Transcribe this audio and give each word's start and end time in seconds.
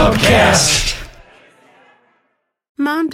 Pubcast. 0.00 0.89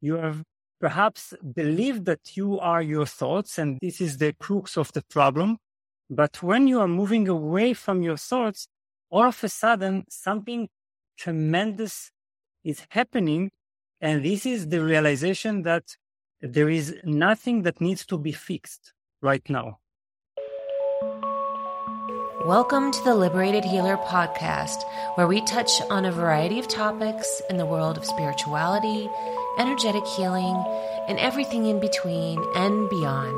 You 0.00 0.14
have 0.14 0.42
perhaps 0.80 1.34
believed 1.54 2.06
that 2.06 2.36
you 2.36 2.58
are 2.58 2.82
your 2.82 3.06
thoughts, 3.06 3.58
and 3.58 3.78
this 3.82 4.00
is 4.00 4.16
the 4.18 4.32
crux 4.32 4.76
of 4.76 4.92
the 4.92 5.02
problem. 5.02 5.58
But 6.08 6.42
when 6.42 6.66
you 6.66 6.80
are 6.80 6.88
moving 6.88 7.28
away 7.28 7.74
from 7.74 8.02
your 8.02 8.16
thoughts, 8.16 8.66
all 9.10 9.24
of 9.24 9.44
a 9.44 9.48
sudden 9.48 10.04
something 10.08 10.68
tremendous 11.18 12.10
is 12.64 12.86
happening. 12.90 13.50
And 14.00 14.24
this 14.24 14.46
is 14.46 14.68
the 14.68 14.82
realization 14.82 15.62
that 15.62 15.96
there 16.40 16.70
is 16.70 16.96
nothing 17.04 17.62
that 17.62 17.80
needs 17.80 18.06
to 18.06 18.16
be 18.16 18.32
fixed 18.32 18.94
right 19.20 19.46
now. 19.50 19.79
Welcome 22.46 22.90
to 22.90 23.04
the 23.04 23.14
Liberated 23.14 23.66
Healer 23.66 23.98
podcast, 23.98 24.84
where 25.16 25.26
we 25.26 25.42
touch 25.42 25.82
on 25.90 26.06
a 26.06 26.10
variety 26.10 26.58
of 26.58 26.68
topics 26.68 27.42
in 27.50 27.58
the 27.58 27.66
world 27.66 27.98
of 27.98 28.04
spirituality, 28.06 29.10
energetic 29.58 30.06
healing, 30.06 30.56
and 31.06 31.18
everything 31.18 31.66
in 31.66 31.80
between 31.80 32.42
and 32.54 32.88
beyond. 32.88 33.36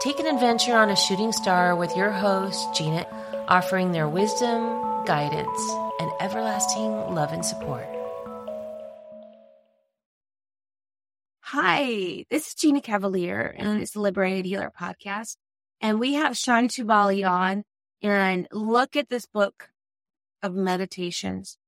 Take 0.00 0.18
an 0.18 0.26
adventure 0.26 0.74
on 0.74 0.90
a 0.90 0.96
shooting 0.96 1.30
star 1.30 1.76
with 1.76 1.96
your 1.96 2.10
host, 2.10 2.74
Gina, 2.74 3.06
offering 3.46 3.92
their 3.92 4.08
wisdom, 4.08 5.04
guidance, 5.04 5.70
and 6.00 6.10
everlasting 6.20 7.14
love 7.14 7.32
and 7.32 7.46
support. 7.46 7.86
Hi, 11.42 12.24
this 12.30 12.48
is 12.48 12.54
Gina 12.54 12.80
Cavalier, 12.80 13.54
and 13.56 13.80
it's 13.80 13.92
the 13.92 14.00
Liberated 14.00 14.44
Healer 14.44 14.72
podcast. 14.76 15.36
And 15.80 16.00
we 16.00 16.14
have 16.14 16.36
Shai 16.36 16.66
Tubali 16.66 17.24
on, 17.24 17.62
and 18.02 18.48
look 18.52 18.96
at 18.96 19.08
this 19.08 19.26
book 19.26 19.70
of 20.42 20.54
meditations. 20.54 21.58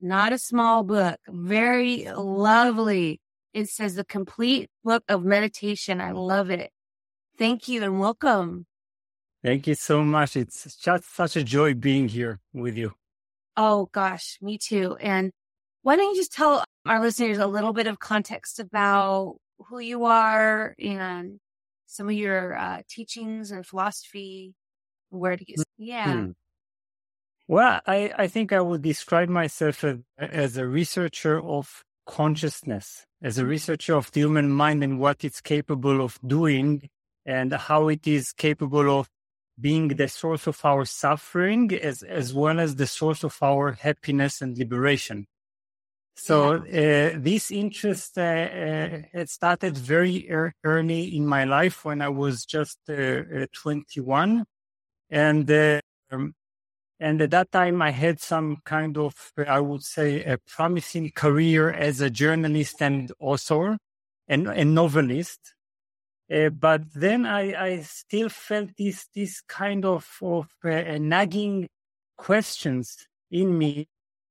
Not 0.00 0.32
a 0.32 0.38
small 0.38 0.82
book, 0.82 1.18
very 1.28 2.06
lovely. 2.14 3.20
It 3.52 3.68
says 3.68 3.96
the 3.96 4.04
complete 4.04 4.70
book 4.84 5.02
of 5.08 5.24
meditation. 5.24 6.00
I 6.00 6.12
love 6.12 6.50
it. 6.50 6.70
Thank 7.36 7.68
you 7.68 7.82
and 7.82 8.00
welcome. 8.00 8.66
Thank 9.42 9.66
you 9.66 9.74
so 9.74 10.04
much. 10.04 10.36
It's 10.36 10.76
just 10.76 11.14
such 11.14 11.36
a 11.36 11.42
joy 11.42 11.74
being 11.74 12.08
here 12.08 12.40
with 12.52 12.76
you. 12.76 12.92
Oh 13.56 13.88
gosh, 13.92 14.38
me 14.40 14.58
too. 14.58 14.96
And 15.00 15.32
why 15.82 15.96
don't 15.96 16.14
you 16.14 16.20
just 16.20 16.32
tell 16.32 16.64
our 16.86 17.00
listeners 17.00 17.38
a 17.38 17.46
little 17.46 17.72
bit 17.72 17.86
of 17.86 17.98
context 17.98 18.60
about 18.60 19.36
who 19.68 19.78
you 19.80 20.04
are 20.04 20.74
and 20.78 21.40
some 21.86 22.08
of 22.08 22.14
your 22.14 22.56
uh, 22.56 22.82
teachings 22.88 23.50
and 23.50 23.66
philosophy? 23.66 24.54
Where 25.10 25.36
do 25.36 25.44
you, 25.46 25.56
yeah. 25.78 26.12
Hmm. 26.12 26.30
Well, 27.48 27.80
I, 27.86 28.12
I 28.16 28.28
think 28.28 28.52
I 28.52 28.60
would 28.60 28.82
describe 28.82 29.28
myself 29.28 29.82
as, 29.82 29.98
as 30.18 30.56
a 30.56 30.66
researcher 30.66 31.42
of 31.42 31.84
consciousness, 32.06 33.06
as 33.22 33.38
a 33.38 33.46
researcher 33.46 33.96
of 33.96 34.10
the 34.12 34.20
human 34.20 34.50
mind 34.50 34.84
and 34.84 35.00
what 35.00 35.24
it's 35.24 35.40
capable 35.40 36.00
of 36.00 36.18
doing 36.24 36.88
and 37.26 37.52
how 37.52 37.88
it 37.88 38.06
is 38.06 38.32
capable 38.32 39.00
of 39.00 39.08
being 39.60 39.88
the 39.88 40.08
source 40.08 40.46
of 40.46 40.64
our 40.64 40.84
suffering 40.84 41.72
as, 41.74 42.02
as 42.02 42.32
well 42.32 42.58
as 42.58 42.76
the 42.76 42.86
source 42.86 43.24
of 43.24 43.36
our 43.42 43.72
happiness 43.72 44.40
and 44.40 44.56
liberation. 44.56 45.26
So 46.14 46.64
yeah. 46.64 47.12
uh, 47.14 47.18
this 47.18 47.50
interest 47.50 48.18
uh, 48.18 48.22
uh, 49.14 49.24
started 49.26 49.76
very 49.76 50.30
er- 50.30 50.54
early 50.64 51.16
in 51.16 51.26
my 51.26 51.44
life 51.44 51.84
when 51.84 52.02
I 52.02 52.10
was 52.10 52.44
just 52.44 52.78
uh, 52.88 52.92
uh, 52.92 53.46
21. 53.52 54.44
And 55.10 55.50
um, 56.10 56.34
and 57.00 57.22
at 57.22 57.30
that 57.30 57.50
time, 57.50 57.80
I 57.80 57.90
had 57.90 58.20
some 58.20 58.58
kind 58.64 58.98
of, 58.98 59.14
I 59.48 59.58
would 59.58 59.82
say, 59.82 60.22
a 60.22 60.36
promising 60.36 61.10
career 61.14 61.70
as 61.70 62.02
a 62.02 62.10
journalist 62.10 62.82
and 62.82 63.10
author 63.18 63.78
and 64.28 64.46
a 64.46 64.64
novelist. 64.66 65.54
Uh, 66.30 66.50
but 66.50 66.82
then 66.94 67.24
I, 67.24 67.54
I, 67.54 67.80
still 67.80 68.28
felt 68.28 68.76
this, 68.76 69.08
this 69.14 69.40
kind 69.40 69.84
of, 69.84 70.06
of 70.22 70.46
uh, 70.62 70.98
nagging 71.00 71.68
questions 72.16 73.08
in 73.30 73.56
me. 73.58 73.88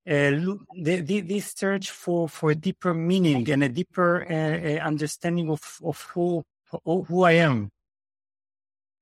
Uh, 0.08 0.56
the, 0.82 1.02
the, 1.04 1.22
this 1.22 1.54
search 1.58 1.90
for, 1.90 2.30
for 2.30 2.54
deeper 2.54 2.94
meaning 2.94 3.50
and 3.50 3.64
a 3.64 3.70
deeper 3.70 4.26
uh, 4.32 4.34
uh, 4.34 4.86
understanding 4.86 5.50
of, 5.50 5.62
of 5.84 6.02
who, 6.14 6.44
who 6.86 7.24
I 7.24 7.34
am. 7.34 7.70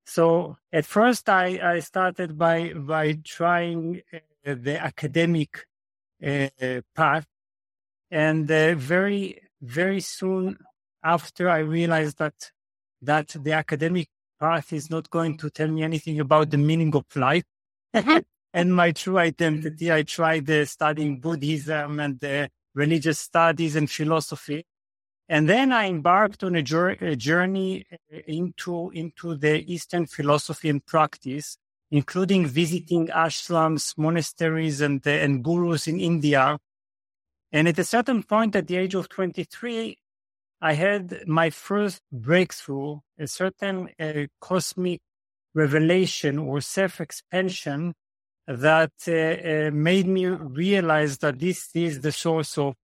So 0.07 0.55
at 0.71 0.85
first, 0.85 1.27
I, 1.27 1.75
I 1.75 1.79
started 1.81 2.37
by 2.37 2.71
by 2.73 3.19
trying 3.25 4.01
uh, 4.13 4.19
the 4.45 4.81
academic 4.81 5.65
uh, 6.25 6.47
path, 6.95 7.27
and 8.09 8.49
uh, 8.49 8.75
very 8.75 9.41
very 9.61 9.99
soon 9.99 10.57
after, 11.03 11.49
I 11.49 11.59
realized 11.59 12.19
that 12.19 12.51
that 13.01 13.35
the 13.37 13.51
academic 13.51 14.07
path 14.39 14.71
is 14.71 14.89
not 14.89 15.09
going 15.09 15.37
to 15.39 15.49
tell 15.49 15.67
me 15.67 15.83
anything 15.83 16.21
about 16.21 16.51
the 16.51 16.57
meaning 16.57 16.95
of 16.95 17.05
life. 17.15 17.43
And 18.53 18.73
my 18.75 18.91
true 18.91 19.19
identity. 19.19 19.91
I 19.91 20.01
tried 20.03 20.49
uh, 20.49 20.65
studying 20.65 21.19
Buddhism 21.19 21.99
and 21.99 22.23
uh, 22.23 22.47
religious 22.73 23.19
studies 23.19 23.75
and 23.75 23.91
philosophy, 23.91 24.65
and 25.29 25.49
then 25.49 25.71
I 25.73 25.87
embarked 25.87 26.43
on 26.43 26.55
a, 26.55 26.61
journey 26.61 27.85
uh, 27.91 28.17
into, 28.27 28.89
into 28.91 29.35
the 29.35 29.71
Eastern 29.71 30.05
philosophy 30.05 30.69
and 30.69 30.85
practice, 30.85 31.57
including 31.91 32.47
visiting 32.47 33.07
ashrams, 33.07 33.97
monasteries, 33.97 34.79
and, 34.79 35.05
uh, 35.05 35.11
and 35.11 35.43
gurus 35.43 35.87
in 35.87 35.99
India. 35.99 36.57
And 37.51 37.67
at 37.67 37.79
a 37.79 37.83
certain 37.83 38.23
point 38.23 38.55
at 38.55 38.67
the 38.67 38.77
age 38.77 38.95
of 38.95 39.09
23, 39.09 39.97
I 40.61 40.73
had 40.73 41.27
my 41.27 41.49
first 41.49 42.01
breakthrough, 42.11 42.99
a 43.19 43.27
certain 43.27 43.89
uh, 43.99 44.27
cosmic 44.39 45.01
revelation 45.53 46.39
or 46.39 46.61
self 46.61 47.01
expansion 47.01 47.93
that 48.47 48.93
uh, 49.07 49.11
uh, 49.11 49.71
made 49.71 50.07
me 50.07 50.25
realize 50.25 51.17
that 51.17 51.37
this 51.39 51.69
is 51.73 51.99
the 51.99 52.13
source 52.13 52.57
of 52.57 52.75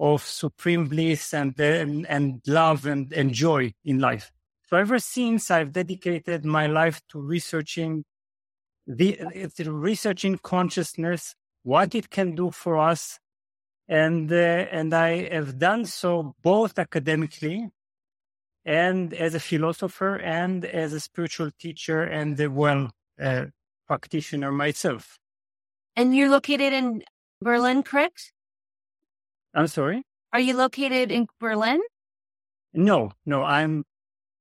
of 0.00 0.22
supreme 0.24 0.88
bliss 0.88 1.34
and, 1.34 1.58
and, 1.60 2.06
and 2.08 2.40
love 2.46 2.86
and, 2.86 3.12
and 3.12 3.32
joy 3.32 3.72
in 3.84 3.98
life. 3.98 4.32
So 4.68 4.78
ever 4.78 4.98
since 4.98 5.50
I've 5.50 5.72
dedicated 5.72 6.44
my 6.44 6.66
life 6.66 7.02
to 7.10 7.20
researching 7.20 8.04
the, 8.86 9.18
researching 9.66 10.38
consciousness, 10.38 11.34
what 11.62 11.94
it 11.94 12.08
can 12.08 12.34
do 12.34 12.50
for 12.50 12.78
us. 12.78 13.18
And, 13.88 14.32
uh, 14.32 14.36
and 14.36 14.94
I 14.94 15.28
have 15.28 15.58
done 15.58 15.84
so 15.84 16.34
both 16.42 16.78
academically 16.78 17.68
and 18.64 19.12
as 19.12 19.34
a 19.34 19.40
philosopher 19.40 20.16
and 20.16 20.64
as 20.64 20.92
a 20.92 21.00
spiritual 21.00 21.50
teacher 21.58 22.02
and 22.02 22.38
a 22.40 22.48
well 22.48 22.90
uh, 23.20 23.46
practitioner 23.86 24.52
myself. 24.52 25.18
And 25.96 26.14
you're 26.14 26.30
located 26.30 26.72
in 26.72 27.02
Berlin, 27.42 27.82
correct? 27.82 28.32
I'm 29.54 29.66
sorry. 29.66 30.02
Are 30.32 30.40
you 30.40 30.56
located 30.56 31.10
in 31.10 31.26
Berlin? 31.38 31.80
No, 32.72 33.12
no. 33.26 33.42
I'm. 33.42 33.84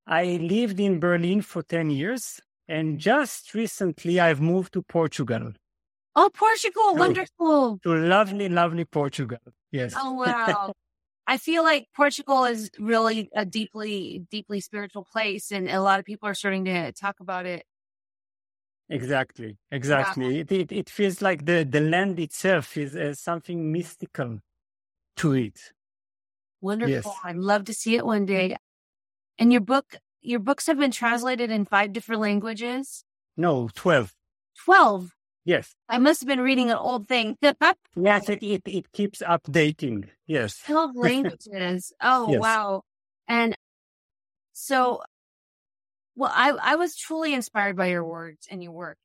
I 0.08 0.38
lived 0.38 0.80
in 0.80 1.00
Berlin 1.00 1.42
for 1.42 1.64
ten 1.64 1.90
years, 1.90 2.40
and 2.68 3.00
just 3.00 3.54
recently 3.54 4.20
I've 4.20 4.42
moved 4.42 4.74
to 4.74 4.82
Portugal. 4.82 5.54
Oh, 6.16 6.30
Portugal! 6.34 6.96
Wonderful. 6.96 7.80
To 7.84 7.96
lovely, 7.96 8.50
lovely 8.50 8.86
Portugal. 8.86 9.40
Yes. 9.72 9.96
Oh 9.98 10.14
wow. 10.14 10.74
I 11.28 11.38
feel 11.38 11.64
like 11.64 11.88
Portugal 11.96 12.46
is 12.46 12.72
really 12.80 13.30
a 13.36 13.46
deeply, 13.46 14.26
deeply 14.32 14.60
spiritual 14.62 15.06
place, 15.12 15.52
and 15.52 15.70
a 15.70 15.82
lot 15.82 16.00
of 16.00 16.06
people 16.06 16.28
are 16.28 16.34
starting 16.34 16.66
to 16.66 16.92
talk 16.94 17.20
about 17.20 17.46
it. 17.46 17.64
Exactly, 18.90 19.58
exactly. 19.72 20.40
It, 20.40 20.52
it, 20.52 20.72
it 20.72 20.90
feels 20.90 21.22
like 21.22 21.46
the 21.46 21.64
the 21.64 21.80
land 21.80 22.20
itself 22.20 22.76
is 22.76 22.96
uh, 22.96 23.14
something 23.14 23.72
mystical 23.72 24.40
to 25.20 25.34
it. 25.34 25.60
Wonderful. 26.62 26.94
Yes. 26.94 27.08
I'd 27.24 27.38
love 27.38 27.66
to 27.66 27.74
see 27.74 27.96
it 27.96 28.06
one 28.06 28.26
day. 28.26 28.58
And 29.38 29.52
your 29.52 29.62
book, 29.62 29.96
your 30.22 30.40
books 30.40 30.68
have 30.68 30.78
been 30.78 30.92
translated 30.92 31.50
in 31.52 31.66
five 31.66 31.94
different 31.94 32.22
languages? 32.22 33.04
No, 33.38 33.70
12. 33.74 34.14
12. 34.66 35.12
Yes. 35.46 35.74
I 35.88 35.98
must 35.98 36.22
have 36.22 36.28
been 36.28 36.42
reading 36.42 36.70
an 36.70 36.78
old 36.78 37.08
thing. 37.08 37.38
yes, 37.96 38.30
it, 38.30 38.44
it, 38.44 38.62
it 38.66 38.92
keeps 38.92 39.22
updating. 39.22 40.10
Yes. 40.28 40.62
12 40.66 40.92
languages. 40.96 41.94
Oh, 42.02 42.32
Yes. 42.32 42.40
wow. 42.42 42.82
And 43.28 43.56
so, 44.52 45.02
well, 46.16 46.32
I, 46.34 46.52
I 46.52 46.76
was 46.76 46.98
truly 46.98 47.34
inspired 47.34 47.78
by 47.78 47.88
your 47.88 48.04
words 48.04 48.48
and 48.52 48.62
your 48.62 48.74
work. 48.74 48.98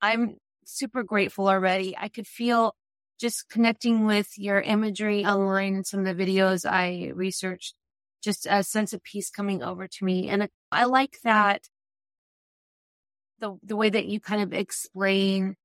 I'm 0.00 0.36
super 0.64 1.02
grateful 1.02 1.48
already. 1.48 1.96
I 1.98 2.08
could 2.08 2.26
feel 2.28 2.74
just 3.20 3.50
connecting 3.50 4.06
with 4.06 4.38
your 4.38 4.60
imagery 4.60 5.24
online 5.24 5.74
and 5.74 5.86
some 5.86 6.06
of 6.06 6.16
the 6.16 6.24
videos 6.24 6.68
I 6.68 7.12
researched, 7.14 7.74
just 8.22 8.46
a 8.48 8.62
sense 8.62 8.92
of 8.92 9.02
peace 9.02 9.30
coming 9.30 9.62
over 9.62 9.86
to 9.86 10.04
me. 10.04 10.28
And 10.28 10.48
I 10.72 10.84
like 10.84 11.18
that 11.22 11.62
the, 13.40 13.56
the 13.62 13.76
way 13.76 13.90
that 13.90 14.06
you 14.06 14.20
kind 14.20 14.42
of 14.42 14.52
explain 14.52 15.56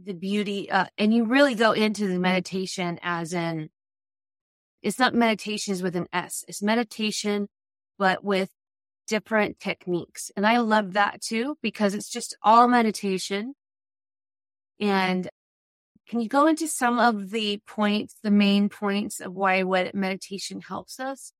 the 0.00 0.14
beauty, 0.14 0.70
uh, 0.70 0.86
and 0.98 1.12
you 1.12 1.24
really 1.24 1.54
go 1.54 1.72
into 1.72 2.06
the 2.06 2.18
meditation 2.18 2.98
as 3.02 3.32
in, 3.32 3.70
it's 4.82 4.98
not 4.98 5.14
meditations 5.14 5.82
with 5.82 5.96
an 5.96 6.06
S, 6.12 6.44
it's 6.46 6.62
meditation, 6.62 7.48
but 7.98 8.22
with 8.22 8.50
different 9.08 9.58
techniques. 9.58 10.30
And 10.36 10.46
I 10.46 10.58
love 10.58 10.92
that 10.92 11.22
too, 11.22 11.56
because 11.62 11.94
it's 11.94 12.10
just 12.10 12.36
all 12.42 12.68
meditation. 12.68 13.54
And 14.78 15.28
can 16.08 16.20
you 16.20 16.28
go 16.28 16.46
into 16.46 16.68
some 16.68 16.98
of 16.98 17.30
the 17.30 17.60
points, 17.66 18.16
the 18.22 18.30
main 18.30 18.68
points 18.68 19.20
of 19.20 19.32
why 19.32 19.64
what 19.64 19.94
meditation 19.94 20.60
helps 20.60 21.00
us 21.00 21.32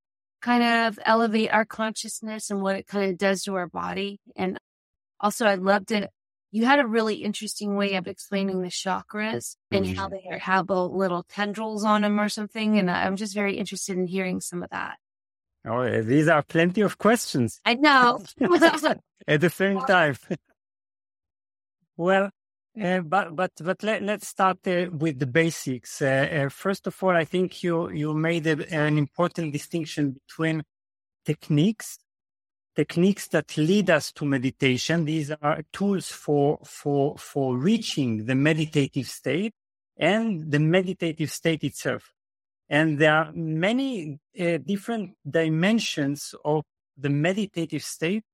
kind 0.42 0.62
of 0.62 0.98
elevate 1.04 1.52
our 1.52 1.64
consciousness 1.64 2.50
and 2.50 2.60
what 2.60 2.76
it 2.76 2.86
kind 2.86 3.10
of 3.10 3.18
does 3.18 3.44
to 3.44 3.54
our 3.54 3.68
body? 3.68 4.20
And 4.34 4.58
also, 5.20 5.46
I 5.46 5.54
loved 5.54 5.92
it. 5.92 6.10
You 6.50 6.64
had 6.64 6.80
a 6.80 6.86
really 6.86 7.16
interesting 7.16 7.76
way 7.76 7.94
of 7.94 8.06
explaining 8.06 8.62
the 8.62 8.68
chakras 8.68 9.56
and 9.70 9.86
how 9.96 10.08
mm-hmm. 10.08 10.30
they 10.30 10.38
have 10.38 10.68
little 10.70 11.24
tendrils 11.28 11.84
on 11.84 12.02
them 12.02 12.20
or 12.20 12.28
something. 12.28 12.78
And 12.78 12.90
I'm 12.90 13.16
just 13.16 13.34
very 13.34 13.56
interested 13.58 13.96
in 13.96 14.06
hearing 14.06 14.40
some 14.40 14.62
of 14.62 14.70
that. 14.70 14.96
Oh, 15.66 16.02
these 16.02 16.28
are 16.28 16.42
plenty 16.42 16.80
of 16.82 16.96
questions 16.96 17.60
I 17.64 17.74
know. 17.74 18.22
at 19.28 19.40
the 19.40 19.50
same 19.50 19.80
time. 19.80 20.16
well, 21.96 22.30
uh, 22.80 23.00
but 23.00 23.34
but 23.34 23.52
but 23.62 23.82
let, 23.82 24.02
let's 24.02 24.28
start 24.28 24.58
uh, 24.66 24.86
with 24.92 25.18
the 25.18 25.26
basics. 25.26 26.02
Uh, 26.02 26.28
uh, 26.46 26.48
first 26.48 26.86
of 26.86 27.02
all, 27.02 27.16
I 27.16 27.24
think 27.24 27.62
you 27.62 27.90
you 27.90 28.12
made 28.12 28.46
a, 28.46 28.74
an 28.74 28.98
important 28.98 29.52
distinction 29.52 30.12
between 30.26 30.62
techniques, 31.24 31.98
techniques 32.74 33.28
that 33.28 33.56
lead 33.56 33.88
us 33.88 34.12
to 34.12 34.24
meditation. 34.26 35.06
These 35.06 35.30
are 35.30 35.62
tools 35.72 36.08
for 36.08 36.58
for 36.64 37.16
for 37.16 37.56
reaching 37.56 38.26
the 38.26 38.34
meditative 38.34 39.06
state, 39.06 39.54
and 39.96 40.50
the 40.50 40.60
meditative 40.60 41.30
state 41.30 41.64
itself. 41.64 42.12
And 42.68 42.98
there 42.98 43.14
are 43.14 43.32
many 43.32 44.18
uh, 44.38 44.58
different 44.58 45.12
dimensions 45.28 46.34
of 46.44 46.64
the 46.98 47.10
meditative 47.10 47.84
state, 47.84 48.24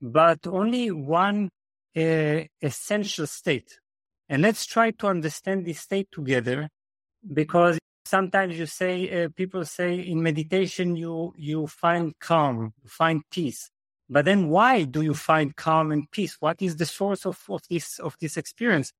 but 0.00 0.46
only 0.46 0.90
one 0.90 1.50
uh, 1.96 2.40
essential 2.62 3.26
state. 3.26 3.80
And 4.28 4.42
let's 4.42 4.66
try 4.66 4.90
to 4.90 5.06
understand 5.06 5.64
this 5.64 5.80
state 5.80 6.08
together 6.12 6.68
because 7.32 7.78
sometimes 8.04 8.58
you 8.58 8.66
say, 8.66 9.24
uh, 9.24 9.28
people 9.34 9.64
say 9.64 9.94
in 10.00 10.22
meditation, 10.22 10.96
you, 10.96 11.32
you 11.36 11.66
find 11.66 12.18
calm, 12.18 12.72
you 12.82 12.88
find 12.88 13.22
peace. 13.30 13.70
But 14.10 14.24
then 14.24 14.48
why 14.48 14.84
do 14.84 15.02
you 15.02 15.14
find 15.14 15.54
calm 15.54 15.92
and 15.92 16.10
peace? 16.10 16.36
What 16.40 16.62
is 16.62 16.76
the 16.76 16.86
source 16.86 17.26
of, 17.26 17.42
of 17.48 17.62
this, 17.68 17.98
of 17.98 18.16
this 18.20 18.36
experience? 18.36 18.92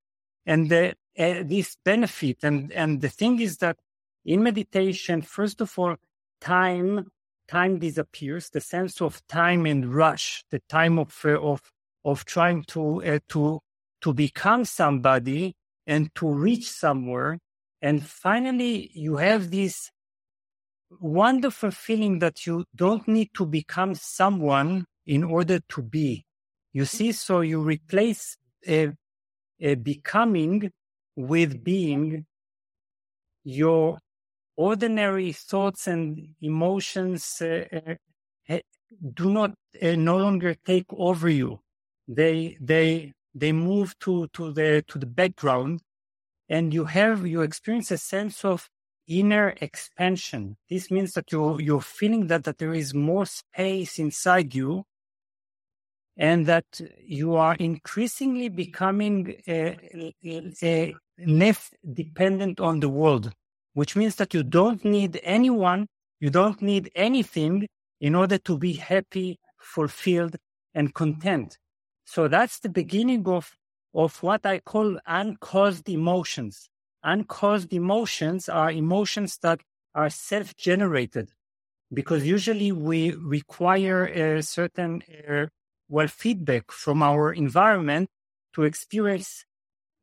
And 0.45 0.69
the, 0.69 0.93
uh, 1.17 1.43
this 1.43 1.77
benefit. 1.83 2.37
And, 2.43 2.71
and 2.71 3.01
the 3.01 3.09
thing 3.09 3.39
is 3.39 3.57
that 3.57 3.77
in 4.25 4.43
meditation, 4.43 5.21
first 5.21 5.61
of 5.61 5.77
all, 5.77 5.95
time, 6.41 7.11
time 7.47 7.79
disappears, 7.79 8.49
the 8.49 8.61
sense 8.61 9.01
of 9.01 9.25
time 9.27 9.65
and 9.65 9.93
rush, 9.93 10.43
the 10.51 10.61
time 10.69 10.99
of, 10.99 11.19
uh, 11.25 11.39
of, 11.39 11.61
of 12.05 12.25
trying 12.25 12.63
to, 12.65 13.03
uh, 13.03 13.19
to, 13.29 13.59
to 14.01 14.13
become 14.13 14.65
somebody 14.65 15.55
and 15.85 16.13
to 16.15 16.27
reach 16.27 16.69
somewhere. 16.69 17.39
And 17.81 18.05
finally, 18.05 18.91
you 18.93 19.17
have 19.17 19.51
this 19.51 19.91
wonderful 20.99 21.71
feeling 21.71 22.19
that 22.19 22.45
you 22.45 22.65
don't 22.75 23.07
need 23.07 23.29
to 23.35 23.45
become 23.45 23.95
someone 23.95 24.85
in 25.05 25.23
order 25.23 25.59
to 25.69 25.81
be. 25.81 26.25
You 26.73 26.85
see, 26.85 27.11
so 27.11 27.41
you 27.41 27.61
replace 27.61 28.37
a, 28.67 28.91
a 29.59 29.75
becoming 29.75 30.71
with 31.15 31.63
being 31.63 32.25
your 33.43 33.99
ordinary 34.55 35.31
thoughts 35.31 35.87
and 35.87 36.35
emotions 36.41 37.41
uh, 37.41 37.63
uh, 38.49 38.59
do 39.13 39.31
not 39.31 39.53
uh, 39.81 39.95
no 39.95 40.17
longer 40.17 40.53
take 40.53 40.85
over 40.91 41.29
you 41.29 41.59
they 42.09 42.57
they 42.59 43.13
they 43.33 43.51
move 43.51 43.97
to 43.99 44.27
to 44.33 44.51
the 44.51 44.83
to 44.87 44.97
the 44.97 45.05
background 45.05 45.81
and 46.47 46.73
you 46.73 46.85
have 46.85 47.25
you 47.25 47.41
experience 47.41 47.91
a 47.91 47.97
sense 47.97 48.43
of 48.43 48.69
inner 49.07 49.55
expansion 49.61 50.57
this 50.69 50.91
means 50.91 51.13
that 51.13 51.31
you 51.31 51.59
you're 51.59 51.81
feeling 51.81 52.27
that 52.27 52.43
that 52.43 52.57
there 52.57 52.73
is 52.73 52.93
more 52.93 53.25
space 53.25 53.99
inside 53.99 54.53
you 54.53 54.83
and 56.17 56.45
that 56.45 56.81
you 57.01 57.35
are 57.35 57.55
increasingly 57.55 58.49
becoming 58.49 59.35
uh, 59.47 59.71
less 61.25 61.71
dependent 61.93 62.59
on 62.59 62.79
the 62.79 62.89
world 62.89 63.33
which 63.73 63.95
means 63.95 64.15
that 64.15 64.33
you 64.33 64.43
don't 64.43 64.83
need 64.83 65.19
anyone, 65.23 65.87
you 66.19 66.29
don't 66.29 66.61
need 66.61 66.91
anything 66.95 67.67
in 68.01 68.15
order 68.15 68.37
to 68.37 68.57
be 68.57 68.73
happy, 68.73 69.39
fulfilled, 69.57 70.35
and 70.73 70.93
content. 70.93 71.57
So 72.09 72.27
that's 72.27 72.57
the 72.57 72.69
beginning 72.69 73.27
of, 73.27 73.55
of 73.93 74.23
what 74.23 74.43
I 74.43 74.57
call 74.61 74.97
uncaused 75.05 75.87
emotions. 75.87 76.67
Uncaused 77.03 77.71
emotions 77.71 78.49
are 78.49 78.71
emotions 78.71 79.37
that 79.43 79.61
are 79.93 80.09
self 80.09 80.57
generated 80.57 81.29
because 81.93 82.25
usually 82.25 82.71
we 82.71 83.11
require 83.11 84.07
a 84.07 84.41
certain, 84.41 85.03
uh, 85.29 85.45
well, 85.87 86.07
feedback 86.07 86.71
from 86.71 87.03
our 87.03 87.31
environment 87.31 88.09
to 88.53 88.63
experience 88.63 89.45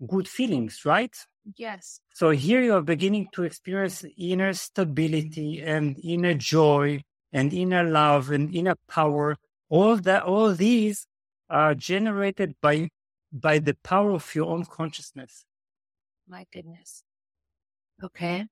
good 0.07 0.29
feelings, 0.29 0.83
right? 0.85 1.17
yes. 1.57 1.99
So 2.15 2.31
here 2.31 2.63
you 2.63 2.75
are 2.75 2.83
beginning 2.83 3.31
to 3.33 3.43
experience 3.43 4.05
inner 4.17 4.53
stability 4.53 5.61
and 5.61 5.99
inner 6.05 6.35
joy 6.35 7.03
and 7.33 7.53
inner 7.53 7.83
love 7.83 8.31
and 8.31 8.55
inner 8.55 8.77
power. 8.89 9.37
All 9.69 9.97
that, 9.97 10.23
all 10.23 10.53
these 10.55 11.09
are 11.49 11.75
generated 11.75 12.55
by, 12.61 12.91
by 13.33 13.59
the 13.59 13.75
power 13.83 14.13
of 14.13 14.35
your 14.35 14.47
own 14.47 14.65
consciousness. 14.65 15.45
My 16.29 16.47
goodness. 16.53 17.03
Okay. 18.03 18.47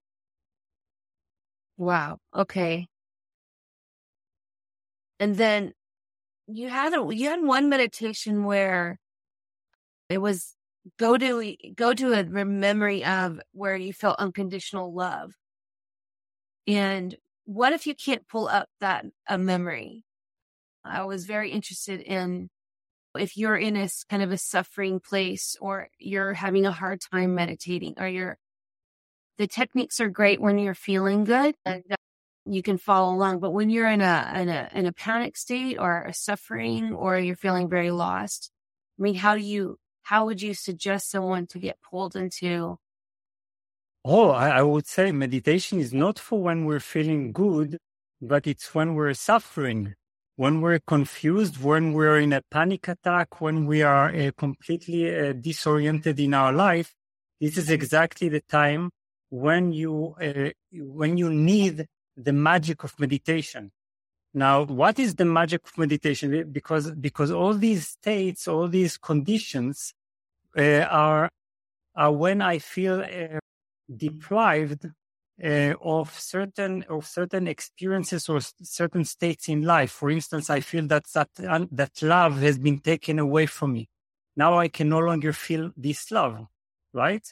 Wow. 1.77 2.19
Okay. 2.35 2.87
And 5.19 5.37
then 5.37 5.73
you 6.47 6.69
had 6.69 6.93
a 6.93 7.07
you 7.15 7.31
had 7.31 7.43
one 7.43 7.69
meditation 7.69 8.45
where 8.45 8.99
it 10.09 10.19
was 10.19 10.55
go 10.99 11.17
to 11.17 11.57
go 11.75 11.95
to 11.95 12.13
a 12.13 12.25
memory 12.45 13.05
of 13.05 13.41
where 13.53 13.77
you 13.77 13.93
felt 13.93 14.19
unconditional 14.19 14.93
love. 14.93 15.33
And 16.67 17.17
what 17.45 17.73
if 17.73 17.87
you 17.87 17.95
can't 17.95 18.29
pull 18.29 18.49
up 18.49 18.69
that 18.81 19.07
a 19.29 19.39
memory? 19.39 20.05
I 20.85 21.05
was 21.05 21.25
very 21.25 21.51
interested 21.51 22.01
in 22.01 22.51
if 23.17 23.37
you're 23.37 23.57
in 23.57 23.77
a 23.77 23.89
kind 24.09 24.23
of 24.23 24.33
a 24.33 24.39
suffering 24.39 25.01
place 25.01 25.57
or 25.61 25.89
you're 25.99 26.35
having 26.35 26.67
a 26.67 26.73
hard 26.73 27.01
time 27.13 27.35
meditating 27.35 27.95
or 27.99 28.09
you're 28.09 28.39
the 29.39 29.47
techniques 29.47 30.01
are 30.01 30.09
great 30.09 30.41
when 30.41 30.59
you're 30.59 30.75
feeling 30.75 31.25
good 31.25 31.55
and 31.65 31.83
you 32.47 32.63
can 32.63 32.79
follow 32.79 33.15
along 33.15 33.41
but 33.41 33.51
when 33.51 33.71
you're 33.71 33.91
in 33.91 34.01
a 34.01 34.33
in 34.37 34.49
a 34.49 34.69
in 34.75 34.87
a 34.87 34.93
panic 34.93 35.37
state 35.37 35.77
or 35.79 36.03
a 36.03 36.15
suffering 36.15 36.93
or 36.93 37.19
you're 37.19 37.37
feeling 37.37 37.69
very 37.69 37.91
lost 37.91 38.51
i 38.99 39.03
mean 39.03 39.15
how 39.15 39.35
do 39.35 39.43
you 39.43 39.79
how 40.03 40.27
would 40.27 40.43
you 40.43 40.55
suggest 40.55 41.11
someone 41.11 41.47
to 41.47 41.59
get 41.59 41.79
pulled 41.91 42.15
into 42.15 42.79
Oh, 44.07 44.29
I, 44.31 44.59
I 44.59 44.63
would 44.63 44.87
say 44.87 45.13
meditation 45.13 45.81
is 45.81 45.95
not 45.95 46.19
for 46.19 46.43
when 46.43 46.67
we're 46.67 46.81
feeling 46.81 47.33
good, 47.33 47.79
but 48.21 48.47
it's 48.47 48.75
when 48.75 48.95
we're 48.95 49.15
suffering, 49.15 49.95
when 50.37 50.61
we're 50.61 50.81
confused, 50.81 51.63
when 51.63 51.93
we're 51.93 52.19
in 52.19 52.33
a 52.33 52.43
panic 52.51 52.89
attack, 52.89 53.41
when 53.41 53.67
we 53.67 53.83
are 53.83 54.09
uh, 54.09 54.31
completely 54.37 55.15
uh, 55.15 55.33
disoriented 55.33 56.19
in 56.19 56.35
our 56.35 56.53
life. 56.53 56.95
This 57.41 57.57
is 57.59 57.71
exactly 57.71 58.29
the 58.29 58.41
time 58.41 58.91
when 59.31 59.73
you 59.73 60.15
uh, 60.21 60.51
when 60.73 61.17
you 61.17 61.33
need 61.33 61.87
the 62.17 62.33
magic 62.33 62.85
of 62.85 62.99
meditation. 62.99 63.71
Now, 64.33 64.65
what 64.65 64.99
is 64.99 65.15
the 65.15 65.25
magic 65.25 65.63
of 65.65 65.79
meditation? 65.79 66.51
Because 66.51 66.91
because 66.93 67.31
all 67.31 67.55
these 67.55 67.89
states, 67.89 68.49
all 68.49 68.69
these 68.69 68.97
conditions 68.97 69.95
uh, 70.57 70.87
are 70.91 71.29
are 71.95 72.13
when 72.13 72.43
I 72.43 72.59
feel 72.59 73.01
uh, 73.01 73.39
deprived 73.95 74.91
uh, 75.43 75.75
of 75.81 76.19
certain 76.19 76.85
of 76.89 77.07
certain 77.07 77.49
experiences 77.49 78.29
or 78.29 78.41
certain 78.63 79.05
states 79.05 79.49
in 79.49 79.63
life. 79.63 79.91
For 79.91 80.11
instance, 80.11 80.51
I 80.51 80.61
feel 80.61 80.87
that 80.89 81.07
that 81.15 81.31
that 81.73 82.03
love 82.03 82.41
has 82.41 82.59
been 82.59 82.79
taken 82.79 83.19
away 83.19 83.47
from 83.47 83.73
me. 83.73 83.89
Now 84.37 84.59
I 84.59 84.69
can 84.69 84.89
no 84.89 85.01
longer 85.01 85.33
feel 85.33 85.73
this 85.77 86.11
love, 86.11 86.47
right? 86.93 87.27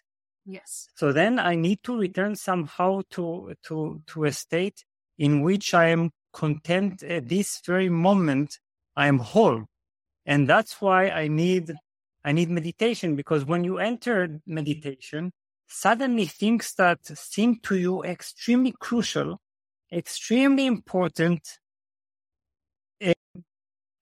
Yes. 0.45 0.89
So 0.97 1.13
then 1.13 1.39
I 1.39 1.55
need 1.55 1.83
to 1.85 1.97
return 1.97 2.35
somehow 2.37 3.03
to 3.11 3.55
to 3.65 4.03
to 4.07 4.25
a 4.25 4.33
state 4.33 4.85
in 5.19 5.43
which 5.43 5.75
I 5.75 5.89
am 5.89 6.11
content 6.33 7.03
at 7.03 7.29
this 7.29 7.61
very 7.65 7.89
moment. 7.89 8.59
I 8.97 9.07
am 9.07 9.19
whole, 9.19 9.65
and 10.27 10.49
that's 10.49 10.81
why 10.81 11.09
I 11.09 11.29
need 11.29 11.73
I 12.25 12.33
need 12.33 12.51
meditation 12.51 13.17
because 13.17 13.45
when 13.45 13.65
you 13.65 13.79
enter 13.79 14.41
meditation, 14.47 15.33
suddenly 15.73 16.27
things 16.27 16.75
that 16.75 17.05
seem 17.07 17.59
to 17.63 17.77
you 17.77 18.05
extremely 18.05 18.75
crucial, 18.79 19.41
extremely 19.91 20.67
important, 20.67 21.59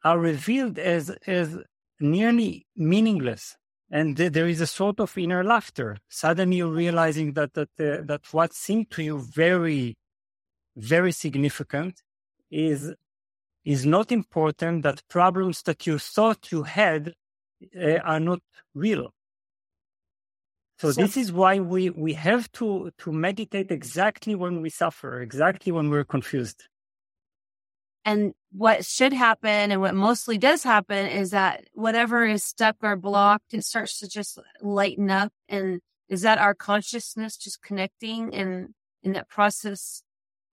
are 0.03 0.19
revealed 0.19 0.79
as, 0.79 1.11
as 1.27 1.59
nearly 2.01 2.67
meaningless. 2.77 3.57
And 3.91 4.17
th- 4.17 4.33
there 4.33 4.47
is 4.47 4.61
a 4.61 4.67
sort 4.67 5.01
of 5.01 5.17
inner 5.19 5.45
laughter. 5.45 5.99
Suddenly 6.09 6.59
you're 6.59 6.69
realizing 6.69 7.35
that, 7.35 7.55
that, 7.55 7.69
uh, 7.79 8.03
that 8.07 8.23
what 8.33 8.55
seemed 8.55 8.91
to 8.93 9.03
you 9.03 9.19
very, 9.19 9.97
very 10.77 11.13
significant 11.13 12.01
is, 12.51 12.95
is 13.65 13.85
not 13.85 14.11
important, 14.13 14.85
that 14.85 15.03
problems 15.09 15.63
that 15.63 15.87
you 15.87 15.99
thought 15.99 16.53
you 16.53 16.63
had 16.63 17.13
uh, 17.79 17.99
are 17.99 18.21
not 18.21 18.41
real. 18.75 19.13
So, 20.81 20.93
so, 20.93 21.03
this 21.03 21.19
is 21.19 21.31
why 21.31 21.59
we, 21.59 21.91
we 21.91 22.15
have 22.15 22.51
to, 22.53 22.91
to 22.99 23.13
meditate 23.13 23.71
exactly 23.71 24.35
when 24.35 24.63
we 24.63 24.71
suffer, 24.71 25.21
exactly 25.21 25.73
when 25.73 25.91
we're 25.91 26.05
confused. 26.05 26.69
And 28.07 28.33
what 28.53 28.87
should 28.87 29.13
happen 29.13 29.73
and 29.73 29.83
what 29.83 29.95
mostly 29.95 30.39
does 30.39 30.63
happen 30.63 31.05
is 31.05 31.33
that 31.33 31.65
whatever 31.75 32.25
is 32.25 32.45
stuck 32.45 32.77
or 32.81 32.97
blocked, 32.97 33.53
it 33.53 33.63
starts 33.63 33.99
to 33.99 34.09
just 34.09 34.39
lighten 34.63 35.11
up. 35.11 35.35
And 35.51 35.83
is 36.09 36.23
that 36.23 36.39
our 36.39 36.55
consciousness 36.55 37.37
just 37.37 37.63
connecting 37.63 38.35
and 38.35 38.71
in 39.03 39.13
that 39.13 39.29
process 39.29 40.03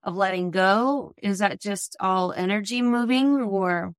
of 0.03 0.17
letting 0.17 0.51
go? 0.51 1.13
Is 1.23 1.39
that 1.39 1.61
just 1.61 1.95
all 2.01 2.33
energy 2.33 2.81
moving 2.81 3.37
or? 3.43 3.93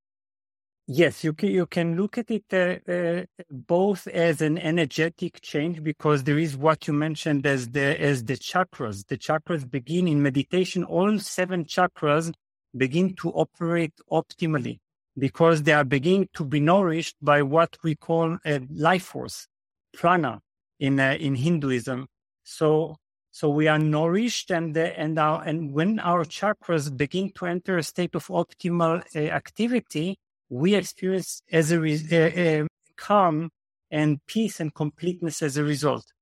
Yes, 0.90 1.22
you 1.22 1.34
can, 1.34 1.50
you 1.50 1.66
can 1.66 1.96
look 1.96 2.16
at 2.16 2.30
it 2.30 2.44
uh, 2.50 2.90
uh, 2.90 3.24
both 3.50 4.06
as 4.06 4.40
an 4.40 4.56
energetic 4.56 5.38
change 5.42 5.82
because 5.82 6.24
there 6.24 6.38
is 6.38 6.56
what 6.56 6.86
you 6.86 6.94
mentioned 6.94 7.46
as 7.46 7.68
the 7.68 8.00
as 8.00 8.24
the 8.24 8.38
chakras. 8.38 9.06
The 9.06 9.18
chakras 9.18 9.70
begin 9.70 10.08
in 10.08 10.22
meditation. 10.22 10.84
All 10.84 11.18
seven 11.18 11.66
chakras 11.66 12.32
begin 12.74 13.14
to 13.16 13.30
operate 13.32 13.92
optimally 14.10 14.78
because 15.18 15.62
they 15.64 15.74
are 15.74 15.84
beginning 15.84 16.30
to 16.36 16.44
be 16.46 16.58
nourished 16.58 17.16
by 17.20 17.42
what 17.42 17.76
we 17.84 17.94
call 17.94 18.38
a 18.46 18.60
life 18.70 19.02
force, 19.02 19.46
prana, 19.92 20.40
in 20.80 20.98
uh, 20.98 21.18
in 21.20 21.34
Hinduism. 21.34 22.06
So 22.44 22.96
so 23.30 23.50
we 23.50 23.68
are 23.68 23.78
nourished, 23.78 24.50
and 24.50 24.74
uh, 24.74 24.92
and 24.96 25.18
our 25.18 25.42
and 25.42 25.74
when 25.74 25.98
our 25.98 26.24
chakras 26.24 26.96
begin 26.96 27.30
to 27.32 27.44
enter 27.44 27.76
a 27.76 27.82
state 27.82 28.14
of 28.14 28.28
optimal 28.28 29.02
uh, 29.14 29.18
activity 29.18 30.16
we 30.48 30.74
experience 30.74 31.42
as 31.52 31.70
a, 31.70 31.80
re- 31.80 32.06
a, 32.10 32.60
a 32.62 32.66
calm 32.96 33.50
and 33.90 34.24
peace 34.26 34.60
and 34.60 34.74
completeness 34.74 35.42
as 35.42 35.56
a 35.56 35.64
result. 35.64 36.12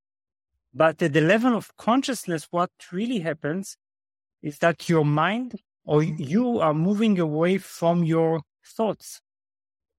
But 0.75 1.03
at 1.03 1.13
the 1.13 1.21
level 1.21 1.57
of 1.57 1.77
consciousness, 1.77 2.49
what 2.51 2.71
really 2.93 3.21
happens 3.21 3.77
is 4.43 4.59
that 4.59 4.89
your 4.89 5.05
mind 5.05 5.61
or 5.85 6.03
you 6.03 6.61
are 6.61 6.75
moving 6.75 7.19
away 7.19 7.59
from 7.59 8.05
your 8.05 8.43
thoughts. 8.65 9.21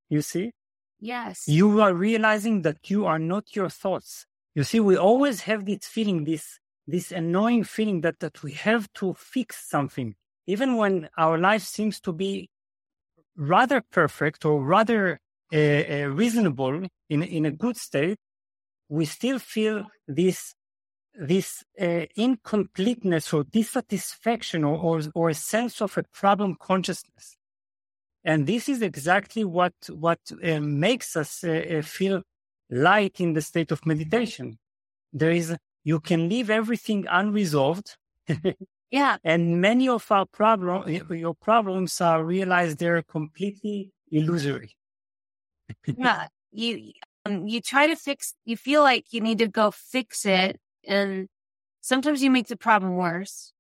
You 0.10 0.22
see? 0.22 0.52
Yes. 1.00 1.48
You 1.48 1.82
are 1.82 1.94
realizing 1.94 2.62
that 2.64 2.90
you 2.90 3.06
are 3.06 3.20
not 3.20 3.56
your 3.56 3.70
thoughts. 3.70 4.26
You 4.56 4.64
see, 4.64 4.80
we 4.80 4.98
always 4.98 5.42
have 5.42 5.66
this 5.66 5.86
feeling, 5.86 6.24
this, 6.26 6.60
this 6.86 7.12
annoying 7.12 7.64
feeling 7.64 8.02
that, 8.02 8.20
that 8.20 8.44
we 8.44 8.52
have 8.54 8.92
to 8.96 9.14
fix 9.14 9.70
something. 9.70 10.16
Even 10.46 10.78
when 10.78 11.10
our 11.18 11.38
life 11.38 11.64
seems 11.64 12.00
to 12.02 12.12
be 12.12 12.50
rather 13.38 13.82
perfect 13.92 14.46
or 14.46 14.64
rather 14.64 15.20
uh, 15.54 15.58
uh, 15.58 16.10
reasonable 16.12 16.88
in 17.10 17.24
in 17.24 17.46
a 17.46 17.52
good 17.52 17.78
state, 17.78 18.18
we 18.90 19.06
still 19.06 19.40
feel 19.40 19.86
this 20.08 20.54
this 21.18 21.64
uh, 21.82 22.06
incompleteness 22.16 23.34
or 23.34 23.44
dissatisfaction 23.44 24.64
or, 24.64 24.78
or, 24.78 25.02
or 25.16 25.30
a 25.30 25.34
sense 25.34 25.82
of 25.82 25.98
a 25.98 26.04
problem 26.14 26.56
consciousness. 26.60 27.38
And 28.24 28.46
this 28.46 28.70
is 28.70 28.82
exactly 28.82 29.44
what 29.44 29.74
what 29.90 30.20
uh, 30.44 30.60
makes 30.60 31.16
us 31.16 31.44
uh, 31.44 31.78
uh, 31.78 31.82
feel 31.82 32.24
light 32.70 33.20
in 33.20 33.34
the 33.34 33.42
state 33.42 33.72
of 33.72 33.86
meditation. 33.86 34.58
There 35.14 35.32
is 35.32 35.56
you 35.84 36.00
can 36.02 36.28
leave 36.28 36.50
everything 36.50 37.06
unresolved 37.10 37.96
Yeah. 38.92 39.18
And 39.24 39.60
many 39.60 39.90
of 39.90 40.10
our 40.12 40.26
problem, 40.26 40.88
your 41.10 41.36
problems 41.36 42.00
are 42.00 42.24
realized 42.24 42.80
they're 42.80 43.02
completely 43.02 43.92
illusory. 44.12 44.76
yeah. 45.86 46.28
You, 46.52 46.94
um, 47.26 47.48
you 47.48 47.62
try 47.62 47.88
to 47.88 47.96
fix, 47.96 48.34
you 48.46 48.56
feel 48.56 48.82
like 48.82 49.06
you 49.12 49.20
need 49.20 49.40
to 49.40 49.48
go 49.48 49.72
fix 49.72 50.26
it. 50.26 50.60
And 50.88 51.28
sometimes 51.82 52.24
you 52.24 52.32
make 52.32 52.48
the 52.48 52.56
problem 52.56 52.96
worse 52.96 53.52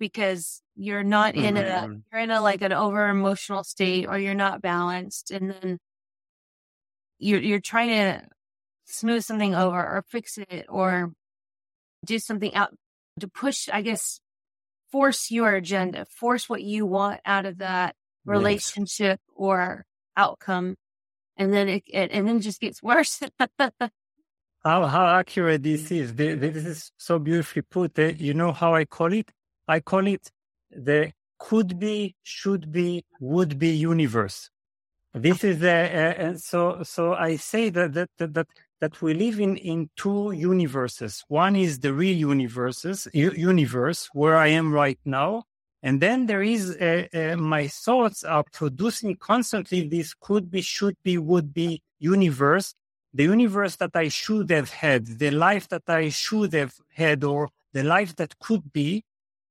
because 0.00 0.60
you're 0.74 1.04
not 1.04 1.36
in 1.36 1.56
a, 1.56 1.62
mm-hmm. 1.62 1.94
you're 2.12 2.20
in 2.20 2.30
a 2.30 2.40
like 2.40 2.62
an 2.62 2.72
over 2.72 3.08
emotional 3.08 3.62
state 3.62 4.06
or 4.08 4.18
you're 4.18 4.34
not 4.34 4.60
balanced. 4.60 5.30
And 5.30 5.50
then 5.50 5.78
you're, 7.20 7.40
you're 7.40 7.60
trying 7.60 7.90
to 7.90 8.22
smooth 8.86 9.22
something 9.22 9.54
over 9.54 9.78
or 9.78 10.04
fix 10.08 10.38
it 10.38 10.66
or 10.68 11.12
do 12.04 12.18
something 12.18 12.54
out 12.54 12.74
to 13.20 13.28
push, 13.28 13.68
I 13.72 13.82
guess, 13.82 14.20
force 14.90 15.30
your 15.30 15.54
agenda, 15.54 16.06
force 16.06 16.48
what 16.48 16.62
you 16.62 16.86
want 16.86 17.20
out 17.24 17.46
of 17.46 17.58
that 17.58 17.94
relationship 18.24 19.20
yes. 19.22 19.34
or 19.34 19.84
outcome. 20.16 20.76
And 21.36 21.52
then 21.52 21.68
it, 21.68 21.84
it, 21.86 22.10
and 22.12 22.26
then 22.26 22.36
it 22.36 22.40
just 22.40 22.60
gets 22.60 22.82
worse. 22.82 23.20
how, 24.64 24.86
how 24.86 25.06
accurate 25.06 25.62
this 25.62 25.90
is. 25.90 26.14
This 26.14 26.56
is 26.56 26.92
so 26.98 27.18
beautifully 27.18 27.62
put. 27.62 27.98
Eh? 27.98 28.14
You 28.16 28.34
know 28.34 28.52
how 28.52 28.74
I 28.74 28.84
call 28.84 29.12
it? 29.12 29.30
I 29.66 29.80
call 29.80 30.06
it 30.06 30.30
the 30.70 31.12
could 31.38 31.78
be, 31.78 32.16
should 32.22 32.72
be, 32.72 33.04
would 33.20 33.58
be 33.58 33.68
universe. 33.68 34.50
This 35.14 35.44
is 35.44 35.60
the, 35.60 35.70
uh, 35.70 36.24
and 36.24 36.40
so, 36.40 36.82
so 36.82 37.14
I 37.14 37.36
say 37.36 37.70
that, 37.70 37.94
that, 37.94 38.10
that, 38.18 38.34
that 38.34 38.48
that 38.80 39.02
we 39.02 39.14
live 39.14 39.40
in 39.40 39.56
in 39.56 39.90
two 39.96 40.32
universes. 40.32 41.24
One 41.28 41.56
is 41.56 41.80
the 41.80 41.92
real 41.92 42.16
universes 42.16 43.08
universe 43.12 44.08
where 44.12 44.36
I 44.36 44.48
am 44.48 44.72
right 44.72 45.00
now, 45.04 45.44
and 45.82 46.00
then 46.00 46.26
there 46.26 46.42
is 46.42 46.70
uh, 46.70 47.06
uh, 47.14 47.36
my 47.36 47.68
thoughts 47.68 48.24
are 48.24 48.44
producing 48.52 49.16
constantly 49.16 49.88
this 49.88 50.14
could 50.14 50.50
be, 50.50 50.60
should 50.60 50.96
be, 51.02 51.18
would 51.18 51.52
be 51.52 51.82
universe. 51.98 52.74
The 53.14 53.24
universe 53.24 53.76
that 53.76 53.92
I 53.94 54.08
should 54.08 54.50
have 54.50 54.70
had, 54.70 55.06
the 55.06 55.30
life 55.30 55.68
that 55.68 55.88
I 55.88 56.10
should 56.10 56.52
have 56.52 56.74
had, 56.94 57.24
or 57.24 57.48
the 57.72 57.82
life 57.82 58.14
that 58.16 58.38
could 58.38 58.72
be, 58.72 59.04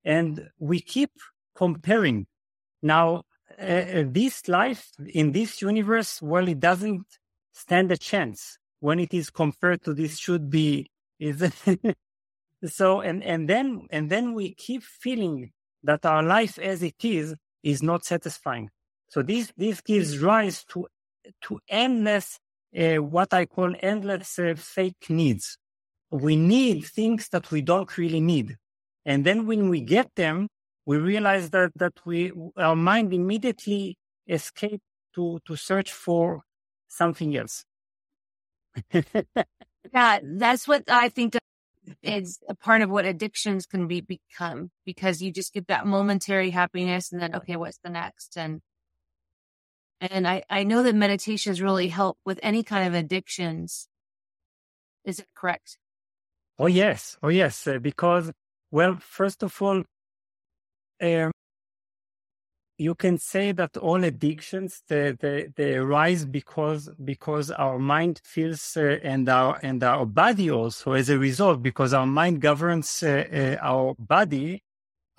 and 0.06 0.50
we 0.60 0.80
keep 0.80 1.12
comparing. 1.56 2.28
Now, 2.82 3.24
uh, 3.60 3.64
uh 3.64 4.04
this 4.06 4.48
life 4.48 4.92
in 5.22 5.32
this 5.32 5.62
universe, 5.62 6.22
well, 6.22 6.48
it 6.48 6.60
doesn't 6.60 7.08
stand 7.54 7.92
a 7.92 7.98
chance 7.98 8.60
when 8.80 9.00
it 9.00 9.14
is 9.14 9.30
compared 9.30 9.84
to 9.84 9.94
this 9.94 10.18
should 10.18 10.50
be 10.50 10.88
is 11.20 11.44
so 12.66 13.02
and 13.02 13.24
and 13.24 13.50
then 13.50 13.88
and 13.90 14.10
then 14.10 14.34
we 14.34 14.54
keep 14.54 14.84
feeling 14.84 15.52
that 15.84 16.06
our 16.06 16.24
life 16.24 16.60
as 16.60 16.84
it 16.84 17.04
is 17.04 17.36
is 17.64 17.82
not 17.82 18.06
satisfying. 18.06 18.70
So 19.10 19.22
this 19.22 19.52
this 19.58 19.82
gives 19.82 20.20
rise 20.20 20.64
to 20.66 20.88
to 21.44 21.60
endless 21.68 22.40
uh, 22.78 22.96
what 22.96 23.34
i 23.34 23.46
call 23.46 23.74
endless 23.80 24.40
uh, 24.40 24.54
fake 24.58 25.10
needs. 25.10 25.58
We 26.12 26.36
need 26.36 26.86
things 26.86 27.30
that 27.30 27.52
we 27.52 27.62
don't 27.62 27.98
really 27.98 28.22
need. 28.22 28.56
And 29.06 29.26
then 29.26 29.46
when 29.46 29.70
we 29.70 29.82
get 29.82 30.14
them 30.16 30.48
we 30.86 30.98
realize 30.98 31.50
that 31.52 31.72
that 31.76 31.94
we 32.06 32.32
our 32.58 32.76
mind 32.76 33.14
immediately 33.14 33.98
escape 34.28 34.82
to 35.16 35.40
to 35.46 35.56
search 35.56 35.92
for 35.92 36.42
something 36.88 37.36
else 37.36 37.66
yeah, 39.94 40.20
that's 40.24 40.68
what 40.68 40.84
I 40.90 41.10
think 41.10 41.38
is 42.04 42.40
a 42.50 42.56
part 42.56 42.82
of 42.82 42.90
what 42.90 43.06
addictions 43.06 43.66
can 43.66 43.88
be 43.88 44.02
become 44.02 44.72
because 44.86 45.22
you 45.22 45.32
just 45.32 45.54
get 45.54 45.68
that 45.68 45.88
momentary 45.88 46.50
happiness 46.50 47.12
and 47.12 47.22
then 47.22 47.36
okay, 47.36 47.56
what's 47.56 47.80
the 47.84 47.90
next? 47.90 48.38
And 48.38 48.62
and 50.02 50.28
I 50.28 50.44
I 50.50 50.64
know 50.64 50.84
that 50.84 50.96
meditations 50.96 51.62
really 51.62 51.88
help 51.88 52.18
with 52.26 52.40
any 52.44 52.64
kind 52.64 52.88
of 52.88 52.94
addictions 52.94 53.88
Is 55.08 55.20
it 55.20 55.28
correct? 55.34 55.78
Oh, 56.60 56.66
yes. 56.68 57.18
Oh, 57.24 57.30
yes. 57.30 57.66
Uh, 57.66 57.80
because, 57.80 58.30
well, 58.72 58.98
first 59.00 59.42
of 59.42 59.62
all, 59.62 59.84
um, 61.02 61.32
you 62.78 62.94
can 62.96 63.18
say 63.18 63.52
that 63.54 63.76
all 63.78 64.04
addictions 64.04 64.84
they, 64.88 65.12
they, 65.12 65.50
they 65.56 65.76
arise 65.76 66.26
because 66.26 66.90
because 67.04 67.50
our 67.52 67.80
mind 67.80 68.22
feels 68.24 68.78
uh, 68.78 69.00
and 69.04 69.28
our 69.30 69.60
and 69.64 69.84
our 69.84 70.06
body 70.06 70.52
also 70.52 70.94
as 70.94 71.10
a 71.10 71.18
result 71.18 71.64
because 71.64 71.94
our 71.94 72.06
mind 72.06 72.42
governs 72.42 73.04
uh, 73.04 73.26
uh, 73.34 73.66
our 73.66 73.96
body. 73.98 74.64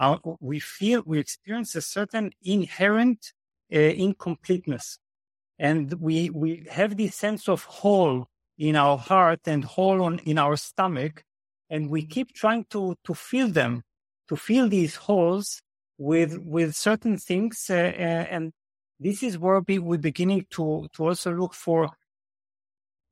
Our, 0.00 0.20
we 0.40 0.60
feel 0.60 1.02
we 1.04 1.18
experience 1.18 1.74
a 1.74 1.82
certain 1.82 2.30
inherent 2.42 3.32
uh, 3.74 3.78
incompleteness. 3.78 4.98
And 5.58 5.94
we 5.94 6.30
we 6.30 6.66
have 6.70 6.96
this 6.96 7.16
sense 7.16 7.48
of 7.48 7.64
hole 7.64 8.28
in 8.56 8.76
our 8.76 8.98
heart 8.98 9.40
and 9.46 9.64
hole 9.64 10.02
on, 10.02 10.20
in 10.20 10.38
our 10.38 10.56
stomach 10.56 11.24
and 11.70 11.90
we 11.90 12.04
keep 12.04 12.32
trying 12.32 12.64
to 12.70 12.96
to 13.04 13.14
fill 13.14 13.48
them 13.48 13.82
to 14.28 14.36
fill 14.36 14.68
these 14.68 14.96
holes 14.96 15.62
with 15.98 16.38
with 16.38 16.74
certain 16.74 17.18
things, 17.18 17.66
uh, 17.68 17.74
uh, 17.74 18.26
and 18.30 18.52
this 19.00 19.22
is 19.22 19.36
where 19.36 19.60
we, 19.66 19.78
we're 19.78 19.98
beginning 19.98 20.46
to 20.50 20.88
to 20.94 21.08
also 21.08 21.32
look 21.32 21.52
for 21.52 21.90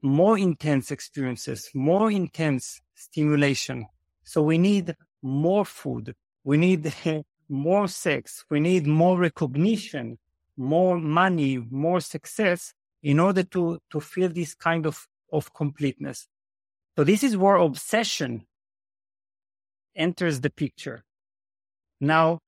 more 0.02 0.38
intense 0.38 0.90
experiences, 0.90 1.69
more 1.75 2.11
intense 2.11 2.81
stimulation. 2.95 3.87
So 4.23 4.43
we 4.43 4.59
need 4.59 4.95
more 5.23 5.64
food, 5.64 6.14
we 6.45 6.57
need 6.57 6.93
more 7.49 7.88
sex, 7.88 8.45
we 8.50 8.61
need 8.61 8.87
more 8.87 9.19
recognition, 9.19 10.19
more 10.57 10.99
money, 10.99 11.59
more 11.71 12.00
success 12.00 12.73
in 13.02 13.19
order 13.21 13.43
to 13.43 13.81
to 13.90 14.00
feel 14.00 14.28
this 14.28 14.55
kind 14.55 14.87
of 14.87 15.07
of 15.33 15.52
completeness. 15.52 16.28
So 16.97 17.05
this 17.05 17.23
is 17.23 17.37
where 17.37 17.57
obsession 17.57 18.47
enters 19.95 20.40
the 20.40 20.50
picture. 20.50 21.05
Now, 22.00 22.40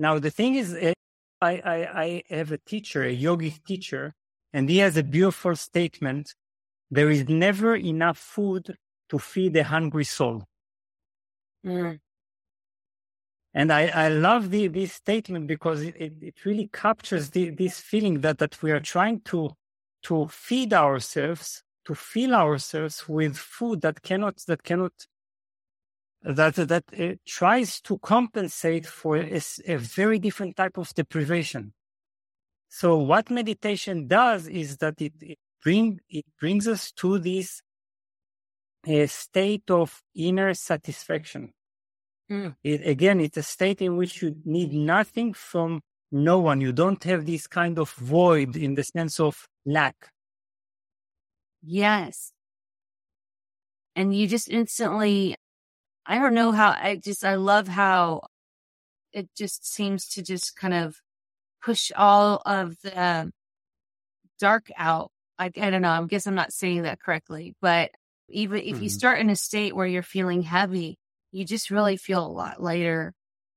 now, 0.00 0.18
the 0.18 0.30
thing 0.30 0.54
is, 0.54 0.74
eh, 0.74 0.94
I, 1.42 1.52
I, 1.52 2.02
I 2.02 2.34
have 2.34 2.52
a 2.52 2.58
teacher, 2.58 3.04
a 3.04 3.14
yogic 3.14 3.62
teacher, 3.64 4.14
and 4.50 4.66
he 4.66 4.78
has 4.78 4.96
a 4.96 5.02
beautiful 5.02 5.54
statement. 5.54 6.34
There 6.90 7.10
is 7.10 7.28
never 7.28 7.76
enough 7.76 8.16
food 8.16 8.78
to 9.10 9.18
feed 9.18 9.54
a 9.58 9.64
hungry 9.64 10.04
soul. 10.04 10.44
Mm. 11.66 11.98
And 13.52 13.70
I, 13.70 13.88
I 13.88 14.08
love 14.08 14.50
the, 14.50 14.68
this 14.68 14.94
statement 14.94 15.46
because 15.46 15.82
it, 15.82 15.94
it, 15.98 16.12
it 16.22 16.44
really 16.46 16.70
captures 16.72 17.28
the, 17.28 17.50
this 17.50 17.78
feeling 17.78 18.22
that, 18.22 18.38
that 18.38 18.62
we 18.62 18.70
are 18.70 18.80
trying 18.80 19.20
to, 19.26 19.50
to 20.04 20.28
feed 20.28 20.72
ourselves, 20.72 21.62
to 21.84 21.94
fill 21.94 22.34
ourselves 22.34 23.06
with 23.06 23.36
food 23.36 23.82
that 23.82 24.00
cannot, 24.00 24.38
that 24.46 24.62
cannot 24.62 24.92
that 26.22 26.54
that 26.54 26.84
it 26.92 27.20
tries 27.26 27.80
to 27.82 27.98
compensate 27.98 28.86
for 28.86 29.16
a, 29.16 29.40
a, 29.66 29.76
very 29.76 30.18
different 30.18 30.56
type 30.56 30.76
of 30.76 30.92
deprivation. 30.94 31.72
So 32.68 32.98
what 32.98 33.30
meditation 33.30 34.06
does 34.06 34.46
is 34.46 34.76
that 34.78 35.00
it, 35.00 35.14
it 35.20 35.38
bring 35.62 36.00
it 36.08 36.26
brings 36.38 36.68
us 36.68 36.92
to 36.92 37.18
this 37.18 37.62
a 38.86 39.06
state 39.06 39.70
of 39.70 40.02
inner 40.14 40.54
satisfaction. 40.54 41.52
Mm. 42.30 42.54
It, 42.62 42.86
again, 42.86 43.20
it's 43.20 43.36
a 43.36 43.42
state 43.42 43.82
in 43.82 43.96
which 43.96 44.22
you 44.22 44.36
need 44.44 44.72
nothing 44.72 45.34
from 45.34 45.80
no 46.12 46.38
one. 46.38 46.60
You 46.60 46.72
don't 46.72 47.02
have 47.04 47.26
this 47.26 47.46
kind 47.46 47.78
of 47.78 47.90
void 47.92 48.56
in 48.56 48.74
the 48.74 48.84
sense 48.84 49.20
of 49.20 49.48
lack. 49.66 50.10
Yes. 51.62 52.32
And 53.96 54.14
you 54.14 54.26
just 54.26 54.48
instantly 54.48 55.36
I 56.10 56.18
don't 56.18 56.34
know 56.34 56.50
how 56.50 56.70
I 56.70 56.96
just 56.96 57.24
I 57.24 57.36
love 57.36 57.68
how 57.68 58.22
it 59.12 59.28
just 59.36 59.72
seems 59.72 60.08
to 60.08 60.22
just 60.24 60.56
kind 60.56 60.74
of 60.74 60.96
push 61.62 61.92
all 61.96 62.42
of 62.44 62.74
the 62.82 63.30
dark 64.40 64.72
out. 64.76 65.12
I, 65.38 65.52
I 65.56 65.70
don't 65.70 65.82
know. 65.82 65.90
I 65.90 66.04
guess 66.06 66.26
I'm 66.26 66.34
not 66.34 66.52
saying 66.52 66.82
that 66.82 67.00
correctly, 67.00 67.54
but 67.62 67.92
even 68.28 68.58
if 68.58 68.74
mm-hmm. 68.74 68.82
you 68.82 68.88
start 68.88 69.20
in 69.20 69.30
a 69.30 69.36
state 69.36 69.74
where 69.76 69.86
you're 69.86 70.02
feeling 70.02 70.42
heavy, 70.42 70.98
you 71.30 71.44
just 71.44 71.70
really 71.70 71.96
feel 71.96 72.26
a 72.26 72.28
lot 72.28 72.60
lighter. 72.60 73.14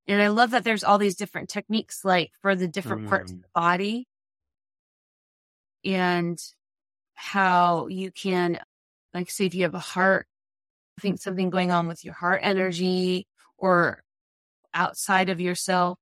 And 0.07 0.21
I 0.21 0.27
love 0.27 0.51
that 0.51 0.63
there's 0.63 0.83
all 0.83 0.99
these 0.99 1.15
different 1.15 1.49
techniques, 1.49 2.05
like 2.05 2.33
for 2.43 2.53
the 2.55 2.67
different 2.67 3.01
mm-hmm. 3.01 3.09
parts 3.09 3.31
of 3.31 3.41
the 3.41 3.47
body 3.55 4.05
and 5.83 6.37
how 7.15 7.87
you 7.87 8.11
can, 8.11 8.59
like, 9.11 9.31
say, 9.31 9.47
if 9.47 9.55
you 9.55 9.63
have 9.63 9.73
a 9.73 9.79
heart 9.79 10.27
think 10.99 11.19
something 11.19 11.49
going 11.49 11.71
on 11.71 11.87
with 11.87 12.03
your 12.03 12.13
heart 12.13 12.41
energy 12.43 13.27
or 13.57 14.03
outside 14.73 15.29
of 15.29 15.39
yourself. 15.39 15.97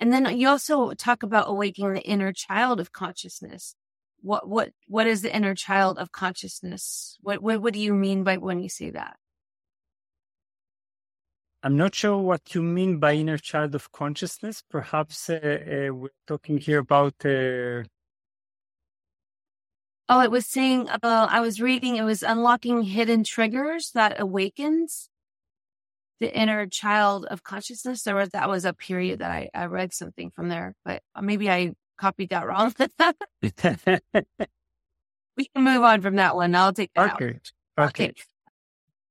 And 0.00 0.12
then 0.12 0.38
you 0.38 0.48
also 0.48 0.92
talk 0.92 1.22
about 1.22 1.48
awakening 1.48 1.94
the 1.94 2.02
inner 2.02 2.32
child 2.32 2.80
of 2.80 2.92
consciousness. 2.92 3.74
What 4.22 4.48
what 4.48 4.70
what 4.88 5.06
is 5.06 5.22
the 5.22 5.34
inner 5.34 5.54
child 5.54 5.98
of 5.98 6.10
consciousness? 6.10 7.18
What 7.20 7.42
what, 7.42 7.60
what 7.60 7.74
do 7.74 7.80
you 7.80 7.94
mean 7.94 8.24
by 8.24 8.38
when 8.38 8.60
you 8.60 8.68
say 8.68 8.90
that? 8.90 9.16
I'm 11.62 11.76
not 11.76 11.94
sure 11.94 12.18
what 12.18 12.54
you 12.54 12.62
mean 12.62 12.98
by 12.98 13.14
inner 13.14 13.38
child 13.38 13.74
of 13.74 13.90
consciousness. 13.92 14.62
Perhaps 14.68 15.30
uh, 15.30 15.34
uh, 15.34 15.94
we're 15.94 16.10
talking 16.26 16.58
here 16.58 16.80
about 16.80 17.14
uh, 17.24 17.84
Oh, 20.08 20.20
it 20.20 20.30
was 20.30 20.46
saying 20.46 20.88
about, 20.90 21.30
I 21.30 21.40
was 21.40 21.60
reading, 21.60 21.96
it 21.96 22.02
was 22.02 22.22
unlocking 22.22 22.82
hidden 22.82 23.24
triggers 23.24 23.90
that 23.92 24.20
awakens 24.20 25.08
the 26.20 26.34
inner 26.34 26.66
child 26.66 27.24
of 27.26 27.42
consciousness. 27.42 28.02
There 28.02 28.14
was, 28.14 28.28
that 28.30 28.48
was 28.48 28.64
a 28.64 28.74
period 28.74 29.20
that 29.20 29.30
I, 29.30 29.48
I 29.54 29.64
read 29.66 29.94
something 29.94 30.30
from 30.30 30.48
there, 30.50 30.74
but 30.84 31.02
maybe 31.20 31.50
I 31.50 31.72
copied 31.96 32.30
that 32.30 32.46
wrong. 32.46 32.74
we 33.42 33.50
can 35.54 35.64
move 35.64 35.82
on 35.82 36.02
from 36.02 36.16
that 36.16 36.36
one. 36.36 36.54
I'll 36.54 36.72
take 36.72 36.92
that 36.94 37.14
okay. 37.14 37.40
out. 37.78 37.88
Okay. 37.88 38.04
okay. 38.10 38.14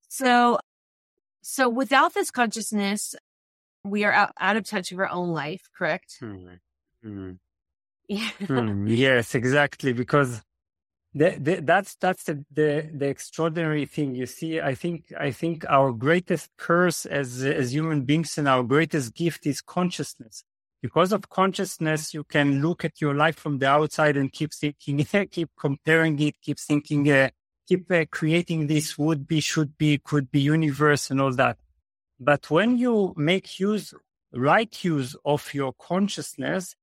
So, 0.09 0.59
so 1.41 1.69
without 1.69 2.13
this 2.13 2.29
consciousness, 2.29 3.15
we 3.83 4.03
are 4.03 4.13
out, 4.13 4.31
out 4.39 4.57
of 4.57 4.67
touch 4.67 4.91
of 4.91 4.99
our 4.99 5.09
own 5.09 5.29
life, 5.29 5.69
correct? 5.75 6.19
Mm-hmm. 6.21 7.07
Mm-hmm. 7.07 7.31
Yeah. 8.09 8.29
mm, 8.41 8.83
yes, 8.85 9.33
exactly. 9.33 9.93
Because 9.93 10.43
the, 11.15 11.37
the, 11.39 11.61
that's 11.61 11.95
that's 11.95 12.23
the, 12.23 12.43
the, 12.51 12.89
the 12.93 13.07
extraordinary 13.07 13.85
thing. 13.85 14.15
You 14.15 14.25
see 14.25 14.59
i 14.59 14.73
think 14.73 15.13
i 15.19 15.31
think 15.31 15.65
our 15.69 15.91
greatest 15.91 16.49
curse 16.57 17.05
as 17.05 17.43
as 17.43 17.73
human 17.73 18.01
beings 18.03 18.37
and 18.37 18.47
our 18.47 18.63
greatest 18.63 19.13
gift 19.13 19.45
is 19.45 19.61
consciousness. 19.61 20.43
Because 20.81 21.13
of 21.13 21.29
consciousness 21.29 22.13
you 22.13 22.23
can 22.23 22.61
look 22.61 22.83
at 22.83 22.99
your 22.99 23.13
life 23.13 23.35
from 23.35 23.59
the 23.59 23.67
outside 23.67 24.17
and 24.17 24.31
keep 24.31 24.53
thinking 24.53 25.05
keep 25.31 25.49
comparing 25.57 26.19
it 26.19 26.35
keep 26.41 26.59
thinking 26.59 27.09
uh, 27.11 27.29
keep 27.67 27.91
uh, 27.91 28.05
creating 28.11 28.67
this 28.67 28.97
would 28.97 29.27
be 29.27 29.39
should 29.39 29.77
be 29.77 29.99
could 29.99 30.31
be 30.31 30.41
universe 30.41 31.11
and 31.11 31.21
all 31.21 31.31
that. 31.33 31.57
But 32.19 32.49
when 32.49 32.77
you 32.77 33.13
make 33.17 33.59
use 33.59 33.93
right 34.33 34.83
use 34.83 35.15
of 35.25 35.53
your 35.53 35.73
consciousness 35.73 36.75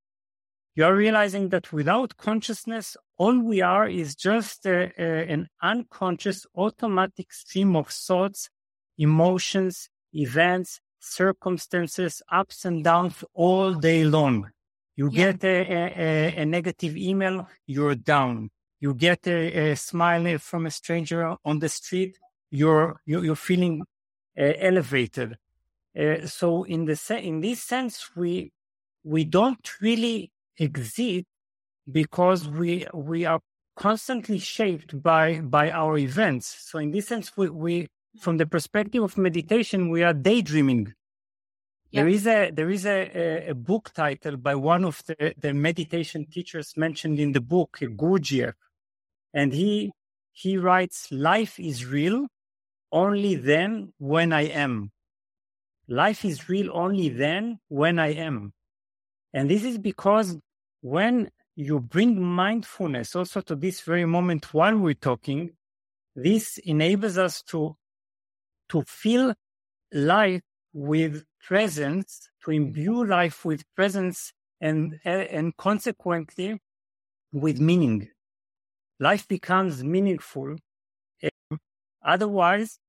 you 0.75 0.85
are 0.85 0.95
realizing 0.95 1.49
that 1.49 1.73
without 1.73 2.15
consciousness, 2.17 2.95
all 3.17 3.37
we 3.39 3.61
are 3.61 3.89
is 3.89 4.15
just 4.15 4.65
a, 4.65 4.91
a, 4.97 5.31
an 5.31 5.49
unconscious 5.61 6.45
automatic 6.55 7.33
stream 7.33 7.75
of 7.75 7.89
thoughts, 7.89 8.49
emotions, 8.97 9.89
events, 10.13 10.79
circumstances, 10.99 12.21
ups 12.31 12.63
and 12.63 12.83
downs 12.83 13.23
all 13.33 13.73
day 13.73 14.05
long. 14.05 14.49
You 14.95 15.09
yeah. 15.11 15.31
get 15.33 15.43
a, 15.43 16.41
a, 16.41 16.45
negative 16.45 16.95
email, 16.95 17.47
you're 17.65 17.95
down. 17.95 18.49
You 18.79 18.93
get 18.93 19.27
a, 19.27 19.75
smile 19.75 20.37
from 20.37 20.65
a 20.65 20.71
stranger 20.71 21.35
on 21.43 21.59
the 21.59 21.69
street, 21.69 22.17
you're, 22.49 23.01
you're, 23.05 23.25
you're 23.25 23.35
feeling 23.35 23.83
uh, 24.39 24.53
elevated. 24.57 25.37
Uh, 25.97 26.25
so 26.25 26.63
in 26.63 26.85
the 26.85 26.95
se- 26.95 27.25
in 27.25 27.41
this 27.41 27.61
sense, 27.61 28.15
we 28.15 28.53
we 29.03 29.25
don't 29.25 29.81
really 29.81 30.31
exist 30.57 31.25
because 31.91 32.47
we 32.47 32.85
we 32.93 33.25
are 33.25 33.39
constantly 33.75 34.39
shaped 34.39 35.01
by 35.01 35.41
by 35.41 35.71
our 35.71 35.97
events. 35.97 36.45
So 36.69 36.79
in 36.79 36.91
this 36.91 37.07
sense, 37.07 37.35
we, 37.35 37.49
we 37.49 37.87
from 38.19 38.37
the 38.37 38.45
perspective 38.45 39.03
of 39.03 39.17
meditation, 39.17 39.89
we 39.89 40.03
are 40.03 40.13
daydreaming. 40.13 40.93
There 41.93 42.07
is 42.07 42.25
a 42.25 42.51
there 42.51 42.69
is 42.69 42.85
a, 42.85 43.49
a, 43.49 43.53
book 43.53 43.91
title 43.93 44.37
by 44.37 44.55
one 44.55 44.85
of 44.85 45.03
the, 45.07 45.33
the 45.37 45.53
meditation 45.53 46.25
teachers 46.25 46.77
mentioned 46.77 47.19
in 47.19 47.33
the 47.33 47.41
book, 47.41 47.79
Gurdjieff, 47.81 48.53
and 49.33 49.51
he 49.51 49.91
he 50.31 50.57
writes, 50.57 51.11
"Life 51.11 51.59
is 51.59 51.85
real 51.85 52.27
only 52.93 53.35
then 53.35 53.91
when 53.97 54.31
I 54.31 54.43
am. 54.43 54.91
Life 55.89 56.23
is 56.23 56.47
real 56.47 56.69
only 56.71 57.09
then 57.09 57.59
when 57.67 57.99
I 57.99 58.13
am." 58.13 58.53
And 59.33 59.49
this 59.49 59.63
is 59.63 59.77
because 59.77 60.37
when 60.81 61.31
you 61.55 61.79
bring 61.79 62.21
mindfulness 62.21 63.15
also 63.15 63.41
to 63.41 63.55
this 63.55 63.81
very 63.81 64.05
moment 64.05 64.53
while 64.53 64.77
we're 64.77 64.93
talking, 64.93 65.51
this 66.15 66.57
enables 66.59 67.17
us 67.17 67.41
to, 67.43 67.75
to 68.69 68.83
feel 68.83 69.33
life 69.93 70.41
with 70.73 71.23
presence, 71.45 72.29
to 72.43 72.51
imbue 72.51 73.05
life 73.05 73.45
with 73.45 73.63
presence 73.75 74.33
and, 74.59 74.99
and 75.03 75.55
consequently 75.57 76.59
with 77.31 77.59
meaning. 77.59 78.09
Life 78.99 79.27
becomes 79.27 79.83
meaningful. 79.83 80.57
Otherwise, 82.03 82.79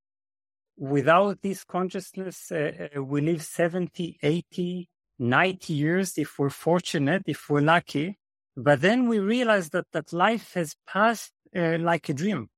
without 0.77 1.41
this 1.41 1.63
consciousness, 1.63 2.51
uh, 2.51 2.89
uh, 2.95 3.03
we 3.03 3.21
live 3.21 3.43
70, 3.43 4.17
80, 4.21 4.89
90 5.19 5.73
years 5.73 6.17
if 6.17 6.37
we're 6.39 6.49
fortunate, 6.49 7.23
if 7.25 7.49
we're 7.49 7.61
lucky. 7.61 8.17
But 8.55 8.81
then 8.81 9.07
we 9.07 9.19
realize 9.19 9.69
that, 9.69 9.85
that 9.93 10.13
life 10.13 10.53
has 10.53 10.75
passed 10.87 11.31
uh, 11.55 11.77
like 11.79 12.09
a 12.09 12.13
dream. 12.13 12.49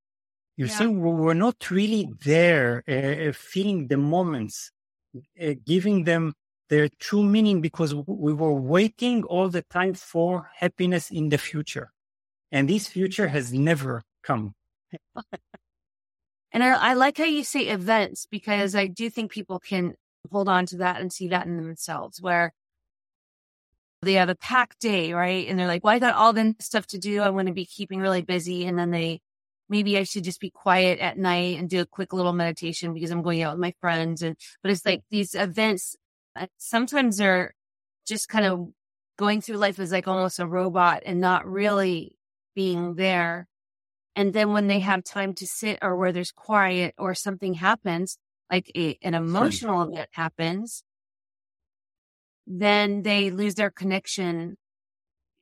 You 0.58 0.68
yeah. 0.68 0.78
see, 0.78 0.88
we're 0.88 1.34
not 1.34 1.70
really 1.70 2.10
there 2.24 2.84
uh, 2.88 3.30
uh, 3.30 3.34
feeling 3.34 3.88
the 3.88 3.98
moments, 3.98 4.72
uh, 5.42 5.54
giving 5.66 6.06
them 6.06 6.34
their 6.70 6.90
true 7.00 7.24
meaning 7.24 7.62
because 7.62 7.94
we 7.94 8.34
were 8.34 8.54
waiting 8.54 9.24
all 9.24 9.50
the 9.50 9.62
time 9.64 9.94
for 9.94 10.50
happiness 10.56 11.12
in 11.12 11.30
the 11.30 11.38
future. 11.38 11.92
And 12.52 12.70
this 12.70 12.88
future 12.88 13.28
has 13.28 13.54
never 13.54 14.04
come. 14.24 14.56
and 16.52 16.64
I, 16.64 16.92
I, 16.92 16.94
like 16.94 17.18
how 17.18 17.26
you 17.26 17.44
say 17.44 17.68
events 17.68 18.26
because 18.26 18.76
I 18.76 18.88
do 18.88 19.10
think 19.10 19.32
people 19.32 19.60
can 19.60 19.96
hold 20.32 20.50
on 20.50 20.66
to 20.68 20.78
that 20.78 21.02
and 21.02 21.12
see 21.12 21.30
that 21.30 21.46
in 21.46 21.58
themselves 21.58 22.22
where 22.22 22.54
they 24.02 24.14
have 24.14 24.30
a 24.30 24.36
packed 24.36 24.80
day, 24.80 25.14
right? 25.14 25.48
And 25.48 25.58
they're 25.58 25.68
like, 25.68 25.84
well, 25.84 25.96
I 25.96 26.00
got 26.00 26.16
all 26.16 26.34
the 26.34 26.56
stuff 26.60 26.88
to 26.88 26.98
do. 26.98 27.22
I 27.22 27.30
want 27.30 27.48
to 27.48 27.54
be 27.54 27.66
keeping 27.66 28.00
really 28.00 28.22
busy. 28.22 28.66
And 28.66 28.78
then 28.78 28.92
they, 28.92 29.22
maybe 29.68 29.98
I 29.98 30.04
should 30.04 30.24
just 30.24 30.40
be 30.40 30.52
quiet 30.52 31.00
at 31.00 31.18
night 31.18 31.58
and 31.60 31.70
do 31.70 31.82
a 31.82 31.86
quick 31.86 32.14
little 32.14 32.34
meditation 32.34 32.94
because 32.94 33.12
I'm 33.12 33.24
going 33.24 33.42
out 33.42 33.54
with 33.54 33.62
my 33.62 33.74
friends. 33.82 34.22
And, 34.22 34.38
but 34.62 34.72
it's 34.72 34.86
like 34.86 35.02
these 35.10 35.34
events, 35.36 35.96
uh, 36.36 36.48
sometimes 36.58 37.18
they're 37.18 37.54
just 38.08 38.30
kind 38.30 38.46
of 38.46 38.68
going 39.18 39.42
through 39.42 39.58
life 39.58 39.80
as 39.80 39.92
like 39.92 40.08
almost 40.08 40.40
a 40.40 40.48
robot 40.48 41.04
and 41.06 41.20
not 41.20 41.48
really 41.48 42.18
being 42.54 42.96
there. 42.96 43.48
And 44.16 44.34
then 44.34 44.54
when 44.54 44.68
they 44.68 44.80
have 44.80 45.04
time 45.04 45.34
to 45.36 45.48
sit 45.48 45.80
or 45.82 45.96
where 45.96 46.14
there's 46.14 46.32
quiet 46.32 46.94
or 46.98 47.14
something 47.14 47.56
happens, 47.56 48.18
like 48.52 48.72
a, 48.76 48.98
an 49.02 49.14
emotional 49.16 49.84
event 49.84 50.10
happens, 50.12 50.84
then 52.48 53.02
they 53.04 53.32
lose 53.32 53.56
their 53.56 53.72
connection. 53.72 54.58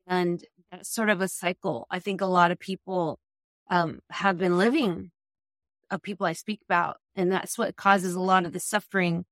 And 0.07 0.43
that's 0.71 0.93
sort 0.93 1.09
of 1.09 1.21
a 1.21 1.27
cycle. 1.27 1.87
I 1.89 1.99
think 1.99 2.21
a 2.21 2.25
lot 2.25 2.51
of 2.51 2.59
people 2.59 3.19
um, 3.69 3.99
have 4.09 4.37
been 4.37 4.57
living 4.57 5.11
of 5.91 6.01
people 6.01 6.25
I 6.25 6.33
speak 6.33 6.61
about. 6.67 6.97
And 7.15 7.31
that's 7.31 7.57
what 7.57 7.75
causes 7.75 8.15
a 8.15 8.21
lot 8.21 8.45
of 8.45 8.53
the 8.53 8.59
suffering. 8.59 9.25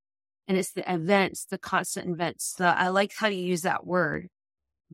And 0.48 0.58
it's 0.58 0.72
the 0.72 0.92
events, 0.92 1.46
the 1.46 1.58
constant 1.58 2.10
events. 2.10 2.54
So 2.58 2.66
I 2.66 2.90
like 2.90 3.14
how 3.16 3.28
you 3.28 3.44
use 3.44 3.62
that 3.62 3.86
word. 3.86 4.28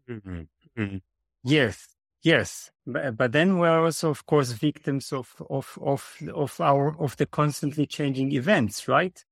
Mm-hmm. 0.09 0.41
Mm-hmm. 0.77 0.97
Yes, 1.43 1.87
yes. 2.21 2.71
But, 2.85 3.17
but 3.17 3.31
then 3.31 3.57
we're 3.57 3.83
also, 3.83 4.09
of 4.09 4.25
course, 4.25 4.51
victims 4.51 5.11
of, 5.11 5.35
of, 5.49 5.77
of, 5.81 6.17
of 6.33 6.59
our, 6.61 6.95
of 7.01 7.17
the 7.17 7.25
constantly 7.25 7.85
changing 7.85 8.31
events, 8.31 8.87
right? 8.87 9.23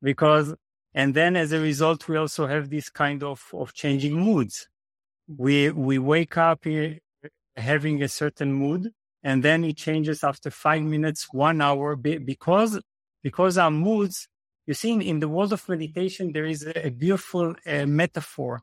Because 0.00 0.54
and 0.94 1.14
then 1.14 1.36
as 1.36 1.52
a 1.52 1.60
result, 1.60 2.06
we 2.08 2.16
also 2.16 2.46
have 2.46 2.68
this 2.68 2.90
kind 2.90 3.22
of, 3.22 3.48
of 3.52 3.72
changing 3.72 4.14
moods. 4.14 4.68
We, 5.26 5.70
we 5.70 5.98
wake 5.98 6.36
up 6.36 6.64
here 6.64 6.98
having 7.56 8.02
a 8.02 8.08
certain 8.08 8.52
mood 8.52 8.90
and 9.22 9.42
then 9.42 9.64
it 9.64 9.76
changes 9.76 10.22
after 10.24 10.50
five 10.50 10.82
minutes, 10.82 11.28
one 11.32 11.60
hour 11.60 11.96
because, 11.96 12.80
because 13.22 13.56
our 13.56 13.70
moods, 13.70 14.28
you 14.66 14.74
see, 14.74 14.92
in, 14.92 15.20
the 15.20 15.28
world 15.28 15.52
of 15.52 15.68
meditation, 15.68 16.32
there 16.32 16.44
is 16.44 16.66
a, 16.66 16.88
a 16.88 16.90
beautiful 16.90 17.54
uh, 17.66 17.86
metaphor 17.86 18.62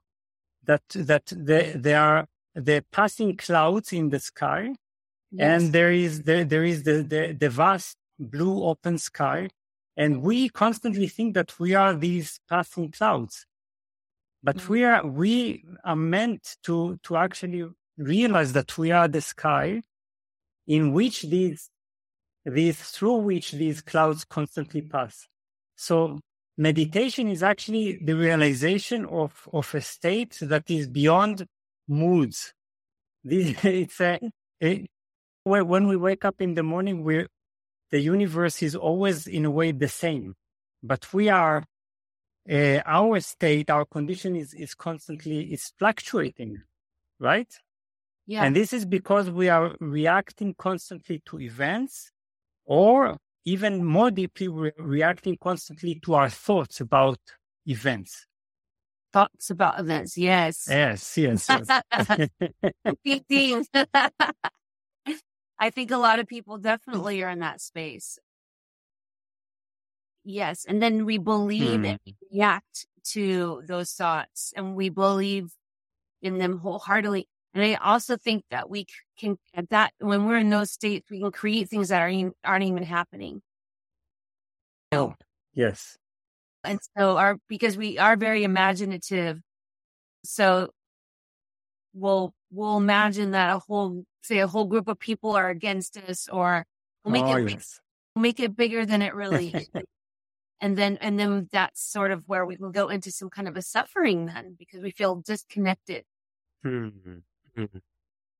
that, 0.65 0.83
that 0.89 1.23
there, 1.35 1.73
there 1.75 2.01
are 2.01 2.27
the 2.59 2.83
passing 2.91 3.37
clouds 3.37 3.93
in 3.93 4.09
the 4.09 4.19
sky 4.19 4.73
yes. 5.31 5.61
and 5.63 5.73
there 5.73 5.91
is, 5.91 6.23
there, 6.23 6.43
there 6.43 6.63
is 6.63 6.83
the, 6.83 7.03
the, 7.03 7.35
the 7.39 7.49
vast 7.49 7.95
blue 8.19 8.63
open 8.63 8.97
sky 8.97 9.49
and 9.97 10.21
we 10.21 10.49
constantly 10.49 11.07
think 11.07 11.33
that 11.33 11.59
we 11.59 11.75
are 11.75 11.93
these 11.93 12.39
passing 12.49 12.91
clouds. 12.91 13.45
But 14.41 14.57
mm-hmm. 14.57 14.73
we 14.73 14.83
are, 14.85 15.05
we 15.05 15.65
are 15.83 15.95
meant 15.95 16.55
to, 16.63 16.97
to 17.03 17.17
actually 17.17 17.65
realize 17.97 18.53
that 18.53 18.77
we 18.77 18.91
are 18.91 19.09
the 19.09 19.21
sky 19.21 19.81
in 20.67 20.93
which 20.93 21.23
these, 21.23 21.69
these, 22.45 22.79
through 22.79 23.17
which 23.17 23.51
these 23.51 23.81
clouds 23.81 24.23
constantly 24.23 24.81
pass. 24.81 25.27
So 25.75 26.19
meditation 26.57 27.27
is 27.27 27.43
actually 27.43 27.99
the 28.01 28.15
realization 28.15 29.05
of, 29.05 29.49
of 29.51 29.73
a 29.75 29.81
state 29.81 30.37
that 30.41 30.69
is 30.69 30.87
beyond 30.87 31.45
moods. 31.89 32.53
It's 33.23 33.99
a, 33.99 34.19
it, 34.61 34.89
when 35.43 35.87
we 35.87 35.97
wake 35.97 36.23
up 36.23 36.41
in 36.41 36.53
the 36.53 36.63
morning, 36.63 37.03
we 37.03 37.25
the 37.91 37.99
universe 37.99 38.61
is 38.61 38.75
always 38.75 39.27
in 39.27 39.45
a 39.45 39.51
way 39.51 39.71
the 39.71 39.87
same, 39.87 40.35
but 40.83 41.11
we 41.13 41.29
are, 41.29 41.65
uh, 42.49 42.79
our 42.85 43.19
state, 43.19 43.69
our 43.69 43.85
condition 43.85 44.35
is, 44.35 44.53
is 44.53 44.75
constantly, 44.75 45.51
is 45.51 45.73
fluctuating, 45.79 46.61
right? 47.19 47.51
Yeah. 48.27 48.43
And 48.43 48.55
this 48.55 48.73
is 48.73 48.85
because 48.85 49.31
we 49.31 49.49
are 49.49 49.75
reacting 49.79 50.53
constantly 50.55 51.21
to 51.25 51.39
events 51.39 52.11
or 52.65 53.17
even 53.45 53.83
more 53.83 54.11
deeply, 54.11 54.47
we're 54.47 54.73
reacting 54.77 55.37
constantly 55.41 55.99
to 56.05 56.13
our 56.13 56.29
thoughts 56.29 56.79
about 56.81 57.19
events. 57.65 58.27
Thoughts 59.11 59.49
about 59.49 59.79
events, 59.79 60.17
yes. 60.17 60.67
Yes, 60.69 61.17
yes. 61.17 61.47
yes. 61.49 61.67
I 65.59 65.69
think 65.71 65.91
a 65.91 65.97
lot 65.97 66.19
of 66.19 66.27
people 66.27 66.57
definitely 66.57 67.23
are 67.23 67.29
in 67.29 67.39
that 67.39 67.59
space. 67.59 68.19
Yes. 70.23 70.65
And 70.67 70.81
then 70.81 71.05
we 71.05 71.17
believe 71.17 71.79
hmm. 71.79 71.85
and 71.85 71.99
react 72.31 72.85
to 73.11 73.63
those 73.65 73.91
thoughts 73.93 74.53
and 74.55 74.75
we 74.75 74.89
believe 74.89 75.51
in 76.21 76.37
them 76.37 76.59
wholeheartedly. 76.59 77.27
And 77.53 77.63
I 77.63 77.73
also 77.75 78.15
think 78.15 78.43
that 78.51 78.69
we 78.69 78.85
can, 79.17 79.37
at 79.55 79.69
that, 79.71 79.93
when 79.99 80.25
we're 80.25 80.37
in 80.37 80.51
those 80.51 80.71
states, 80.71 81.09
we 81.09 81.19
can 81.19 81.31
create 81.31 81.67
things 81.67 81.89
that 81.89 81.99
aren't, 81.99 82.35
aren't 82.43 82.65
even 82.65 82.83
happening. 82.83 83.41
Oh, 84.91 85.15
yes. 85.53 85.97
And 86.63 86.79
so 86.97 87.17
our, 87.17 87.37
because 87.47 87.77
we 87.77 87.97
are 87.97 88.15
very 88.15 88.43
imaginative. 88.43 89.39
So 90.25 90.71
we'll, 91.93 92.33
we'll 92.51 92.77
imagine 92.77 93.31
that 93.31 93.55
a 93.55 93.59
whole 93.59 94.03
say 94.21 94.39
a 94.39 94.47
whole 94.47 94.65
group 94.65 94.87
of 94.87 94.99
people 94.99 95.35
are 95.35 95.49
against 95.49 95.97
us 95.97 96.27
or 96.27 96.65
we'll 97.03 97.13
make, 97.13 97.23
oh, 97.23 97.37
it, 97.37 97.49
yes. 97.51 97.79
we'll 98.15 98.23
make 98.23 98.39
it 98.39 98.55
bigger 98.55 98.85
than 98.85 99.01
it 99.01 99.15
really 99.15 99.49
is. 99.49 99.69
and 100.61 100.77
then 100.77 100.97
and 101.01 101.19
then 101.19 101.47
that's 101.51 101.81
sort 101.81 102.11
of 102.11 102.23
where 102.27 102.45
we 102.45 102.57
will 102.57 102.71
go 102.71 102.89
into 102.89 103.11
some 103.11 103.29
kind 103.29 103.47
of 103.47 103.55
a 103.55 103.61
suffering 103.61 104.25
then 104.25 104.55
because 104.57 104.81
we 104.81 104.91
feel 104.91 105.15
disconnected 105.15 106.03
mm-hmm. 106.65 107.65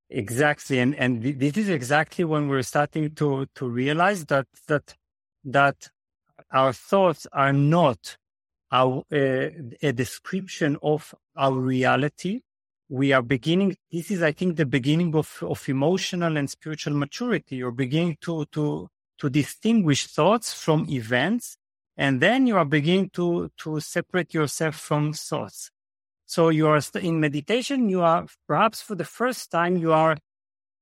exactly 0.10 0.80
and 0.80 0.96
and 0.96 1.24
this 1.24 1.58
is 1.58 1.70
exactly 1.70 2.24
when 2.24 2.48
we're 2.48 2.62
starting 2.64 3.14
to 3.16 3.48
to 3.56 3.68
realize 3.68 4.26
that 4.26 4.48
that 4.68 4.96
that 5.44 5.90
our 6.52 6.74
thoughts 6.74 7.28
are 7.32 7.54
not 7.54 8.18
our, 8.72 9.04
uh, 9.12 9.50
a 9.82 9.92
description 9.92 10.78
of 10.82 11.14
our 11.36 11.54
reality. 11.54 12.42
We 12.90 13.14
are 13.14 13.22
beginning 13.22 13.78
this 13.92 14.10
is 14.10 14.24
i 14.24 14.32
think 14.32 14.58
the 14.58 14.66
beginning 14.66 15.16
of, 15.16 15.44
of 15.44 15.68
emotional 15.70 16.38
and 16.38 16.50
spiritual 16.50 16.96
maturity. 16.96 17.58
You're 17.58 17.72
beginning 17.72 18.18
to 18.22 18.46
to 18.52 18.90
to 19.20 19.30
distinguish 19.30 20.08
thoughts 20.08 20.54
from 20.54 20.90
events 20.90 21.58
and 21.98 22.22
then 22.22 22.48
you 22.48 22.58
are 22.58 22.66
beginning 22.66 23.12
to 23.12 23.52
to 23.58 23.80
separate 23.80 24.34
yourself 24.34 24.76
from 24.76 25.14
thoughts. 25.14 25.70
So 26.26 26.50
you 26.50 26.68
are 26.68 26.80
in 27.00 27.20
meditation 27.20 27.90
you 27.90 28.02
are 28.02 28.26
perhaps 28.48 28.82
for 28.82 28.96
the 28.96 29.06
first 29.06 29.52
time 29.52 29.78
you 29.78 29.94
are 29.94 30.18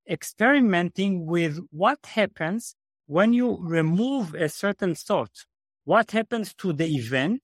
experimenting 0.08 1.26
with 1.26 1.60
what 1.70 1.98
happens 2.06 2.74
when 3.06 3.34
you 3.34 3.58
remove 3.60 4.34
a 4.34 4.48
certain 4.48 4.94
thought 4.94 5.44
what 5.90 6.10
happens 6.18 6.48
to 6.54 6.68
the 6.80 6.88
event 7.02 7.42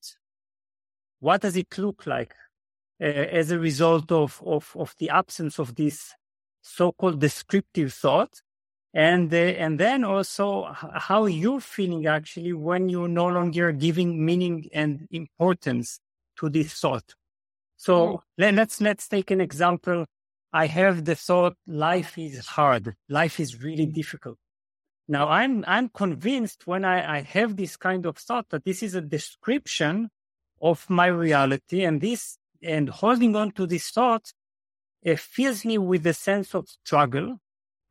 what 1.19 1.41
does 1.41 1.55
it 1.57 1.71
look 1.77 2.05
like 2.05 2.33
uh, 3.01 3.05
as 3.39 3.51
a 3.51 3.59
result 3.59 4.11
of, 4.11 4.41
of, 4.45 4.63
of 4.75 4.93
the 4.99 5.09
absence 5.09 5.59
of 5.59 5.75
this 5.75 6.13
so-called 6.61 7.19
descriptive 7.19 7.91
thought. 7.93 8.41
And, 8.93 9.33
uh, 9.33 9.37
and 9.63 9.79
then 9.79 10.05
also 10.05 10.71
how 10.71 11.25
you're 11.25 11.59
feeling 11.59 12.05
actually 12.07 12.53
when 12.53 12.87
you're 12.87 13.09
no 13.09 13.27
longer 13.27 13.71
giving 13.73 14.25
meaning 14.25 14.69
and 14.73 15.07
importance 15.11 15.99
to 16.37 16.49
this 16.49 16.73
thought. 16.79 17.15
So 17.75 18.23
mm. 18.39 18.55
let's, 18.55 18.79
let's 18.79 19.07
take 19.07 19.31
an 19.31 19.41
example. 19.41 20.05
I 20.53 20.67
have 20.67 21.03
the 21.03 21.15
thought 21.15 21.55
life 21.67 22.17
is 22.17 22.45
hard. 22.45 22.95
Life 23.09 23.41
is 23.41 23.61
really 23.61 23.85
difficult. 23.87 24.37
Now 25.07 25.27
I'm 25.29 25.63
I'm 25.67 25.89
convinced 25.89 26.65
when 26.65 26.83
I, 26.83 27.17
I 27.17 27.21
have 27.21 27.55
this 27.55 27.77
kind 27.77 28.05
of 28.05 28.17
thought 28.17 28.49
that 28.49 28.65
this 28.65 28.81
is 28.81 28.95
a 28.95 29.01
description 29.01 30.09
of 30.61 30.89
my 30.89 31.07
reality 31.07 31.83
and 31.83 32.01
this 32.01 32.37
and 32.63 32.89
holding 32.89 33.35
on 33.35 33.51
to 33.51 33.67
this 33.67 33.89
thought 33.91 34.31
it 35.03 35.19
fills 35.19 35.63
me 35.63 35.77
with 35.77 36.07
a 36.07 36.13
sense 36.13 36.55
of 36.55 36.67
struggle, 36.67 37.39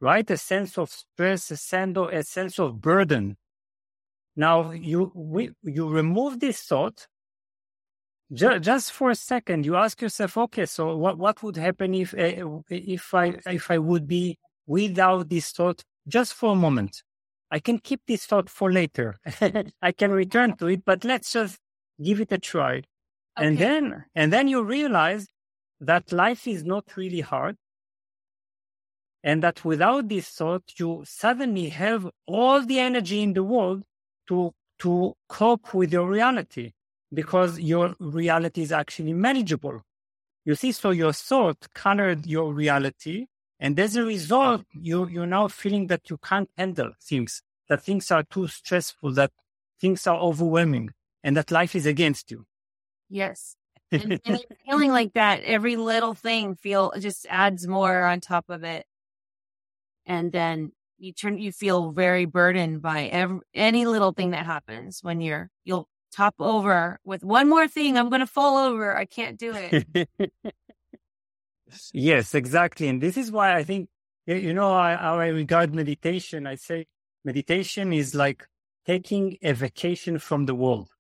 right? 0.00 0.28
A 0.28 0.36
sense 0.36 0.76
of 0.76 0.90
stress, 0.90 1.48
a 1.52 1.56
sense 1.56 1.96
of, 1.96 2.08
a 2.12 2.24
sense 2.24 2.58
of 2.58 2.80
burden. 2.80 3.36
Now 4.34 4.72
you 4.72 5.12
we, 5.14 5.50
you 5.62 5.88
remove 5.88 6.40
this 6.40 6.62
thought 6.62 7.06
just, 8.32 8.62
just 8.62 8.92
for 8.92 9.10
a 9.10 9.14
second. 9.14 9.64
You 9.64 9.76
ask 9.76 10.00
yourself, 10.02 10.36
okay, 10.36 10.66
so 10.66 10.96
what 10.96 11.18
what 11.18 11.42
would 11.42 11.56
happen 11.56 11.94
if 11.94 12.12
uh, 12.14 12.60
if 12.68 13.14
I 13.14 13.36
if 13.46 13.70
I 13.70 13.78
would 13.78 14.08
be 14.08 14.38
without 14.66 15.28
this 15.28 15.52
thought 15.52 15.84
just 16.08 16.34
for 16.34 16.52
a 16.52 16.56
moment? 16.56 17.02
I 17.50 17.58
can 17.58 17.78
keep 17.78 18.02
this 18.06 18.26
thought 18.26 18.48
for 18.48 18.72
later. 18.72 19.16
I 19.82 19.92
can 19.92 20.10
return 20.10 20.56
to 20.56 20.66
it, 20.66 20.84
but 20.84 21.04
let's 21.04 21.32
just 21.32 21.58
give 22.02 22.20
it 22.20 22.32
a 22.32 22.38
try. 22.38 22.78
Okay. 22.78 22.86
And 23.36 23.58
then 23.58 24.04
and 24.14 24.32
then 24.32 24.48
you 24.48 24.62
realize 24.62 25.28
that 25.80 26.12
life 26.12 26.46
is 26.46 26.64
not 26.64 26.96
really 26.96 27.20
hard 27.20 27.56
and 29.24 29.42
that 29.42 29.64
without 29.64 30.08
this 30.08 30.28
thought 30.28 30.62
you 30.76 31.02
suddenly 31.04 31.70
have 31.70 32.08
all 32.26 32.64
the 32.64 32.78
energy 32.78 33.22
in 33.22 33.32
the 33.32 33.42
world 33.42 33.82
to 34.28 34.52
to 34.78 35.14
cope 35.28 35.74
with 35.74 35.92
your 35.92 36.08
reality 36.08 36.72
because 37.12 37.58
your 37.58 37.94
reality 37.98 38.62
is 38.62 38.72
actually 38.72 39.12
manageable 39.12 39.80
you 40.44 40.54
see 40.54 40.72
so 40.72 40.90
your 40.90 41.12
thought 41.12 41.66
colored 41.74 42.26
your 42.26 42.52
reality 42.52 43.26
and 43.64 43.78
as 43.80 43.96
a 43.96 44.04
result 44.04 44.62
you 44.72 45.08
you're 45.08 45.32
now 45.38 45.46
feeling 45.48 45.86
that 45.88 46.10
you 46.10 46.16
can't 46.28 46.50
handle 46.58 46.92
things 47.10 47.42
that 47.68 47.82
things 47.82 48.10
are 48.10 48.22
too 48.22 48.46
stressful 48.46 49.12
that 49.12 49.32
things 49.80 50.06
are 50.06 50.18
overwhelming 50.18 50.90
and 51.22 51.36
that 51.36 51.50
life 51.50 51.74
is 51.74 51.86
against 51.86 52.30
you. 52.30 52.46
Yes. 53.08 53.56
And, 53.92 54.20
and 54.24 54.44
feeling 54.66 54.90
like 54.90 55.12
that 55.12 55.44
every 55.44 55.76
little 55.76 56.14
thing 56.14 56.56
feel 56.56 56.92
just 56.98 57.26
adds 57.30 57.68
more 57.68 58.02
on 58.02 58.18
top 58.18 58.46
of 58.48 58.64
it. 58.64 58.86
And 60.04 60.32
then 60.32 60.72
you 60.98 61.12
turn 61.12 61.38
you 61.38 61.52
feel 61.52 61.92
very 61.92 62.24
burdened 62.24 62.82
by 62.82 63.04
every, 63.04 63.38
any 63.54 63.86
little 63.86 64.12
thing 64.12 64.30
that 64.30 64.46
happens 64.46 65.00
when 65.02 65.20
you're 65.20 65.50
you'll 65.64 65.88
top 66.10 66.34
over 66.40 66.98
with 67.04 67.24
one 67.24 67.48
more 67.48 67.66
thing 67.66 67.98
i'm 67.98 68.08
going 68.08 68.20
to 68.20 68.26
fall 68.26 68.56
over 68.56 68.96
i 68.96 69.04
can't 69.04 69.36
do 69.36 69.52
it 69.52 70.08
yes 71.92 72.34
exactly 72.34 72.88
and 72.88 73.00
this 73.00 73.16
is 73.16 73.30
why 73.30 73.54
i 73.54 73.62
think 73.62 73.88
you 74.26 74.54
know 74.54 74.70
how 74.70 75.18
i 75.18 75.26
regard 75.26 75.74
meditation 75.74 76.46
i 76.46 76.54
say 76.54 76.86
meditation 77.24 77.92
is 77.92 78.14
like 78.14 78.46
taking 78.86 79.38
a 79.42 79.52
vacation 79.52 80.18
from 80.18 80.46
the 80.46 80.54
world. 80.54 80.90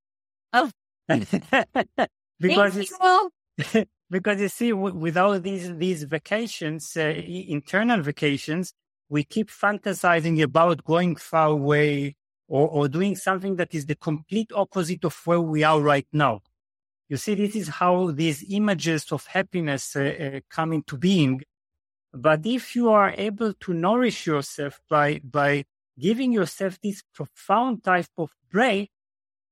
Oh. 0.52 0.70
Because 2.40 2.92
because 4.10 4.40
you 4.40 4.48
see 4.48 4.70
w- 4.70 4.94
without 4.94 5.42
these 5.44 5.72
these 5.76 6.02
vacations 6.02 6.96
uh, 6.96 7.14
internal 7.26 8.02
vacations 8.02 8.72
we 9.08 9.22
keep 9.22 9.48
fantasizing 9.48 10.42
about 10.42 10.84
going 10.84 11.14
far 11.14 11.50
away 11.50 12.16
or, 12.48 12.68
or 12.68 12.88
doing 12.88 13.14
something 13.14 13.54
that 13.54 13.72
is 13.72 13.86
the 13.86 13.94
complete 13.94 14.50
opposite 14.52 15.04
of 15.04 15.14
where 15.24 15.40
we 15.40 15.62
are 15.62 15.80
right 15.80 16.08
now 16.12 16.40
you 17.08 17.16
see 17.16 17.34
this 17.34 17.54
is 17.54 17.68
how 17.68 18.10
these 18.10 18.44
images 18.50 19.12
of 19.12 19.26
happiness 19.26 19.94
uh, 19.96 20.00
uh, 20.00 20.40
come 20.50 20.72
into 20.72 20.96
being. 20.96 21.42
But 22.12 22.46
if 22.46 22.74
you 22.74 22.90
are 22.90 23.12
able 23.16 23.52
to 23.52 23.74
nourish 23.74 24.26
yourself 24.26 24.80
by 24.88 25.20
by 25.22 25.64
giving 25.98 26.32
yourself 26.32 26.78
this 26.82 27.02
profound 27.14 27.84
type 27.84 28.08
of 28.18 28.30
break 28.50 28.90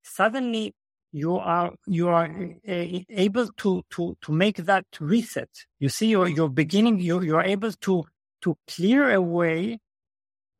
suddenly 0.02 0.74
you 1.12 1.36
are 1.36 1.74
you 1.86 2.08
are 2.08 2.26
uh, 2.26 2.98
able 3.10 3.48
to 3.58 3.82
to 3.90 4.16
to 4.22 4.32
make 4.32 4.56
that 4.56 4.86
reset. 4.98 5.50
You 5.78 5.88
see 5.88 6.08
you're, 6.08 6.28
you're 6.28 6.48
beginning 6.48 7.00
you 7.00 7.20
you're 7.20 7.42
able 7.42 7.72
to 7.72 8.04
to 8.42 8.56
clear 8.66 9.12
away 9.12 9.78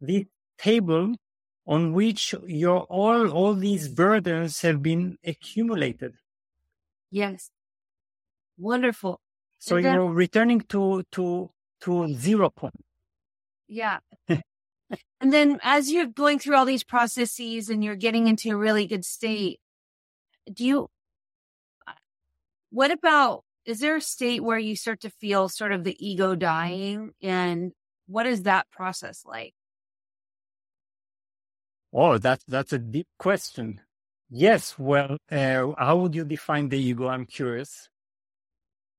the 0.00 0.26
table 0.58 1.14
on 1.66 1.92
which 1.94 2.34
your 2.46 2.80
all 2.82 3.30
all 3.30 3.54
these 3.54 3.88
burdens 3.88 4.60
have 4.60 4.82
been 4.82 5.16
accumulated 5.24 6.14
yes. 7.12 7.50
Wonderful. 8.58 9.20
So 9.60 9.80
then, 9.80 9.94
you're 9.94 10.10
returning 10.10 10.62
to 10.70 11.04
to 11.12 11.50
to 11.82 12.14
zero 12.14 12.50
point. 12.50 12.84
Yeah. 13.68 13.98
And 15.22 15.32
then 15.32 15.58
as 15.62 15.90
you're 15.90 16.04
going 16.04 16.38
through 16.38 16.56
all 16.56 16.66
these 16.66 16.84
processes 16.84 17.70
and 17.70 17.82
you're 17.82 17.96
getting 17.96 18.26
into 18.26 18.50
a 18.50 18.56
really 18.56 18.86
good 18.86 19.06
state 19.06 19.58
do 20.52 20.64
you 20.64 20.88
what 22.70 22.90
about 22.90 23.44
is 23.64 23.80
there 23.80 23.96
a 23.96 24.00
state 24.00 24.42
where 24.42 24.58
you 24.58 24.74
start 24.74 25.00
to 25.02 25.10
feel 25.10 25.48
sort 25.48 25.72
of 25.72 25.84
the 25.84 25.94
ego 26.04 26.34
dying? 26.34 27.12
And 27.22 27.72
what 28.06 28.26
is 28.26 28.42
that 28.42 28.68
process 28.70 29.22
like? 29.24 29.54
Oh 31.92 32.18
that's 32.18 32.44
that's 32.48 32.72
a 32.72 32.78
deep 32.78 33.06
question 33.18 33.80
yes 34.34 34.78
well 34.78 35.16
uh, 35.30 35.72
how 35.78 35.96
would 35.96 36.14
you 36.14 36.24
define 36.24 36.68
the 36.68 36.78
ego 36.78 37.06
i'm 37.06 37.26
curious 37.26 37.88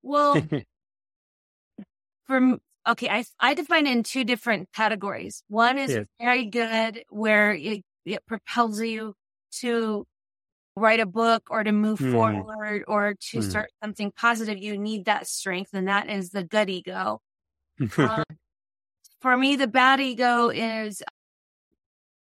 well 0.02 0.36
from 2.28 2.60
okay 2.88 3.10
i 3.10 3.24
i 3.40 3.54
define 3.54 3.88
it 3.88 3.92
in 3.92 4.04
two 4.04 4.24
different 4.24 4.70
categories 4.74 5.44
one 5.48 5.78
is 5.78 5.92
yes. 5.92 6.06
very 6.22 6.46
good 6.46 7.04
where 7.10 7.52
it, 7.54 7.82
it 8.06 8.26
propels 8.28 8.80
you 8.80 9.14
to 9.52 10.06
write 10.76 11.00
a 11.00 11.06
book 11.06 11.44
or 11.50 11.64
to 11.64 11.72
move 11.72 12.00
mm. 12.00 12.12
forward 12.12 12.84
or 12.88 13.16
to 13.20 13.38
mm. 13.38 13.44
start 13.44 13.72
something 13.84 14.12
positive, 14.16 14.58
you 14.58 14.78
need 14.78 15.06
that 15.06 15.28
strength. 15.28 15.72
And 15.74 15.88
that 15.88 16.10
is 16.10 16.32
the 16.32 16.44
good 16.44 16.70
ego. 16.70 17.22
um, 17.98 18.24
for 19.22 19.38
me, 19.38 19.56
the 19.56 19.68
bad 19.68 20.00
ego 20.00 20.50
is 20.50 21.04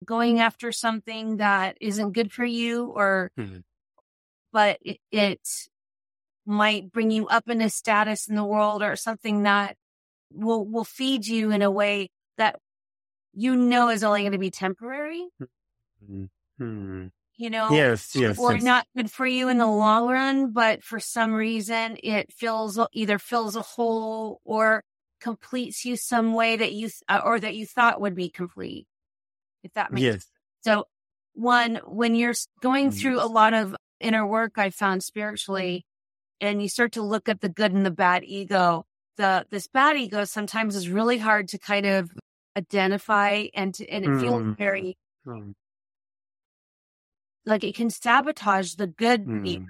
going 0.06 0.40
after 0.40 0.72
something 0.72 1.38
that 1.38 1.78
isn't 1.82 2.14
good 2.14 2.32
for 2.32 2.46
you 2.46 2.86
or, 2.86 3.32
mm. 3.38 3.64
but 4.52 4.80
it, 4.82 5.00
it 5.12 5.48
might 6.46 6.92
bring 6.92 7.12
you 7.12 7.28
up 7.28 7.50
in 7.50 7.62
a 7.62 7.70
status 7.70 8.28
in 8.28 8.36
the 8.36 8.46
world 8.46 8.84
or 8.84 8.96
something 8.96 9.44
that 9.44 9.78
will, 10.32 10.66
will 10.66 10.84
feed 10.84 11.26
you 11.26 11.52
in 11.52 11.62
a 11.62 11.72
way 11.72 12.10
that 12.38 12.60
you 13.34 13.56
know 13.56 13.90
is 13.90 14.04
only 14.04 14.22
going 14.22 14.34
to 14.34 14.38
be 14.38 14.52
temporary. 14.52 15.28
Mm-hmm 16.10 17.08
you 17.38 17.50
know, 17.50 17.72
yes, 17.72 18.16
yes, 18.16 18.38
or 18.38 18.54
yes. 18.54 18.64
not 18.64 18.88
good 18.96 19.12
for 19.12 19.26
you 19.26 19.50
in 19.50 19.58
the 19.58 19.68
long 19.68 20.08
run, 20.08 20.52
but 20.52 20.84
for 20.84 21.00
some 21.00 21.34
reason 21.34 21.98
it 22.04 22.32
fills 22.32 22.80
either 22.94 23.18
fills 23.18 23.56
a 23.56 23.62
hole 23.62 24.40
or 24.44 24.84
completes 25.20 25.84
you 25.84 25.96
some 25.96 26.34
way 26.34 26.56
that 26.56 26.74
you 26.74 26.90
or 27.24 27.40
that 27.40 27.56
you 27.56 27.66
thought 27.66 28.02
would 28.02 28.16
be 28.16 28.30
complete. 28.30 28.88
If 29.64 29.74
that 29.74 29.92
makes 29.92 30.04
yes. 30.04 30.14
sense. 30.14 30.28
So, 30.64 30.88
one 31.34 31.80
when 31.86 32.16
you're 32.16 32.36
going 32.62 32.92
through 32.92 33.16
yes. 33.16 33.24
a 33.24 33.28
lot 33.28 33.54
of 33.54 33.76
inner 34.00 34.26
work, 34.26 34.54
I 34.58 34.70
found 34.70 35.04
spiritually, 35.04 35.86
and 36.40 36.62
you 36.62 36.70
start 36.70 36.94
to 36.94 37.02
look 37.02 37.30
at 37.30 37.42
the 37.42 37.50
good 37.50 37.74
and 37.74 37.86
the 37.86 37.92
bad 37.92 38.24
ego. 38.24 38.86
The 39.18 39.46
this 39.50 39.68
bad 39.68 39.98
ego 39.98 40.26
sometimes 40.26 40.76
is 40.76 40.90
really 40.90 41.18
hard 41.18 41.48
to 41.50 41.58
kind 41.58 41.86
of 41.86 42.12
identify 42.58 43.48
and 43.54 43.74
to, 43.76 43.90
and 43.90 44.06
it 44.06 44.10
mm. 44.10 44.22
feels 44.22 44.58
very 44.58 44.98
mm 45.26 45.54
like 47.46 47.64
it 47.64 47.76
can 47.76 47.90
sabotage 47.90 48.76
the 48.76 48.88
good 48.88 49.26
mm. 49.26 49.66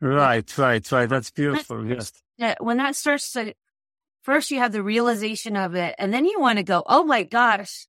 Right, 0.00 0.58
right, 0.58 0.92
right. 0.92 1.08
That's 1.08 1.30
beautiful. 1.30 1.86
Yes. 1.86 2.12
Yeah. 2.38 2.54
When 2.58 2.78
that 2.78 2.96
starts 2.96 3.32
to, 3.32 3.52
first 4.22 4.50
you 4.50 4.58
have 4.58 4.72
the 4.72 4.82
realization 4.82 5.56
of 5.56 5.74
it, 5.74 5.94
and 5.98 6.12
then 6.12 6.24
you 6.24 6.40
want 6.40 6.56
to 6.56 6.62
go, 6.62 6.82
oh 6.86 7.04
my 7.04 7.22
gosh, 7.22 7.86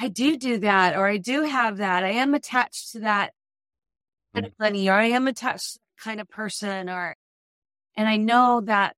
I 0.00 0.06
do 0.06 0.36
do 0.36 0.58
that, 0.58 0.96
or 0.96 1.08
I 1.08 1.16
do 1.16 1.42
have 1.42 1.78
that. 1.78 2.04
I 2.04 2.10
am 2.10 2.34
attached 2.34 2.92
to 2.92 3.00
that 3.00 3.32
kind 4.32 4.46
of 4.46 4.52
money, 4.60 4.88
or 4.88 4.94
I 4.94 5.06
am 5.06 5.26
attached 5.26 5.72
to 5.72 5.78
that 5.78 6.04
kind 6.04 6.20
of 6.20 6.28
person, 6.28 6.88
or, 6.88 7.16
and 7.96 8.08
I 8.08 8.16
know 8.16 8.62
that, 8.64 8.94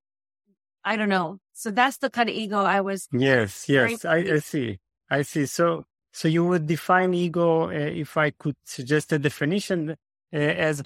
I 0.85 0.97
don't 0.97 1.09
know. 1.09 1.39
So 1.55 1.71
that's 1.71 1.97
the 1.97 2.11
kind 2.11 2.29
of 2.29 2.35
ego 2.35 2.59
I 2.59 2.83
was. 2.83 3.09
Yes, 3.13 3.67
yes. 3.67 4.05
I, 4.05 4.17
I 4.17 4.39
see. 4.41 4.79
I 5.11 5.23
see. 5.23 5.47
So, 5.47 5.85
so 6.13 6.29
you 6.29 6.45
would 6.45 6.67
define 6.67 7.15
ego, 7.15 7.69
uh, 7.69 7.73
if 7.73 8.19
I 8.19 8.31
could 8.31 8.57
suggest 8.65 9.13
a 9.13 9.19
definition, 9.19 9.97
uh, 10.35 10.37
as 10.37 10.83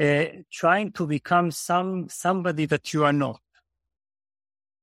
uh, 0.00 0.24
trying 0.50 0.92
to 0.92 1.06
become 1.06 1.50
some 1.50 2.08
somebody 2.08 2.64
that 2.66 2.94
you 2.94 3.04
are 3.04 3.12
not. 3.12 3.40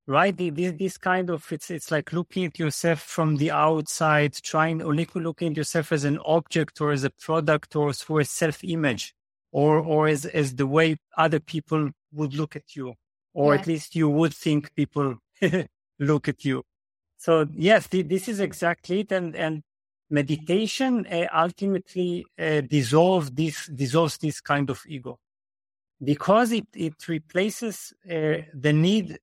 Right? 0.09 0.35
This, 0.35 0.73
this 0.79 0.97
kind 0.97 1.29
of 1.29 1.45
it's 1.51 1.69
it's 1.69 1.91
like 1.91 2.11
looking 2.11 2.45
at 2.45 2.57
yourself 2.57 2.99
from 2.99 3.35
the 3.35 3.51
outside, 3.51 4.33
trying 4.33 4.81
or 4.81 4.95
looking 4.95 5.51
at 5.51 5.57
yourself 5.57 5.91
as 5.91 6.03
an 6.03 6.17
object 6.25 6.81
or 6.81 6.91
as 6.91 7.03
a 7.03 7.11
product 7.11 7.75
or 7.75 7.93
through 7.93 8.19
a 8.19 8.25
self 8.25 8.63
image, 8.63 9.13
or 9.51 9.77
or 9.77 10.07
as 10.07 10.25
as 10.25 10.55
the 10.55 10.65
way 10.65 10.97
other 11.15 11.39
people 11.39 11.91
would 12.11 12.33
look 12.33 12.55
at 12.55 12.75
you, 12.75 12.95
or 13.35 13.53
yeah. 13.53 13.61
at 13.61 13.67
least 13.67 13.95
you 13.95 14.09
would 14.09 14.33
think 14.33 14.73
people 14.73 15.17
look 15.99 16.27
at 16.27 16.43
you. 16.43 16.63
So 17.17 17.47
yes, 17.55 17.85
this 17.85 18.27
is 18.27 18.39
exactly 18.39 19.01
it, 19.01 19.11
and 19.11 19.35
and 19.35 19.61
meditation 20.09 21.05
uh, 21.05 21.27
ultimately 21.31 22.25
uh, 22.39 22.61
dissolves 22.61 23.29
this 23.29 23.67
dissolves 23.67 24.17
this 24.17 24.41
kind 24.41 24.71
of 24.71 24.81
ego 24.87 25.19
because 26.03 26.51
it 26.51 26.65
it 26.73 27.07
replaces 27.07 27.93
uh, 28.09 28.37
the 28.55 28.73
need 28.73 29.19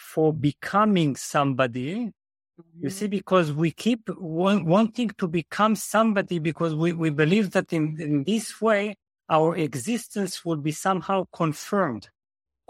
for 0.00 0.32
becoming 0.32 1.14
somebody 1.14 1.94
mm-hmm. 1.94 2.84
you 2.84 2.90
see 2.90 3.06
because 3.06 3.52
we 3.52 3.70
keep 3.70 4.08
want, 4.18 4.64
wanting 4.64 5.10
to 5.18 5.28
become 5.28 5.76
somebody 5.76 6.38
because 6.38 6.74
we, 6.74 6.92
we 6.92 7.10
believe 7.10 7.50
that 7.50 7.72
in, 7.72 7.96
in 8.00 8.24
this 8.24 8.60
way 8.60 8.96
our 9.28 9.56
existence 9.56 10.44
will 10.44 10.56
be 10.56 10.72
somehow 10.72 11.24
confirmed 11.32 12.08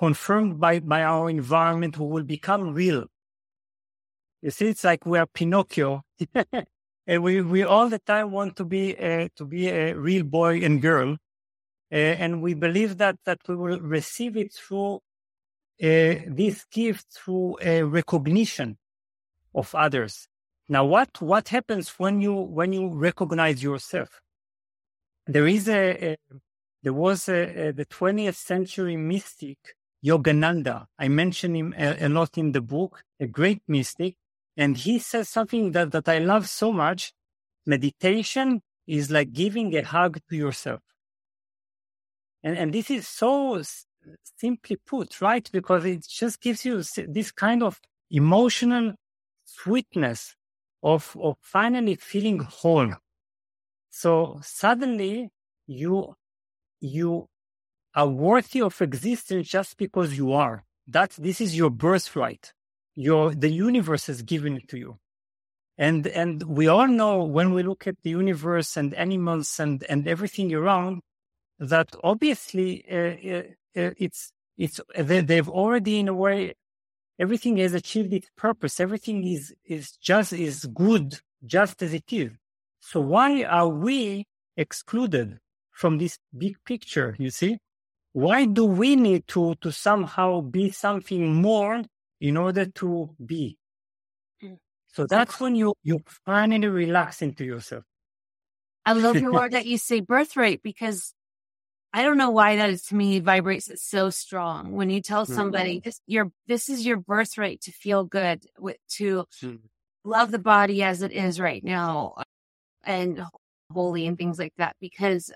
confirmed 0.01 0.59
by 0.59 0.81
by 0.81 1.03
our 1.03 1.29
environment 1.29 1.99
we 1.99 2.07
will 2.07 2.25
become 2.25 2.73
real. 2.73 3.05
You 4.41 4.51
see 4.51 4.69
it's 4.69 4.83
like 4.83 5.05
we 5.05 5.19
are 5.19 5.27
pinocchio. 5.27 6.03
And 7.07 7.25
we, 7.25 7.43
we 7.43 7.65
all 7.65 7.89
the 7.89 7.99
time 7.99 8.31
want 8.31 8.55
to 8.57 8.65
be 8.65 8.97
uh, 8.97 9.29
to 9.37 9.45
be 9.45 9.69
a 9.69 9.95
real 9.95 10.23
boy 10.23 10.61
and 10.63 10.81
girl, 10.81 11.17
uh, 11.93 12.15
and 12.23 12.41
we 12.41 12.55
believe 12.55 12.99
that 12.99 13.17
that 13.25 13.41
we 13.49 13.57
will 13.57 13.81
receive 13.81 14.37
it 14.37 14.53
through 14.53 15.01
Uh, 15.83 16.21
this 16.27 16.67
gift 16.71 17.07
through 17.11 17.57
a 17.63 17.83
recognition 17.83 18.77
of 19.55 19.75
others. 19.75 20.29
Now, 20.69 20.85
what 20.85 21.21
what 21.21 21.49
happens 21.49 21.89
when 21.99 22.21
you 22.21 22.35
when 22.35 22.73
you 22.73 22.89
recognize 22.89 23.63
yourself? 23.63 24.21
There 25.27 25.47
is 25.47 25.69
a, 25.69 26.13
a 26.13 26.17
there 26.83 26.93
was 26.93 27.29
a, 27.29 27.69
a, 27.69 27.73
the 27.73 27.87
20th 27.87 28.37
century 28.37 28.97
mystic 28.97 29.59
Yogananda. 30.05 30.87
I 30.99 31.09
mention 31.09 31.55
him 31.55 31.75
a, 31.77 32.07
a 32.07 32.09
lot 32.09 32.39
in 32.39 32.53
the 32.53 32.61
book, 32.61 33.03
a 33.19 33.27
great 33.27 33.63
mystic 33.69 34.17
and 34.61 34.77
he 34.77 34.99
says 34.99 35.29
something 35.29 35.73
that, 35.73 35.91
that 35.93 36.07
I 36.07 36.19
love 36.19 36.49
so 36.49 36.71
much. 36.71 37.15
Meditation 37.67 38.61
is 38.87 39.11
like 39.11 39.33
giving 39.33 39.75
a 39.75 39.83
hug 39.83 40.21
to 40.29 40.37
yourself. 40.37 40.81
And, 42.43 42.59
and 42.59 42.73
this 42.73 42.91
is 42.91 43.09
so 43.09 43.63
simply 44.39 44.77
put, 44.77 45.21
right? 45.21 45.49
Because 45.53 45.85
it 45.85 46.07
just 46.09 46.41
gives 46.41 46.65
you 46.65 46.83
this 47.09 47.31
kind 47.33 47.63
of 47.63 47.81
emotional 48.11 48.95
sweetness 49.45 50.35
of, 50.83 51.17
of 51.21 51.37
finally 51.41 51.97
feeling 51.97 52.41
whole. 52.41 52.95
So 53.91 54.41
suddenly 54.43 55.31
you, 55.67 56.15
you 56.81 57.29
are 57.95 58.09
worthy 58.09 58.63
of 58.63 58.81
existence 58.81 59.49
just 59.49 59.77
because 59.77 60.17
you 60.17 60.33
are. 60.33 60.65
That 60.87 61.11
this 61.19 61.41
is 61.41 61.57
your 61.57 61.71
birthright 61.71 62.53
your 62.95 63.35
the 63.35 63.49
universe 63.49 64.07
has 64.07 64.23
given 64.23 64.57
it 64.57 64.69
to 64.69 64.79
you 64.79 64.99
and 65.79 66.07
and 66.09 66.43
we 66.43 66.67
all 66.69 66.89
know 66.89 67.25
when 67.25 67.55
we 67.55 67.63
look 67.63 67.87
at 67.87 67.97
the 68.03 68.11
universe 68.11 68.77
and 68.77 68.93
animals 68.95 69.59
and 69.59 69.85
and 69.85 70.07
everything 70.07 70.53
around 70.53 71.01
that 71.61 71.95
obviously 72.03 72.85
uh, 72.91 72.97
uh, 72.97 73.43
uh 73.81 73.91
it's 73.97 74.33
it's 74.57 74.81
they, 74.99 75.21
they've 75.21 75.49
already 75.49 76.01
in 76.01 76.09
a 76.09 76.15
way 76.15 76.55
everything 77.19 77.59
has 77.59 77.75
achieved 77.75 78.13
its 78.13 78.29
purpose 78.37 78.81
everything 78.81 79.25
is 79.27 79.55
is 79.65 79.93
just 79.93 80.33
is 80.33 80.65
good 80.75 81.21
just 81.47 81.83
as 81.83 81.95
it 81.95 82.13
is 82.13 82.31
so 82.81 83.01
why 83.01 83.45
are 83.45 83.69
we 83.69 84.27
excluded 84.57 85.39
from 85.71 85.99
this 85.99 86.19
big 86.37 86.57
picture 86.65 87.15
you 87.19 87.31
see 87.31 87.57
why 88.13 88.45
do 88.45 88.65
we 88.65 88.97
need 88.97 89.27
to 89.29 89.55
to 89.61 89.71
somehow 89.71 90.41
be 90.41 90.71
something 90.71 91.35
more 91.35 91.85
in 92.21 92.37
order 92.37 92.67
to 92.67 93.11
be. 93.25 93.57
Mm. 94.43 94.59
So 94.89 95.07
that's 95.07 95.41
when 95.41 95.55
you, 95.55 95.75
you 95.83 96.03
finally 96.27 96.69
relax 96.69 97.23
into 97.23 97.45
yourself. 97.45 97.85
I 98.85 98.93
love 98.93 99.17
your 99.17 99.33
word 99.39 99.53
that 99.53 99.67
you 99.67 99.79
say 99.79 100.01
birthright 100.01 100.63
because 100.63 101.15
I 101.93 102.03
don't 102.03 102.19
know 102.19 102.31
why 102.31 102.57
that 102.57 102.71
is 102.71 102.83
to 102.85 102.95
me 102.95 103.19
vibrates 103.19 103.69
it 103.69 103.81
so 103.81 104.11
strong. 104.11 104.73
When 104.73 104.91
you 104.91 105.03
tell 105.03 105.27
somebody 105.27 105.77
mm-hmm. 105.77 105.89
this 105.89 106.01
your 106.07 106.31
this 106.47 106.69
is 106.69 106.87
your 106.87 106.99
birthright 106.99 107.63
to 107.63 107.73
feel 107.73 108.05
good, 108.05 108.45
with, 108.59 108.77
to 108.97 109.25
mm-hmm. 109.43 109.57
love 110.05 110.31
the 110.31 110.39
body 110.39 110.83
as 110.83 111.03
it 111.03 111.13
is 111.13 111.41
right 111.41 111.65
now, 111.65 112.15
and 112.85 113.23
holy 113.73 114.07
and 114.07 114.17
things 114.17 114.39
like 114.39 114.55
that, 114.59 114.77
because 114.81 115.33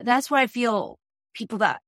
that's 0.00 0.30
why 0.30 0.42
I 0.42 0.46
feel 0.46 0.98
people 1.34 1.58
that 1.58 1.80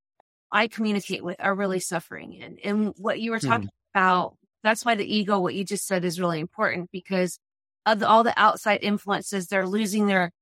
I 0.52 0.66
communicate 0.66 1.22
with 1.22 1.36
are 1.38 1.54
really 1.54 1.80
suffering. 1.80 2.42
And, 2.42 2.58
and 2.64 2.94
what 2.96 3.20
you 3.20 3.30
were 3.30 3.38
talking 3.38 3.68
mm. 3.68 3.94
about, 3.94 4.36
that's 4.62 4.84
why 4.84 4.94
the 4.94 5.04
ego, 5.04 5.38
what 5.38 5.54
you 5.54 5.64
just 5.64 5.86
said 5.86 6.04
is 6.04 6.20
really 6.20 6.40
important 6.40 6.90
because 6.92 7.38
of 7.86 8.00
the, 8.00 8.08
all 8.08 8.24
the 8.24 8.34
outside 8.36 8.80
influences, 8.82 9.46
they're 9.46 9.66
losing 9.66 10.06
their, 10.06 10.32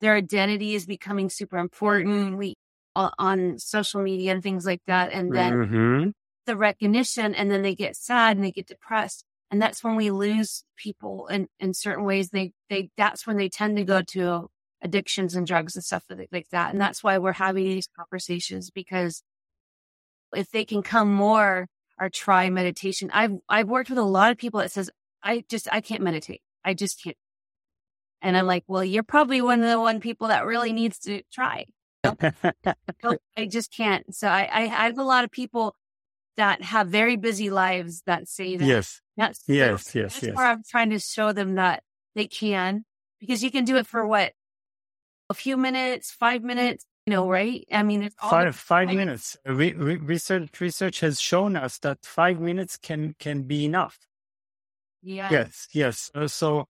their 0.00 0.14
identity 0.14 0.74
is 0.74 0.86
becoming 0.86 1.28
super 1.30 1.58
important. 1.58 2.36
We 2.36 2.54
on 2.96 3.58
social 3.58 4.02
media 4.02 4.32
and 4.32 4.42
things 4.42 4.64
like 4.64 4.82
that. 4.86 5.12
And 5.12 5.34
then 5.34 5.52
mm-hmm. 5.52 6.10
the 6.46 6.56
recognition 6.56 7.34
and 7.34 7.50
then 7.50 7.62
they 7.62 7.74
get 7.74 7.96
sad 7.96 8.36
and 8.36 8.44
they 8.44 8.52
get 8.52 8.68
depressed. 8.68 9.24
And 9.50 9.60
that's 9.60 9.82
when 9.82 9.96
we 9.96 10.10
lose 10.10 10.62
people 10.76 11.26
in, 11.26 11.48
in 11.58 11.74
certain 11.74 12.04
ways. 12.04 12.30
They, 12.30 12.52
they, 12.70 12.90
that's 12.96 13.26
when 13.26 13.36
they 13.36 13.48
tend 13.48 13.76
to 13.78 13.84
go 13.84 14.02
to 14.12 14.48
addictions 14.80 15.34
and 15.34 15.44
drugs 15.44 15.74
and 15.74 15.84
stuff 15.84 16.04
like 16.30 16.48
that. 16.50 16.72
And 16.72 16.80
that's 16.80 17.02
why 17.02 17.18
we're 17.18 17.32
having 17.32 17.64
these 17.64 17.88
conversations 17.96 18.70
because 18.70 19.22
if 20.32 20.50
they 20.50 20.64
can 20.64 20.82
come 20.82 21.12
more 21.12 21.66
or 21.98 22.08
try 22.08 22.50
meditation. 22.50 23.10
I've 23.12 23.32
I've 23.48 23.68
worked 23.68 23.90
with 23.90 23.98
a 23.98 24.02
lot 24.02 24.30
of 24.30 24.38
people 24.38 24.60
that 24.60 24.72
says, 24.72 24.90
I 25.22 25.44
just 25.48 25.68
I 25.72 25.80
can't 25.80 26.02
meditate. 26.02 26.42
I 26.64 26.74
just 26.74 27.02
can't. 27.02 27.16
And 28.24 28.38
I'm 28.38 28.46
like, 28.46 28.64
well, 28.66 28.82
you're 28.82 29.02
probably 29.02 29.42
one 29.42 29.62
of 29.62 29.68
the 29.68 29.78
one 29.78 30.00
people 30.00 30.28
that 30.28 30.46
really 30.46 30.72
needs 30.72 30.98
to 31.00 31.22
try. 31.30 31.66
I 33.36 33.46
just 33.46 33.70
can't. 33.70 34.14
So 34.14 34.26
I, 34.26 34.48
I 34.50 34.60
have 34.66 34.98
a 34.98 35.04
lot 35.04 35.24
of 35.24 35.30
people 35.30 35.76
that 36.38 36.62
have 36.62 36.88
very 36.88 37.16
busy 37.16 37.50
lives 37.50 38.02
that 38.06 38.26
say 38.26 38.56
that. 38.56 38.64
Yes. 38.64 39.02
That's, 39.18 39.44
yes. 39.46 39.94
Yes. 39.94 40.14
That's 40.14 40.22
yes. 40.22 40.36
where 40.36 40.46
I'm 40.46 40.62
trying 40.66 40.90
to 40.90 40.98
show 40.98 41.32
them 41.32 41.56
that 41.56 41.82
they 42.14 42.26
can 42.26 42.86
because 43.20 43.44
you 43.44 43.50
can 43.50 43.66
do 43.66 43.76
it 43.76 43.86
for 43.86 44.06
what 44.06 44.32
a 45.28 45.34
few 45.34 45.58
minutes, 45.58 46.10
five 46.10 46.42
minutes, 46.42 46.86
you 47.04 47.12
know, 47.12 47.28
right? 47.28 47.66
I 47.70 47.82
mean, 47.82 48.04
it's 48.04 48.16
five 48.16 48.56
five 48.56 48.88
minutes. 48.88 49.36
Re- 49.44 49.74
re- 49.74 49.96
research 49.96 50.60
research 50.60 51.00
has 51.00 51.20
shown 51.20 51.56
us 51.56 51.78
that 51.80 51.98
five 52.04 52.40
minutes 52.40 52.78
can 52.78 53.14
can 53.18 53.42
be 53.42 53.66
enough. 53.66 53.98
Yeah. 55.02 55.28
Yes. 55.30 55.68
Yes. 55.72 56.10
Uh, 56.14 56.26
so 56.26 56.66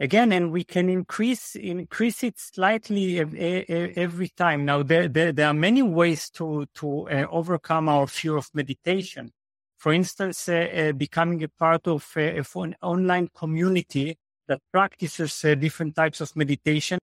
again, 0.00 0.32
and 0.32 0.50
we 0.50 0.64
can 0.64 0.88
increase 0.88 1.54
increase 1.54 2.24
it 2.24 2.38
slightly 2.38 3.20
every 3.20 4.28
time. 4.28 4.64
Now, 4.64 4.82
there 4.82 5.06
there, 5.06 5.32
there 5.32 5.46
are 5.46 5.54
many 5.54 5.82
ways 5.82 6.30
to 6.30 6.66
to 6.76 7.08
uh, 7.08 7.26
overcome 7.30 7.88
our 7.88 8.06
fear 8.06 8.36
of 8.36 8.48
meditation. 8.54 9.30
For 9.78 9.92
instance, 9.92 10.48
uh, 10.48 10.54
uh 10.54 10.92
becoming 10.92 11.42
a 11.44 11.48
part 11.48 11.86
of, 11.86 12.10
uh, 12.16 12.42
an 12.62 12.74
online 12.82 13.28
community 13.34 14.18
that 14.48 14.60
practices 14.72 15.44
uh, 15.44 15.54
different 15.54 15.94
types 15.94 16.20
of 16.20 16.34
meditation. 16.34 16.98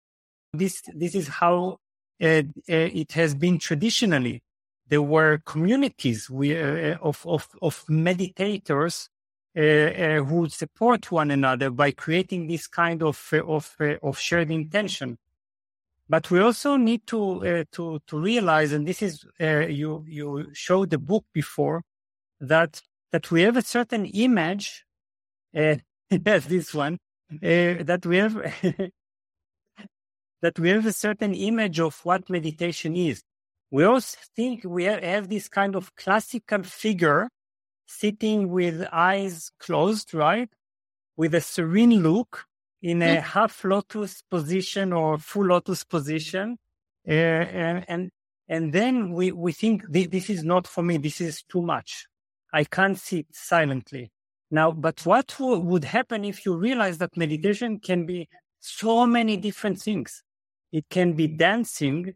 This 0.54 0.82
this 0.94 1.16
is 1.16 1.28
how 1.28 1.78
uh, 2.22 2.42
it 2.68 3.12
has 3.14 3.36
been 3.36 3.60
traditionally. 3.60 4.42
There 4.90 5.02
were 5.02 5.42
communities 5.46 6.30
we, 6.30 6.56
of, 6.56 7.26
of, 7.28 7.50
of 7.62 7.86
meditators 7.88 9.10
uh, 9.58 9.60
uh, 9.60 10.24
who 10.24 10.48
support 10.50 11.12
one 11.12 11.32
another 11.32 11.72
by 11.72 11.90
creating 11.90 12.46
this 12.46 12.68
kind 12.68 13.02
of, 13.02 13.28
uh, 13.34 13.44
of, 13.44 13.76
uh, 13.80 13.96
of 14.04 14.20
shared 14.20 14.52
intention. 14.52 15.18
But 16.08 16.30
we 16.30 16.40
also 16.40 16.78
need 16.78 17.08
to, 17.08 17.66
to, 17.72 18.00
to 18.06 18.20
realize, 18.20 18.72
and 18.72 18.88
this 18.88 19.02
is, 19.02 19.26
you, 19.40 20.06
you 20.08 20.50
showed 20.54 20.92
the 20.92 21.00
book 21.00 21.26
before, 21.34 21.82
that, 22.40 22.82
that 23.12 23.32
we 23.32 23.42
have 23.42 23.58
a 23.58 23.64
certain 23.64 24.06
image, 24.06 24.86
yes, 25.54 25.82
this 26.10 26.74
one, 26.76 27.00
that 27.42 28.06
we 28.06 28.18
have 28.18 28.36
that 30.42 30.60
we 30.60 30.70
have 30.70 30.86
a 30.86 30.94
certain 30.94 31.34
image 31.34 31.80
of 31.80 32.00
what 32.06 32.30
meditation 32.30 32.96
is. 32.96 33.24
We 33.72 33.84
also 33.84 34.18
think 34.36 34.64
we 34.64 34.84
have 34.84 35.28
this 35.28 35.50
kind 35.50 35.76
of 35.76 35.96
classical 35.96 36.62
figure 36.62 37.28
sitting 37.88 38.50
with 38.50 38.86
eyes 38.92 39.50
closed, 39.60 40.14
right? 40.14 40.50
With 41.16 41.34
a 41.34 41.42
serene 41.42 42.04
look 42.04 42.46
in 42.82 43.02
a 43.02 43.06
mm-hmm. 43.06 43.22
half 43.22 43.64
lotus 43.64 44.22
position 44.30 44.94
or 44.94 45.18
full 45.18 45.48
lotus 45.48 45.84
position. 45.84 46.58
Uh, 47.08 47.12
and, 47.12 47.86
and, 47.88 48.12
and 48.48 48.74
then 48.74 49.12
we, 49.14 49.32
we 49.32 49.52
think 49.52 49.84
this 49.90 50.30
is 50.30 50.44
not 50.44 50.68
for 50.68 50.84
me. 50.84 50.98
This 50.98 51.22
is 51.22 51.42
too 51.44 51.62
much. 51.62 52.06
I 52.54 52.66
can't 52.66 53.00
sit 53.00 53.28
silently. 53.32 54.12
Now, 54.52 54.72
but 54.72 55.06
what 55.06 55.28
w- 55.40 55.60
would 55.60 55.86
happen 55.86 56.24
if 56.24 56.46
you 56.46 56.56
realize 56.56 56.98
that 57.00 57.18
meditation 57.18 57.80
can 57.80 58.06
be 58.06 58.30
so 58.60 59.06
many 59.06 59.38
different 59.38 59.82
things? 59.82 60.24
It 60.72 60.86
can 60.90 61.14
be 61.14 61.28
dancing. 61.28 62.14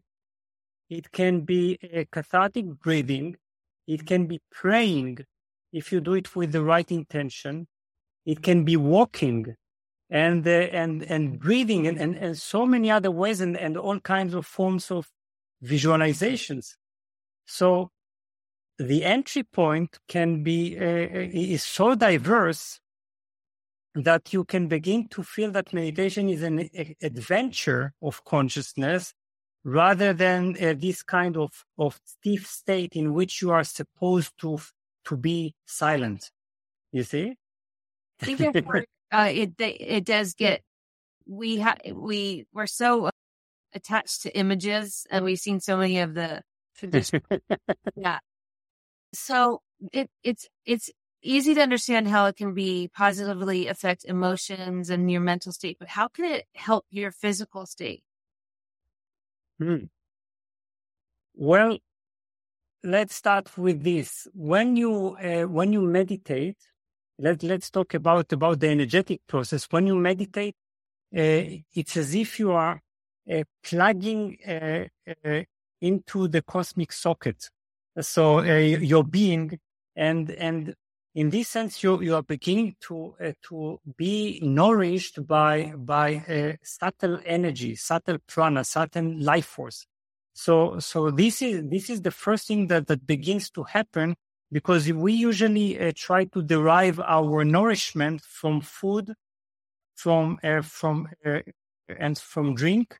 It 0.88 1.10
can 1.12 1.40
be 1.40 1.78
a 1.82 2.04
cathartic 2.06 2.66
breathing. 2.80 3.36
It 3.86 4.06
can 4.06 4.26
be 4.26 4.40
praying 4.50 5.18
if 5.72 5.92
you 5.92 6.00
do 6.00 6.14
it 6.14 6.36
with 6.36 6.52
the 6.52 6.62
right 6.62 6.90
intention. 6.90 7.66
It 8.26 8.42
can 8.42 8.64
be 8.64 8.76
walking. 8.76 9.56
and 10.12 10.46
uh, 10.46 10.50
and 10.50 11.02
and 11.04 11.40
breathing 11.40 11.86
and, 11.86 11.98
and, 11.98 12.16
and 12.16 12.36
so 12.36 12.66
many 12.66 12.90
other 12.90 13.10
ways 13.10 13.40
and, 13.40 13.56
and 13.56 13.76
all 13.78 13.98
kinds 14.00 14.34
of 14.34 14.46
forms 14.46 14.90
of 14.90 15.08
visualizations. 15.64 16.74
So 17.46 17.90
the 18.78 19.04
entry 19.04 19.42
point 19.44 19.98
can 20.08 20.42
be 20.42 20.76
uh, 20.78 20.84
is 20.84 21.62
so 21.62 21.94
diverse 21.94 22.78
that 23.94 24.32
you 24.32 24.44
can 24.44 24.68
begin 24.68 25.08
to 25.08 25.22
feel 25.22 25.50
that 25.52 25.72
meditation 25.72 26.28
is 26.28 26.42
an 26.42 26.68
adventure 27.02 27.92
of 28.02 28.24
consciousness 28.24 29.14
rather 29.64 30.12
than 30.12 30.56
uh, 30.60 30.74
this 30.76 31.02
kind 31.02 31.36
of, 31.36 31.64
of 31.78 32.00
stiff 32.04 32.46
state 32.46 32.94
in 32.96 33.12
which 33.14 33.42
you 33.42 33.50
are 33.50 33.64
supposed 33.64 34.32
to 34.40 34.58
to 35.06 35.16
be 35.16 35.54
silent. 35.66 36.30
You 36.92 37.02
see? 37.02 37.36
I 38.20 38.34
think 38.34 38.56
uh, 39.12 39.30
it 39.30 39.52
it 39.58 40.04
does 40.04 40.34
get 40.38 40.62
we 41.26 41.58
have 41.58 41.78
we 41.92 42.46
we're 42.52 42.66
so 42.66 43.10
attached 43.74 44.22
to 44.22 44.36
images 44.36 45.06
and 45.10 45.24
we've 45.24 45.38
seen 45.38 45.60
so 45.60 45.76
many 45.76 45.98
of 46.00 46.14
the 46.14 46.42
traditional 46.76 47.22
yeah 47.96 48.18
so 49.14 49.62
it 49.92 50.10
it's 50.22 50.48
it's 50.66 50.90
easy 51.22 51.54
to 51.54 51.60
understand 51.60 52.08
how 52.08 52.26
it 52.26 52.36
can 52.36 52.54
be 52.54 52.90
positively 52.94 53.68
affect 53.68 54.04
emotions 54.04 54.90
and 54.90 55.10
your 55.10 55.20
mental 55.20 55.52
state, 55.52 55.76
but 55.78 55.88
how 55.88 56.08
can 56.08 56.24
it 56.24 56.46
help 56.54 56.84
your 56.90 57.10
physical 57.10 57.64
state? 57.64 58.02
Hmm. 59.58 59.84
Well, 61.34 61.78
let's 62.84 63.14
start 63.14 63.56
with 63.56 63.82
this. 63.82 64.26
When 64.34 64.76
you 64.76 65.16
uh, 65.16 65.42
when 65.42 65.72
you 65.72 65.82
meditate, 65.82 66.58
let 67.18 67.42
let's 67.42 67.70
talk 67.70 67.94
about 67.94 68.32
about 68.32 68.60
the 68.60 68.68
energetic 68.68 69.20
process. 69.26 69.66
When 69.70 69.86
you 69.86 69.94
meditate, 69.94 70.54
uh, 71.16 71.62
it's 71.74 71.96
as 71.96 72.14
if 72.14 72.38
you 72.38 72.52
are 72.52 72.80
uh, 73.30 73.44
plugging 73.62 74.36
uh, 74.46 74.84
uh, 75.24 75.42
into 75.80 76.28
the 76.28 76.42
cosmic 76.42 76.92
socket. 76.92 77.50
So 78.00 78.38
uh, 78.38 78.42
your 78.42 79.04
being 79.04 79.58
and 79.94 80.30
and 80.30 80.74
in 81.14 81.28
this 81.28 81.48
sense, 81.48 81.82
you, 81.82 82.00
you 82.00 82.14
are 82.14 82.22
beginning 82.22 82.74
to, 82.80 83.14
to 83.42 83.78
be 83.98 84.40
nourished 84.42 85.26
by, 85.26 85.74
by 85.76 86.56
subtle 86.62 87.20
energy, 87.26 87.74
subtle 87.74 88.16
prana, 88.26 88.64
subtle 88.64 89.20
life 89.20 89.44
force. 89.44 89.86
So, 90.34 90.78
so 90.78 91.10
this 91.10 91.42
is, 91.42 91.62
this 91.68 91.90
is 91.90 92.02
the 92.02 92.10
first 92.10 92.48
thing 92.48 92.66
that, 92.68 92.86
that 92.86 93.06
begins 93.06 93.50
to 93.50 93.64
happen 93.64 94.16
because 94.50 94.90
we 94.92 95.12
usually 95.12 95.78
uh, 95.78 95.92
try 95.94 96.24
to 96.24 96.42
derive 96.42 97.00
our 97.00 97.44
nourishment 97.44 98.22
from 98.22 98.60
food, 98.60 99.14
from, 99.94 100.38
uh, 100.42 100.62
from, 100.62 101.08
uh, 101.24 101.40
and 101.88 102.18
from 102.18 102.54
drink. 102.54 102.98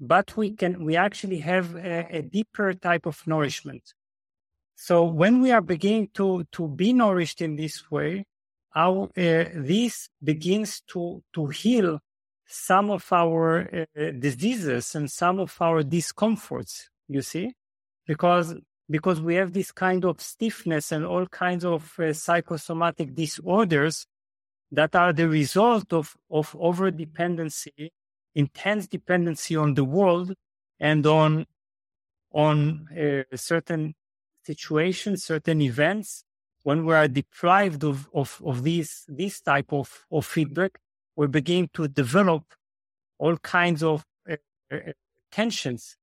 But 0.00 0.36
we 0.36 0.52
can, 0.52 0.84
we 0.84 0.96
actually 0.96 1.38
have 1.38 1.76
a, 1.76 2.06
a 2.18 2.22
deeper 2.22 2.74
type 2.74 3.06
of 3.06 3.22
nourishment. 3.26 3.94
So 4.74 5.04
when 5.04 5.40
we 5.40 5.52
are 5.52 5.60
beginning 5.60 6.08
to, 6.14 6.44
to 6.52 6.68
be 6.68 6.92
nourished 6.92 7.40
in 7.40 7.56
this 7.56 7.90
way, 7.90 8.24
our, 8.74 9.04
uh, 9.04 9.44
this 9.54 10.08
begins 10.22 10.80
to, 10.88 11.22
to 11.34 11.46
heal 11.48 12.00
some 12.52 12.90
of 12.90 13.10
our 13.12 13.86
uh, 13.96 14.10
diseases 14.18 14.94
and 14.94 15.10
some 15.10 15.40
of 15.40 15.56
our 15.60 15.82
discomforts, 15.82 16.90
you 17.08 17.22
see, 17.22 17.54
because, 18.06 18.54
because 18.90 19.20
we 19.20 19.36
have 19.36 19.52
this 19.52 19.72
kind 19.72 20.04
of 20.04 20.20
stiffness 20.20 20.92
and 20.92 21.04
all 21.04 21.26
kinds 21.26 21.64
of 21.64 21.98
uh, 21.98 22.12
psychosomatic 22.12 23.14
disorders 23.14 24.06
that 24.70 24.94
are 24.94 25.12
the 25.12 25.28
result 25.28 25.92
of, 25.92 26.14
of 26.30 26.54
over 26.58 26.90
dependency, 26.90 27.92
intense 28.34 28.86
dependency 28.86 29.56
on 29.56 29.74
the 29.74 29.84
world 29.84 30.34
and 30.78 31.06
on, 31.06 31.46
on 32.32 32.86
uh, 32.90 33.36
certain 33.36 33.94
situations, 34.44 35.24
certain 35.24 35.62
events, 35.62 36.24
when 36.64 36.84
we 36.84 36.94
are 36.94 37.08
deprived 37.08 37.82
of, 37.82 38.08
of, 38.14 38.40
of 38.44 38.62
these, 38.62 39.04
this 39.08 39.40
type 39.40 39.72
of, 39.72 40.06
of 40.10 40.26
feedback, 40.26 40.78
we 41.16 41.26
begin 41.26 41.68
to 41.74 41.88
develop 41.88 42.44
all 43.18 43.36
kinds 43.38 43.82
of 43.82 44.04
uh, 44.30 44.36
uh, 44.72 44.78
tensions, 45.30 45.96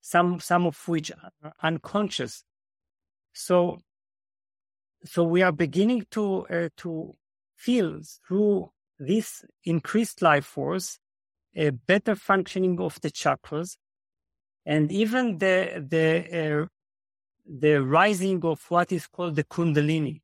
some, 0.00 0.40
some 0.40 0.66
of 0.66 0.76
which 0.88 1.10
are 1.42 1.52
unconscious. 1.62 2.44
So, 3.32 3.80
so 5.04 5.24
we 5.24 5.42
are 5.42 5.52
beginning 5.52 6.06
to, 6.12 6.46
uh, 6.46 6.68
to 6.78 7.14
feel 7.56 8.00
through 8.26 8.70
this 8.98 9.44
increased 9.64 10.22
life 10.22 10.44
force 10.44 10.98
a 11.56 11.70
better 11.70 12.14
functioning 12.14 12.80
of 12.80 13.00
the 13.00 13.10
chakras 13.10 13.76
and 14.66 14.92
even 14.92 15.38
the, 15.38 15.84
the 15.88 16.62
uh, 16.62 16.66
the 17.50 17.82
rising 17.82 18.44
of 18.44 18.64
what 18.70 18.92
is 18.92 19.06
called 19.06 19.34
the 19.34 19.44
Kundalini, 19.44 20.20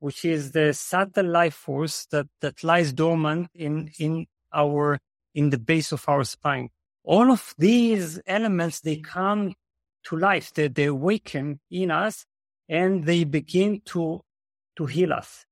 which 0.00 0.24
is 0.24 0.52
the 0.52 0.72
subtle 0.72 1.26
life 1.26 1.54
force 1.54 2.06
that, 2.06 2.26
that 2.40 2.64
lies 2.64 2.92
dormant 2.92 3.48
in, 3.54 3.90
in 3.98 4.26
our, 4.52 4.98
in 5.34 5.50
the 5.50 5.58
base 5.58 5.92
of 5.92 6.04
our 6.08 6.24
spine. 6.24 6.70
All 7.04 7.30
of 7.30 7.54
these 7.58 8.20
elements, 8.26 8.80
they 8.80 8.96
come 8.96 9.54
to 10.04 10.16
life, 10.16 10.52
they, 10.54 10.68
they 10.68 10.86
awaken 10.86 11.60
in 11.70 11.90
us 11.90 12.24
and 12.68 13.04
they 13.04 13.24
begin 13.24 13.82
to, 13.86 14.22
to 14.76 14.86
heal 14.86 15.12
us. 15.12 15.44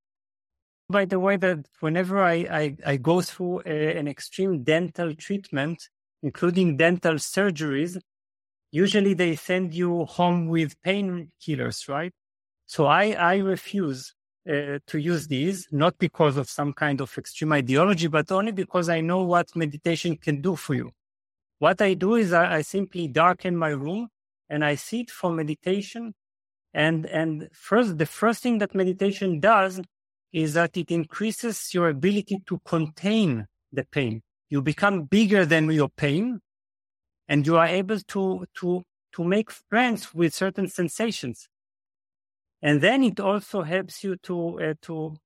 By 0.91 1.05
the 1.05 1.21
way, 1.21 1.37
that 1.37 1.67
whenever 1.81 2.23
I, 2.23 2.35
I, 2.51 2.77
I 2.87 2.97
go 2.97 3.21
through 3.21 3.63
a, 3.67 3.99
an 3.99 4.09
extreme 4.09 4.63
dental 4.63 5.15
treatment, 5.15 5.89
including 6.23 6.79
dental 6.79 7.15
surgeries, 7.15 7.99
usually 8.71 9.13
they 9.13 9.37
send 9.37 9.75
you 9.75 10.07
home 10.07 10.49
with 10.49 10.81
painkillers, 10.83 11.89
right? 11.89 12.13
So 12.65 12.87
I, 12.87 13.13
I 13.13 13.37
refuse 13.37 14.15
uh, 14.49 14.79
to 14.87 14.99
use 14.99 15.29
these, 15.29 15.67
not 15.71 15.99
because 15.99 16.37
of 16.37 16.49
some 16.49 16.73
kind 16.73 17.01
of 17.01 17.17
extreme 17.19 17.53
ideology, 17.53 18.07
but 18.07 18.31
only 18.33 18.53
because 18.53 18.89
I 18.89 19.01
know 19.01 19.23
what 19.23 19.55
meditation 19.55 20.17
can 20.17 20.41
do 20.41 20.57
for 20.57 20.75
you. 20.75 20.91
What 21.59 21.83
I 21.83 21.95
do 21.95 22.15
is 22.15 22.33
I, 22.33 22.57
I 22.57 22.63
simply 22.63 23.09
darken 23.09 23.57
my 23.57 23.71
room 23.71 24.09
and 24.49 24.65
I 24.65 24.77
sit 24.77 25.11
for 25.11 25.31
meditation. 25.33 26.15
And, 26.73 27.07
and 27.07 27.49
first, 27.53 27.99
the 27.99 28.07
first 28.07 28.43
thing 28.43 28.59
that 28.59 28.75
meditation 28.75 29.41
does 29.41 29.81
is 30.33 30.55
that 30.55 30.77
it 30.77 30.91
increases 30.91 31.75
your 31.75 31.89
ability 31.89 32.43
to 32.47 32.61
contain 32.65 33.47
the 33.73 33.85
pain. 33.85 34.23
You 34.49 34.63
become 34.63 35.05
bigger 35.05 35.45
than 35.45 35.71
your 35.71 35.89
pain 35.89 36.41
and 37.29 37.47
you 37.47 37.57
are 37.57 37.67
able 37.67 38.01
to 38.01 38.47
to 38.55 38.83
to 39.13 39.25
make 39.25 39.51
friends 39.51 40.15
with 40.15 40.35
certain 40.35 40.69
sensations 40.69 41.49
and 42.63 42.81
then 42.81 43.03
it 43.03 43.21
also 43.21 43.63
helps 43.63 44.03
you 44.03 44.17
to 44.17 44.61
uh, 44.61 44.75
to 44.83 45.17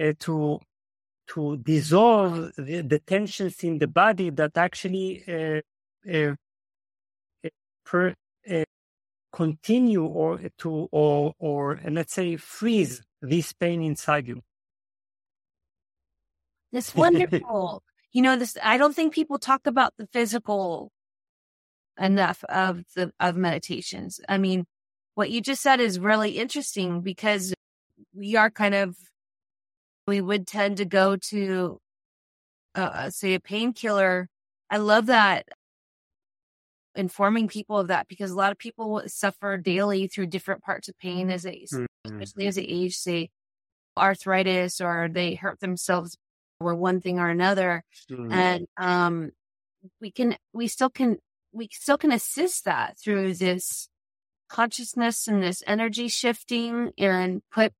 uh, 0.00 0.12
to 0.20 0.60
to 1.28 1.56
dissolve 1.56 2.52
the, 2.56 2.82
the, 2.82 3.00
tensions 3.00 3.64
in 3.64 3.78
the 3.78 3.88
body 3.88 4.30
that 4.30 4.56
actually 4.56 5.24
uh, 5.26 5.60
uh, 6.08 6.34
uh 7.44 7.48
per, 7.84 8.14
uh, 8.48 8.64
continue 9.32 10.04
or 10.04 10.40
to 10.58 10.88
or 10.92 11.34
or 11.38 11.80
let's 11.90 12.12
say 12.12 12.36
freeze 12.36 13.02
this 13.22 13.52
pain 13.52 13.82
inside 13.82 14.28
you. 14.28 14.42
It's 16.72 16.94
wonderful. 16.94 17.82
you 18.12 18.22
know 18.22 18.36
this. 18.36 18.56
I 18.62 18.76
don't 18.76 18.94
think 18.94 19.14
people 19.14 19.38
talk 19.38 19.66
about 19.66 19.94
the 19.98 20.06
physical 20.12 20.92
enough 21.98 22.44
of 22.44 22.84
the 22.94 23.12
of 23.18 23.36
meditations. 23.36 24.20
I 24.28 24.38
mean, 24.38 24.66
what 25.16 25.30
you 25.30 25.40
just 25.40 25.62
said 25.62 25.80
is 25.80 25.98
really 25.98 26.32
interesting 26.32 27.00
because 27.00 27.54
we 28.14 28.36
are 28.36 28.50
kind 28.50 28.74
of 28.74 28.96
we 30.06 30.20
would 30.20 30.46
tend 30.46 30.76
to 30.76 30.84
go 30.84 31.16
to 31.16 31.80
uh, 32.74 33.10
say 33.10 33.34
a 33.34 33.40
painkiller. 33.40 34.28
I 34.70 34.76
love 34.76 35.06
that 35.06 35.46
informing 36.94 37.48
people 37.48 37.78
of 37.78 37.88
that 37.88 38.08
because 38.08 38.30
a 38.30 38.36
lot 38.36 38.52
of 38.52 38.58
people 38.58 39.02
suffer 39.06 39.56
daily 39.56 40.06
through 40.06 40.26
different 40.26 40.62
parts 40.62 40.88
of 40.88 40.98
pain 40.98 41.30
as 41.30 41.42
they 41.42 41.66
mm-hmm. 41.72 42.20
especially 42.20 42.46
as 42.46 42.54
they 42.56 42.62
age 42.62 42.96
say 42.96 43.28
arthritis 43.98 44.80
or 44.80 45.08
they 45.12 45.34
hurt 45.34 45.60
themselves 45.60 46.16
or 46.60 46.74
one 46.74 47.00
thing 47.00 47.18
or 47.18 47.28
another 47.28 47.84
mm-hmm. 48.10 48.32
and 48.32 48.66
um 48.78 49.30
we 50.00 50.10
can 50.10 50.36
we 50.54 50.66
still 50.66 50.88
can 50.88 51.18
we 51.52 51.68
still 51.70 51.98
can 51.98 52.12
assist 52.12 52.64
that 52.64 52.98
through 52.98 53.34
this 53.34 53.88
consciousness 54.48 55.28
and 55.28 55.42
this 55.42 55.62
energy 55.66 56.08
shifting 56.08 56.92
and 56.98 57.42
put 57.52 57.72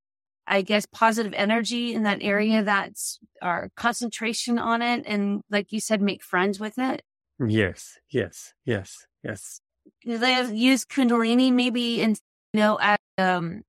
I 0.49 0.63
guess 0.63 0.87
positive 0.87 1.35
energy 1.35 1.93
in 1.93 2.05
that 2.05 2.19
area 2.23 2.63
that's 2.63 3.19
our 3.43 3.71
concentration 3.77 4.59
on 4.59 4.81
it 4.81 5.05
and 5.07 5.43
like 5.51 5.73
you 5.73 5.81
said 5.81 6.01
make 6.01 6.23
friends 6.23 6.61
with 6.61 6.79
it. 6.79 7.03
Yes, 7.45 7.99
yes, 8.11 8.55
yes, 8.65 9.07
yes. 9.23 9.61
They 10.05 10.45
use 10.53 10.85
kundalini 10.85 11.53
maybe 11.53 12.01
in 12.01 12.17
you 12.53 12.61
know 12.61 12.77
as 12.81 12.99
um 13.19 13.63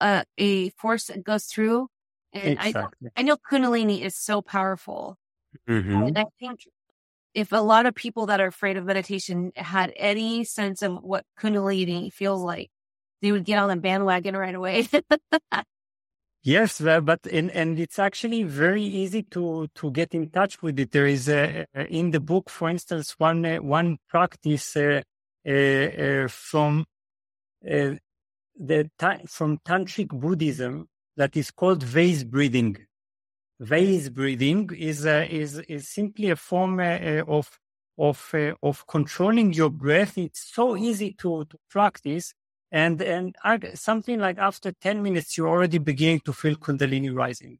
uh, 0.00 0.24
a 0.38 0.70
force 0.70 1.06
that 1.06 1.24
goes 1.24 1.44
through 1.44 1.88
And 2.32 2.58
exactly. 2.58 3.10
I, 3.16 3.20
I 3.20 3.22
know 3.22 3.36
Kundalini 3.36 4.02
is 4.02 4.16
so 4.16 4.42
powerful. 4.42 5.16
Mm-hmm. 5.68 6.02
And 6.02 6.18
I 6.18 6.24
think 6.38 6.60
if 7.36 7.52
a 7.52 7.58
lot 7.58 7.84
of 7.84 7.94
people 7.94 8.26
that 8.26 8.40
are 8.40 8.46
afraid 8.46 8.78
of 8.78 8.86
meditation 8.86 9.52
had 9.54 9.92
any 9.94 10.42
sense 10.42 10.80
of 10.80 11.04
what 11.04 11.22
Kundalini 11.38 12.10
feels 12.10 12.42
like, 12.42 12.70
they 13.20 13.30
would 13.30 13.44
get 13.44 13.58
on 13.58 13.68
the 13.68 13.76
bandwagon 13.76 14.36
right 14.36 14.54
away. 14.54 14.88
Yes, 16.42 16.80
but 16.80 17.26
in, 17.26 17.50
and 17.50 17.76
it's 17.76 17.98
actually 17.98 18.44
very 18.44 18.84
easy 18.84 19.24
to 19.34 19.66
to 19.74 19.90
get 19.90 20.14
in 20.14 20.30
touch 20.30 20.62
with 20.62 20.78
it. 20.78 20.92
There 20.92 21.08
is 21.08 21.28
a, 21.28 21.66
in 21.74 22.12
the 22.12 22.20
book, 22.20 22.48
for 22.50 22.70
instance, 22.70 23.16
one 23.18 23.44
uh, 23.44 23.56
one 23.56 23.98
practice 24.08 24.76
uh, 24.76 25.02
uh, 25.44 25.50
uh 25.50 26.28
from 26.28 26.84
uh, 27.68 27.94
the 28.54 28.88
from 29.26 29.58
tantric 29.66 30.10
Buddhism 30.10 30.86
that 31.16 31.36
is 31.36 31.50
called 31.50 31.82
vase 31.82 32.22
breathing. 32.22 32.76
Vase 33.58 34.10
breathing 34.10 34.70
is 34.76 35.06
is 35.06 35.58
is 35.60 35.88
simply 35.88 36.30
a 36.30 36.36
form 36.36 36.78
uh, 36.78 37.22
of 37.26 37.58
of 37.98 38.34
of 38.62 38.86
controlling 38.86 39.54
your 39.54 39.70
breath. 39.70 40.18
It's 40.18 40.52
so 40.52 40.76
easy 40.76 41.12
to 41.20 41.46
to 41.46 41.58
practice. 41.70 42.34
And 42.70 43.00
and 43.00 43.34
something 43.74 44.18
like 44.18 44.38
after 44.38 44.72
10 44.72 45.02
minutes 45.02 45.38
you're 45.38 45.48
already 45.48 45.78
beginning 45.78 46.20
to 46.20 46.32
feel 46.32 46.56
kundalini 46.56 47.14
rising. 47.14 47.58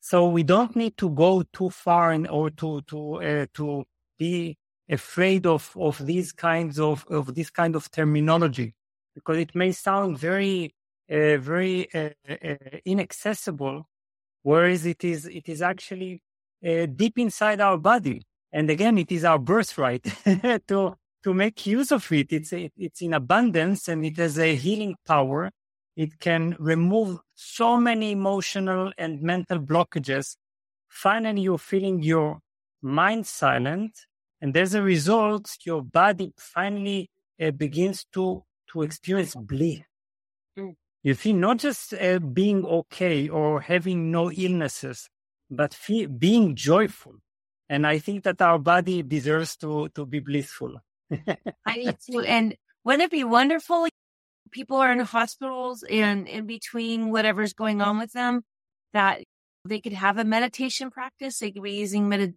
So 0.00 0.28
we 0.28 0.42
don't 0.42 0.74
need 0.76 0.96
to 0.98 1.08
go 1.08 1.42
too 1.52 1.70
far 1.70 2.12
and 2.12 2.28
or 2.28 2.50
to 2.50 2.82
to 2.82 3.22
uh, 3.22 3.46
to 3.54 3.84
be 4.18 4.58
afraid 4.90 5.46
of 5.46 5.74
of 5.76 6.04
these 6.04 6.32
kinds 6.32 6.78
of 6.78 7.06
of 7.08 7.34
this 7.34 7.48
kind 7.48 7.76
of 7.76 7.90
terminology 7.90 8.74
because 9.14 9.38
it 9.38 9.54
may 9.54 9.72
sound 9.72 10.18
very 10.18 10.74
uh, 11.10 11.36
very 11.38 11.88
uh, 11.94 12.10
uh 12.28 12.56
inaccessible 12.84 13.86
whereas 14.42 14.86
it 14.86 15.04
is 15.04 15.26
it 15.26 15.48
is 15.48 15.62
actually 15.62 16.22
uh, 16.66 16.86
deep 16.86 17.18
inside 17.18 17.60
our 17.60 17.78
body 17.78 18.22
and 18.52 18.70
again 18.70 18.98
it 18.98 19.10
is 19.12 19.24
our 19.24 19.38
birthright 19.38 20.04
to 20.68 20.94
to 21.22 21.34
make 21.34 21.66
use 21.66 21.92
of 21.92 22.10
it. 22.12 22.32
It's 22.32 22.52
it's 22.52 23.02
in 23.02 23.14
abundance 23.14 23.88
and 23.88 24.04
it 24.04 24.16
has 24.16 24.38
a 24.38 24.54
healing 24.54 24.96
power. 25.06 25.50
It 25.96 26.18
can 26.18 26.56
remove 26.58 27.18
so 27.34 27.76
many 27.76 28.12
emotional 28.12 28.92
and 28.96 29.20
mental 29.20 29.58
blockages. 29.58 30.36
Finally, 30.88 31.42
you're 31.42 31.58
feeling 31.58 32.02
your 32.02 32.40
mind 32.82 33.26
silent, 33.26 33.92
and 34.40 34.56
as 34.56 34.74
a 34.74 34.82
result, 34.82 35.50
your 35.64 35.82
body 35.82 36.32
finally 36.38 37.10
uh, 37.40 37.50
begins 37.50 38.06
to 38.12 38.44
to 38.72 38.82
experience 38.82 39.34
bliss. 39.34 39.80
You 41.02 41.14
see, 41.14 41.32
not 41.32 41.58
just 41.58 41.94
uh, 41.94 42.18
being 42.18 42.64
okay 42.66 43.28
or 43.28 43.60
having 43.62 44.10
no 44.10 44.30
illnesses, 44.30 45.08
but 45.50 45.72
feel, 45.72 46.08
being 46.08 46.54
joyful. 46.54 47.14
And 47.68 47.86
I 47.86 47.98
think 47.98 48.24
that 48.24 48.42
our 48.42 48.58
body 48.58 49.02
deserves 49.02 49.56
to 49.58 49.88
to 49.94 50.04
be 50.04 50.20
blissful. 50.20 50.80
I 51.66 51.76
need 51.76 51.96
to. 52.10 52.20
And 52.20 52.56
wouldn't 52.84 53.04
it 53.04 53.10
be 53.10 53.24
wonderful? 53.24 53.86
People 54.50 54.76
are 54.76 54.92
in 54.92 55.00
hospitals 55.00 55.84
and 55.88 56.28
in 56.28 56.46
between 56.46 57.10
whatever's 57.10 57.52
going 57.52 57.80
on 57.80 57.98
with 57.98 58.12
them, 58.12 58.42
that 58.92 59.22
they 59.64 59.80
could 59.80 59.92
have 59.92 60.18
a 60.18 60.24
meditation 60.24 60.90
practice. 60.90 61.38
They 61.38 61.52
could 61.52 61.62
be 61.62 61.72
using 61.72 62.08
med- 62.08 62.34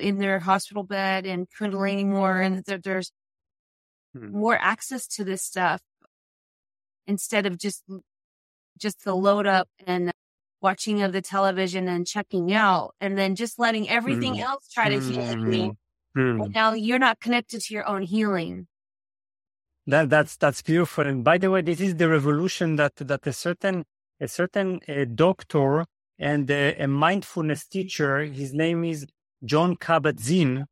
in 0.00 0.18
their 0.18 0.38
hospital 0.38 0.84
bed 0.84 1.26
and 1.26 1.48
Kundalini 1.50 2.06
more, 2.06 2.40
and 2.40 2.64
that 2.64 2.82
there's 2.82 3.10
hmm. 4.16 4.30
more 4.30 4.56
access 4.56 5.06
to 5.08 5.24
this 5.24 5.42
stuff 5.42 5.82
instead 7.06 7.46
of 7.46 7.58
just 7.58 7.84
just 8.78 9.04
the 9.04 9.14
load 9.14 9.46
up 9.46 9.68
and 9.86 10.12
watching 10.60 11.02
of 11.02 11.12
the 11.12 11.22
television 11.22 11.88
and 11.88 12.06
checking 12.06 12.52
out, 12.52 12.94
and 13.00 13.16
then 13.16 13.34
just 13.34 13.58
letting 13.58 13.88
everything 13.88 14.34
mm. 14.34 14.40
else 14.40 14.68
try 14.68 14.88
to 14.88 15.00
heal 15.00 15.34
mm. 15.34 15.46
me 15.46 15.72
Mm. 16.16 16.54
Now 16.54 16.72
you're 16.72 16.98
not 16.98 17.20
connected 17.20 17.60
to 17.60 17.74
your 17.74 17.86
own 17.86 18.02
healing. 18.02 18.66
That 19.86 20.08
that's 20.08 20.36
that's 20.36 20.62
beautiful. 20.62 21.06
And 21.06 21.22
by 21.22 21.38
the 21.38 21.50
way, 21.50 21.60
this 21.60 21.80
is 21.80 21.94
the 21.96 22.08
revolution 22.08 22.76
that 22.76 22.96
that 22.96 23.26
a 23.26 23.32
certain 23.32 23.84
a 24.20 24.26
certain 24.26 24.80
uh, 24.88 25.04
doctor 25.14 25.84
and 26.18 26.50
uh, 26.50 26.72
a 26.78 26.86
mindfulness 26.86 27.66
teacher. 27.66 28.24
His 28.24 28.54
name 28.54 28.82
is 28.84 29.06
John 29.44 29.76
Kabat-Zinn. 29.76 30.64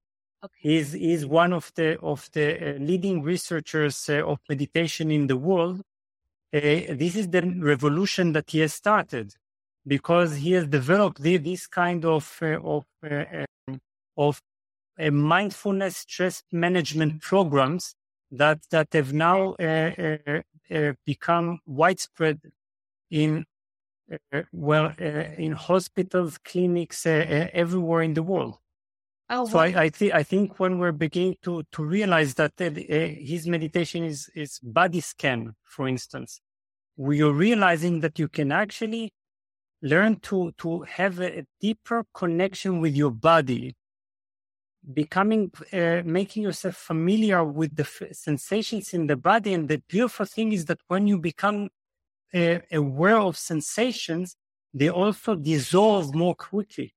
Okay. 0.42 0.54
He's, 0.60 0.92
he's 0.92 1.26
one 1.26 1.52
of 1.52 1.70
the 1.74 1.98
of 2.00 2.28
the 2.32 2.76
uh, 2.76 2.78
leading 2.78 3.22
researchers 3.22 4.08
uh, 4.08 4.24
of 4.24 4.38
meditation 4.48 5.10
in 5.10 5.26
the 5.26 5.36
world. 5.36 5.82
Uh, 6.54 6.94
this 6.94 7.16
is 7.16 7.28
the 7.30 7.42
revolution 7.58 8.32
that 8.32 8.48
he 8.48 8.60
has 8.60 8.72
started 8.72 9.34
because 9.84 10.36
he 10.36 10.52
has 10.52 10.68
developed 10.68 11.20
the, 11.20 11.36
this 11.36 11.66
kind 11.66 12.04
of 12.04 12.38
uh, 12.40 12.60
of 12.62 12.84
um, 13.02 13.80
of 14.16 14.40
uh, 15.00 15.10
mindfulness 15.10 15.96
stress 15.96 16.44
management 16.52 17.20
programs 17.20 17.96
that 18.30 18.60
that 18.70 18.86
have 18.92 19.12
now 19.12 19.56
uh, 19.58 19.90
uh, 19.98 20.42
uh 20.72 20.92
become 21.04 21.58
widespread 21.66 22.40
in 23.10 23.44
uh, 24.12 24.42
well 24.52 24.92
in 25.36 25.50
hospitals, 25.52 26.38
clinics, 26.38 27.04
everywhere 27.04 28.02
in 28.02 28.14
the 28.14 28.22
world. 28.22 28.58
Oh, 29.28 29.46
so 29.46 29.58
I, 29.58 29.84
I, 29.84 29.88
th- 29.88 30.12
I 30.12 30.22
think 30.22 30.60
when 30.60 30.78
we're 30.78 30.92
beginning 30.92 31.36
to 31.42 31.64
to 31.72 31.84
realize 31.84 32.34
that 32.34 32.52
his 32.58 33.48
meditation 33.48 34.04
is 34.04 34.30
is 34.36 34.60
body 34.62 35.00
scan, 35.00 35.56
for 35.64 35.88
instance, 35.88 36.40
are 36.98 37.32
realizing 37.32 38.00
that 38.00 38.18
you 38.18 38.28
can 38.28 38.52
actually 38.52 39.12
learn 39.82 40.16
to 40.20 40.52
to 40.58 40.82
have 40.82 41.20
a 41.20 41.44
deeper 41.60 42.04
connection 42.14 42.80
with 42.80 42.96
your 42.96 43.10
body 43.10 43.74
becoming 44.92 45.50
uh, 45.72 46.02
making 46.04 46.42
yourself 46.42 46.76
familiar 46.76 47.42
with 47.42 47.74
the 47.76 47.84
f- 47.84 48.14
sensations 48.14 48.92
in 48.92 49.06
the 49.06 49.16
body. 49.16 49.54
And 49.54 49.68
the 49.68 49.82
beautiful 49.88 50.26
thing 50.26 50.52
is 50.52 50.66
that 50.66 50.80
when 50.88 51.06
you 51.06 51.18
become 51.18 51.70
uh, 52.34 52.58
aware 52.72 53.18
of 53.18 53.36
sensations 53.36 54.36
they 54.76 54.90
also 54.90 55.36
dissolve 55.36 56.14
more 56.14 56.34
quickly. 56.34 56.92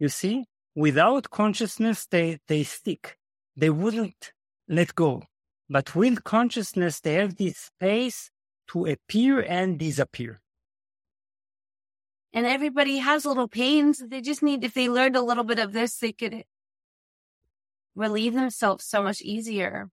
You 0.00 0.08
see 0.08 0.44
without 0.74 1.30
consciousness 1.30 2.06
they 2.06 2.38
they 2.48 2.64
stick. 2.64 3.16
They 3.56 3.70
wouldn't 3.70 4.32
let 4.68 4.94
go. 4.94 5.22
But 5.70 5.94
with 5.94 6.24
consciousness 6.24 7.00
they 7.00 7.14
have 7.14 7.36
this 7.36 7.56
space 7.58 8.30
to 8.68 8.86
appear 8.86 9.40
and 9.40 9.78
disappear 9.78 10.40
and 12.32 12.46
everybody 12.46 12.98
has 12.98 13.24
little 13.24 13.48
pains 13.48 14.02
they 14.08 14.20
just 14.20 14.42
need 14.42 14.64
if 14.64 14.74
they 14.74 14.88
learned 14.88 15.16
a 15.16 15.22
little 15.22 15.44
bit 15.44 15.58
of 15.58 15.72
this 15.72 15.98
they 15.98 16.12
could 16.12 16.44
relieve 17.96 18.34
themselves 18.34 18.84
so 18.84 19.02
much 19.02 19.20
easier. 19.22 19.88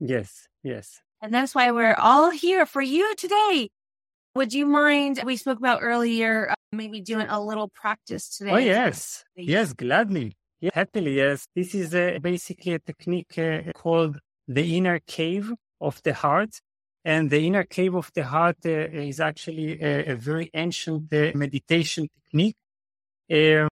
Yes, 0.00 0.48
yes. 0.62 1.02
And 1.20 1.34
that's 1.34 1.54
why 1.54 1.70
we're 1.70 1.94
all 1.94 2.30
here 2.30 2.64
for 2.64 2.80
you 2.80 3.14
today. 3.16 3.68
Would 4.34 4.54
you 4.54 4.64
mind? 4.64 5.20
We 5.24 5.36
spoke 5.36 5.58
about 5.58 5.80
earlier, 5.82 6.50
uh, 6.50 6.54
maybe 6.72 7.00
doing 7.00 7.26
a 7.28 7.40
little 7.40 7.68
practice 7.68 8.36
today. 8.36 8.50
Oh, 8.50 8.56
yes. 8.56 9.24
Yes, 9.36 9.74
gladly. 9.74 10.36
Yeah, 10.60 10.70
happily, 10.72 11.16
yes. 11.16 11.46
This 11.54 11.74
is 11.74 11.94
a, 11.94 12.18
basically 12.18 12.74
a 12.74 12.78
technique 12.78 13.36
uh, 13.36 13.72
called 13.74 14.18
the 14.48 14.76
inner 14.76 15.00
cave 15.00 15.52
of 15.80 16.02
the 16.02 16.14
heart. 16.14 16.60
And 17.04 17.30
the 17.30 17.44
inner 17.46 17.64
cave 17.64 17.94
of 17.94 18.10
the 18.14 18.24
heart 18.24 18.58
uh, 18.64 18.70
is 18.70 19.18
actually 19.20 19.80
a, 19.82 20.12
a 20.12 20.14
very 20.14 20.50
ancient 20.54 21.12
uh, 21.12 21.32
meditation 21.34 22.08
technique. 22.14 22.56
Um, 23.30 23.68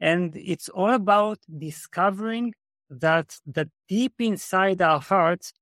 and 0.00 0.36
it's 0.36 0.68
all 0.68 0.92
about 0.92 1.38
discovering 1.58 2.54
that 2.88 3.38
that 3.46 3.68
deep 3.88 4.14
inside 4.20 4.80
our 4.80 5.00
hearts, 5.00 5.52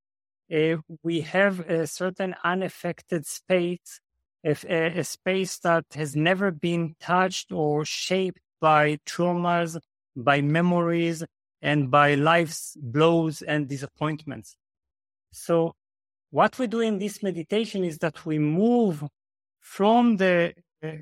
uh, 0.54 0.76
we 1.02 1.22
have 1.22 1.60
a 1.60 1.86
certain 1.86 2.34
unaffected 2.44 3.26
space, 3.26 4.00
a, 4.44 4.52
a 4.98 5.04
space 5.04 5.58
that 5.58 5.84
has 5.94 6.14
never 6.14 6.50
been 6.50 6.94
touched 7.00 7.50
or 7.50 7.84
shaped 7.84 8.40
by 8.60 8.98
traumas, 9.06 9.78
by 10.14 10.40
memories, 10.40 11.24
and 11.62 11.90
by 11.90 12.14
life's 12.14 12.76
blows 12.80 13.40
and 13.42 13.68
disappointments. 13.68 14.56
So 15.32 15.74
what 16.30 16.58
we 16.58 16.66
do 16.66 16.80
in 16.80 16.98
this 16.98 17.22
meditation 17.22 17.84
is 17.84 17.98
that 17.98 18.26
we 18.26 18.38
move 18.38 19.04
from 19.60 20.16
the 20.16 20.54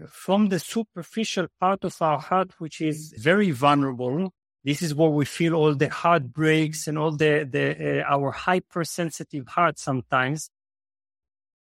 from 0.09 0.49
the 0.49 0.61
superficial 0.61 1.49
part 1.59 1.85
of 1.85 2.01
our 2.01 2.18
heart, 2.18 2.53
which 2.59 2.81
is 2.81 3.14
very 3.18 3.51
vulnerable. 3.51 4.33
This 4.64 4.81
is 4.81 4.95
where 4.95 5.11
we 5.11 5.25
feel 5.25 5.55
all 5.55 5.75
the 5.75 5.89
heartbreaks 5.89 6.87
and 6.87 6.97
all 6.97 7.11
the, 7.12 7.49
the 7.51 8.01
uh, 8.01 8.05
our 8.05 8.31
hypersensitive 8.31 9.49
heart 9.49 9.79
sometimes. 9.79 10.51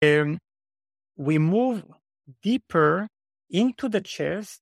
Um, 0.03 0.39
we 1.17 1.39
move 1.39 1.85
deeper 2.43 3.09
into 3.51 3.89
the 3.89 4.01
chest 4.01 4.61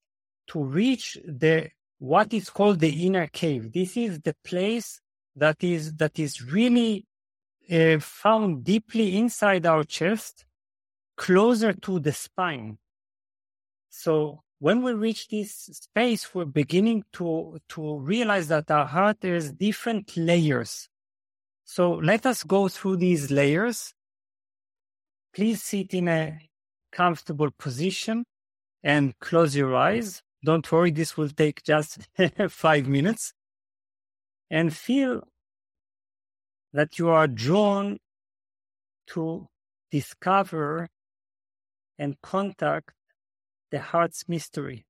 to 0.49 0.62
reach 0.62 1.18
the 1.24 1.70
what 1.99 2.32
is 2.34 2.51
called 2.51 2.80
the 2.80 3.07
inner 3.07 3.26
cave. 3.28 3.72
This 3.72 3.97
is 3.97 4.20
the 4.20 4.34
place 4.45 5.01
that 5.37 5.62
is 5.62 5.95
that 5.95 6.18
is 6.18 6.43
really 6.43 7.05
uh, 7.70 7.98
found 8.00 8.64
deeply 8.64 9.16
inside 9.16 9.66
our 9.66 9.84
chest, 9.84 10.44
closer 11.16 11.72
to 11.72 11.98
the 11.98 12.12
spine. 12.12 12.78
So 13.90 14.42
when 14.58 14.82
we 14.82 14.92
reach 14.92 15.28
this 15.28 15.52
space, 15.52 16.34
we're 16.34 16.44
beginning 16.44 17.04
to, 17.14 17.58
to 17.70 17.98
realize 17.98 18.48
that 18.48 18.70
our 18.70 18.86
heart 18.86 19.18
has 19.22 19.52
different 19.52 20.16
layers. 20.16 20.88
So 21.64 21.94
let 21.94 22.26
us 22.26 22.42
go 22.42 22.68
through 22.68 22.98
these 22.98 23.30
layers. 23.30 23.92
Please 25.34 25.62
sit 25.62 25.92
in 25.92 26.08
a 26.08 26.38
comfortable 26.92 27.50
position 27.58 28.24
and 28.82 29.18
close 29.18 29.56
your 29.56 29.74
eyes. 29.74 30.22
Don't 30.44 30.70
worry, 30.70 30.92
this 30.92 31.16
will 31.16 31.28
take 31.28 31.62
just 31.62 32.06
five 32.48 32.86
minutes. 32.86 33.32
And 34.48 34.72
feel 34.72 35.24
that 36.77 36.99
you 36.99 37.09
are 37.09 37.27
drawn 37.27 37.97
to 39.07 39.49
discover 39.91 40.91
and 41.99 42.20
contact 42.20 42.91
the 43.70 43.81
heart's 43.81 44.29
mystery. 44.29 44.85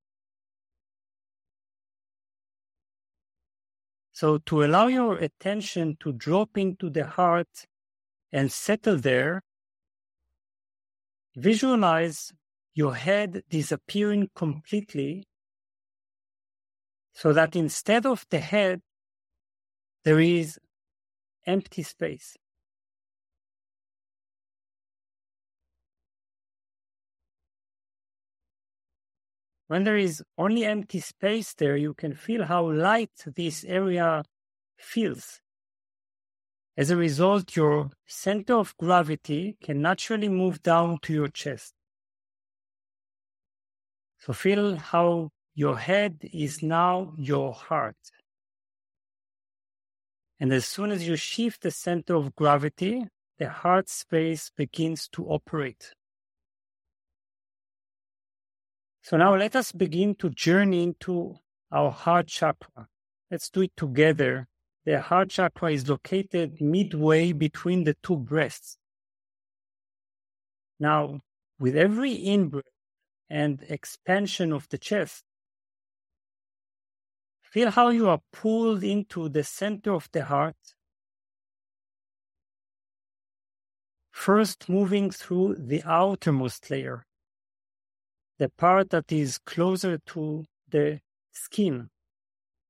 So, 4.13 4.39
to 4.39 4.65
allow 4.65 4.89
your 4.89 5.17
attention 5.19 5.97
to 6.01 6.13
drop 6.13 6.59
into 6.59 6.91
the 6.91 7.07
heart 7.07 7.67
and 8.33 8.51
settle 8.51 8.97
there, 8.97 9.43
visualize 11.37 12.33
your 12.75 12.97
head 12.97 13.45
disappearing 13.49 14.29
completely 14.35 15.23
so 17.13 17.33
that 17.33 17.55
instead 17.55 18.07
of 18.07 18.27
the 18.31 18.41
head, 18.41 18.81
there 20.03 20.19
is 20.19 20.59
empty 21.47 21.83
space. 21.83 22.37
When 29.69 29.85
there 29.85 29.97
is 29.97 30.23
only 30.39 30.65
empty 30.65 31.01
space 31.01 31.53
there, 31.55 31.77
you 31.77 31.93
can 31.93 32.15
feel 32.15 32.45
how 32.45 32.71
light 32.71 33.11
this 33.35 33.65
area 33.65 34.23
feels. 34.77 35.41
As 36.77 36.91
a 36.91 36.97
result, 36.97 37.57
your 37.57 37.91
center 38.07 38.55
of 38.55 38.77
gravity 38.77 39.57
can 39.63 39.81
naturally 39.81 40.29
move 40.29 40.63
down 40.63 40.99
to 41.03 41.13
your 41.13 41.29
chest. 41.29 41.73
So 44.19 44.33
feel 44.33 44.77
how 44.77 45.31
your 45.55 45.79
head 45.79 46.19
is 46.33 46.63
now 46.63 47.15
your 47.17 47.53
heart. 47.53 47.97
And 50.39 50.53
as 50.53 50.67
soon 50.67 50.91
as 50.91 51.09
you 51.09 51.17
shift 51.17 51.63
the 51.63 51.71
center 51.71 52.15
of 52.15 52.37
gravity, 52.37 53.07
the 53.39 53.49
heart 53.49 53.89
space 53.89 54.51
begins 54.55 55.09
to 55.09 55.27
operate. 55.27 55.93
So 59.03 59.17
now 59.17 59.37
let 59.37 59.55
us 59.55 59.73
begin 59.73 60.15
to 60.17 60.31
journey 60.31 60.83
into 60.83 61.37
our 61.71 61.91
heart 61.91 62.27
chakra. 62.27 62.89
Let's 63.31 63.49
do 63.51 63.63
it 63.63 63.77
together. 63.77 64.49
The 64.85 65.01
heart 65.01 65.31
chakra 65.31 65.73
is 65.73 65.89
located 65.89 66.61
midway 66.61 67.33
between 67.33 67.85
the 67.85 67.97
two 68.03 68.17
breasts. 68.17 68.79
Now, 70.79 71.21
with 71.59 71.77
every 71.77 72.13
in 72.13 72.49
breath 72.49 72.65
and 73.31 73.63
expansion 73.69 74.53
of 74.53 74.69
the 74.69 74.79
chest, 74.79 75.25
feel 77.57 77.71
how 77.71 77.89
you 77.89 78.07
are 78.07 78.21
pulled 78.35 78.85
into 78.85 79.31
the 79.31 79.43
center 79.43 79.95
of 79.95 80.07
the 80.13 80.23
heart. 80.23 80.75
First, 84.11 84.69
moving 84.69 85.11
through 85.11 85.55
the 85.59 85.83
outermost 85.87 86.71
layer, 86.71 87.07
the 88.39 88.51
part 88.51 88.91
that 88.91 89.11
is 89.11 89.39
closer 89.39 89.97
to 90.09 90.45
the 90.69 91.01
skin. 91.33 91.89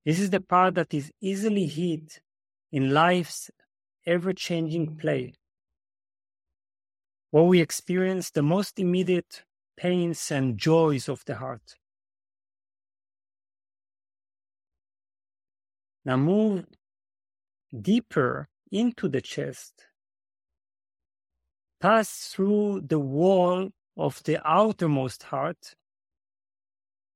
This 0.04 0.20
is 0.20 0.30
the 0.30 0.40
part 0.40 0.76
that 0.76 0.94
is 0.94 1.10
easily 1.20 1.66
hit 1.66 2.20
in 2.70 2.94
life's 2.94 3.50
ever 4.06 4.32
changing 4.32 4.94
play, 4.98 5.34
where 7.32 7.42
we 7.42 7.60
experience 7.60 8.30
the 8.30 8.42
most 8.42 8.78
immediate 8.78 9.42
pains 9.76 10.30
and 10.30 10.56
joys 10.56 11.08
of 11.08 11.24
the 11.24 11.34
heart. 11.34 11.74
Now 16.06 16.16
move 16.16 16.66
deeper 17.82 18.48
into 18.70 19.08
the 19.08 19.20
chest. 19.20 19.86
Pass 21.80 22.28
through 22.32 22.82
the 22.86 23.00
wall 23.00 23.70
of 23.96 24.22
the 24.22 24.38
outermost 24.48 25.24
heart 25.24 25.74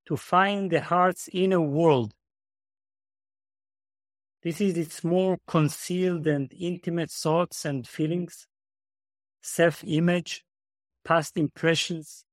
to 0.07 0.17
find 0.17 0.69
the 0.69 0.81
heart's 0.81 1.29
inner 1.31 1.61
world. 1.61 2.13
This 4.43 4.59
is 4.59 4.77
its 4.77 5.05
more 5.05 5.37
concealed 5.47 6.27
and 6.27 6.51
intimate 6.59 7.11
thoughts 7.11 7.63
and 7.63 7.87
feelings, 7.87 8.45
self 9.41 9.85
image, 9.87 10.43
past 11.05 11.37
impressions, 11.37 12.25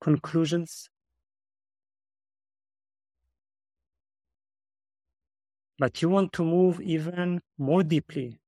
conclusions. 0.00 0.90
But 5.78 6.00
you 6.02 6.08
want 6.08 6.32
to 6.34 6.44
move 6.44 6.80
even 6.80 7.40
more 7.58 7.82
deeply. 7.82 8.38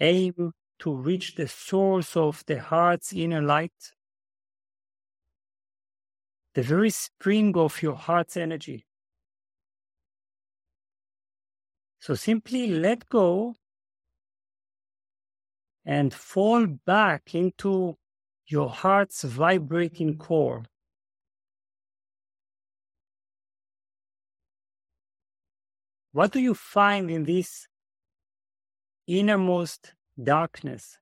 Aim 0.00 0.52
to 0.80 0.94
reach 0.94 1.34
the 1.34 1.48
source 1.48 2.16
of 2.16 2.44
the 2.46 2.60
heart's 2.60 3.12
inner 3.12 3.42
light, 3.42 3.92
the 6.54 6.62
very 6.62 6.90
spring 6.90 7.56
of 7.56 7.82
your 7.82 7.96
heart's 7.96 8.36
energy. 8.36 8.86
So 12.00 12.14
simply 12.14 12.68
let 12.68 13.08
go 13.08 13.56
and 15.84 16.12
fall 16.12 16.66
back 16.66 17.34
into 17.34 17.96
your 18.46 18.68
heart's 18.68 19.22
vibrating 19.24 20.16
core. 20.16 20.64
What 26.12 26.32
do 26.32 26.40
you 26.40 26.54
find 26.54 27.10
in 27.10 27.24
this 27.24 27.68
innermost 29.08 29.94
darkness. 30.22 30.98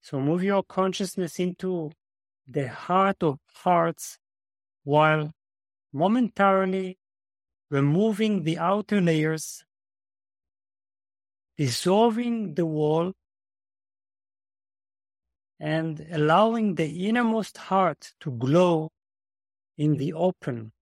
So 0.00 0.18
move 0.20 0.42
your 0.42 0.62
consciousness 0.62 1.38
into 1.38 1.92
the 2.48 2.68
heart 2.68 3.22
of 3.22 3.38
hearts 3.52 4.18
while 4.84 5.32
momentarily 5.92 6.98
removing 7.70 8.44
the 8.44 8.56
outer 8.56 9.02
layers, 9.02 9.64
dissolving 11.58 12.54
the 12.54 12.64
wall, 12.64 13.12
and 15.60 16.06
allowing 16.10 16.76
the 16.76 17.06
innermost 17.06 17.58
heart 17.58 18.12
to 18.20 18.30
glow 18.30 18.90
in 19.78 19.94
mm. 19.94 19.98
the 19.98 20.12
open. 20.12 20.72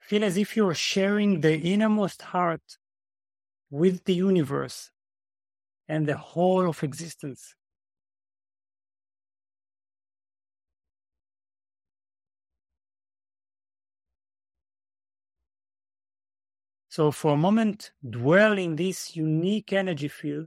Feel 0.00 0.24
as 0.24 0.36
if 0.36 0.56
you're 0.56 0.74
sharing 0.74 1.40
the 1.40 1.58
innermost 1.58 2.22
heart 2.22 2.78
with 3.70 4.04
the 4.04 4.14
universe 4.14 4.90
and 5.88 6.06
the 6.06 6.16
whole 6.16 6.68
of 6.68 6.82
existence. 6.82 7.54
So, 16.88 17.10
for 17.10 17.32
a 17.32 17.36
moment, 17.36 17.90
dwell 18.08 18.56
in 18.56 18.76
this 18.76 19.16
unique 19.16 19.72
energy 19.72 20.06
field 20.06 20.46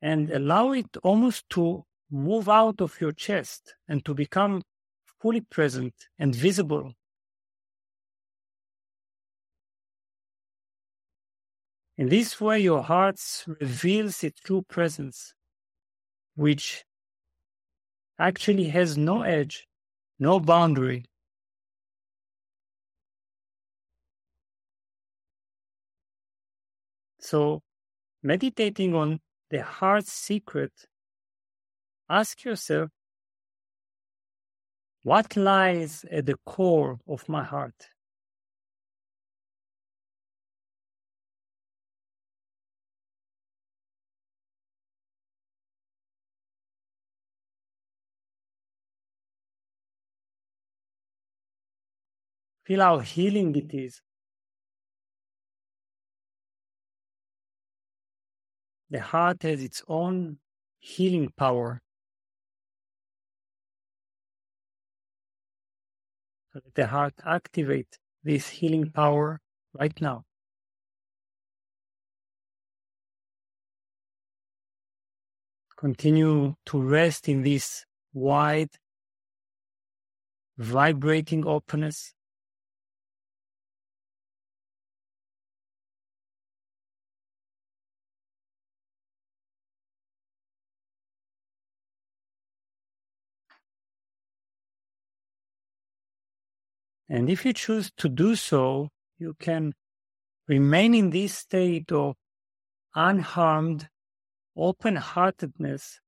and 0.00 0.30
allow 0.30 0.70
it 0.70 0.96
almost 1.02 1.50
to 1.50 1.84
move 2.10 2.48
out 2.48 2.80
of 2.80 3.00
your 3.00 3.12
chest 3.12 3.74
and 3.88 4.04
to 4.04 4.14
become 4.14 4.62
fully 5.20 5.40
present 5.40 5.94
and 6.18 6.34
visible 6.34 6.94
In 12.00 12.08
this 12.08 12.40
way, 12.40 12.60
your 12.60 12.82
heart 12.82 13.20
reveals 13.46 14.24
its 14.24 14.40
true 14.40 14.62
presence, 14.62 15.34
which 16.34 16.86
actually 18.18 18.68
has 18.70 18.96
no 18.96 19.20
edge, 19.20 19.68
no 20.18 20.40
boundary. 20.40 21.04
So, 27.18 27.62
meditating 28.22 28.94
on 28.94 29.20
the 29.50 29.62
heart's 29.62 30.10
secret, 30.10 30.72
ask 32.10 32.44
yourself 32.44 32.90
what 35.04 35.36
lies 35.36 36.04
at 36.10 36.26
the 36.26 36.36
core 36.44 36.98
of 37.08 37.26
my 37.28 37.44
heart? 37.44 37.88
Feel 52.64 52.80
how 52.80 52.98
healing 52.98 53.54
it 53.56 53.72
is. 53.72 54.02
The 58.90 59.00
heart 59.00 59.42
has 59.44 59.62
its 59.62 59.82
own 59.88 60.38
healing 60.80 61.32
power. 61.36 61.80
So 66.52 66.60
that 66.64 66.74
the 66.74 66.86
heart 66.88 67.14
activate 67.24 67.98
this 68.24 68.48
healing 68.48 68.90
power 68.90 69.40
right 69.72 70.00
now. 70.00 70.24
Continue 75.76 76.56
to 76.66 76.82
rest 76.82 77.28
in 77.28 77.42
this 77.42 77.86
wide, 78.12 78.70
vibrating 80.58 81.46
openness. 81.46 82.14
And 97.10 97.28
if 97.28 97.44
you 97.44 97.52
choose 97.52 97.90
to 97.98 98.08
do 98.08 98.36
so, 98.36 98.90
you 99.18 99.34
can 99.40 99.74
remain 100.46 100.94
in 100.94 101.10
this 101.10 101.36
state 101.36 101.90
of 101.90 102.14
unharmed 102.94 103.88
open 104.56 104.96
heartedness 104.96 106.00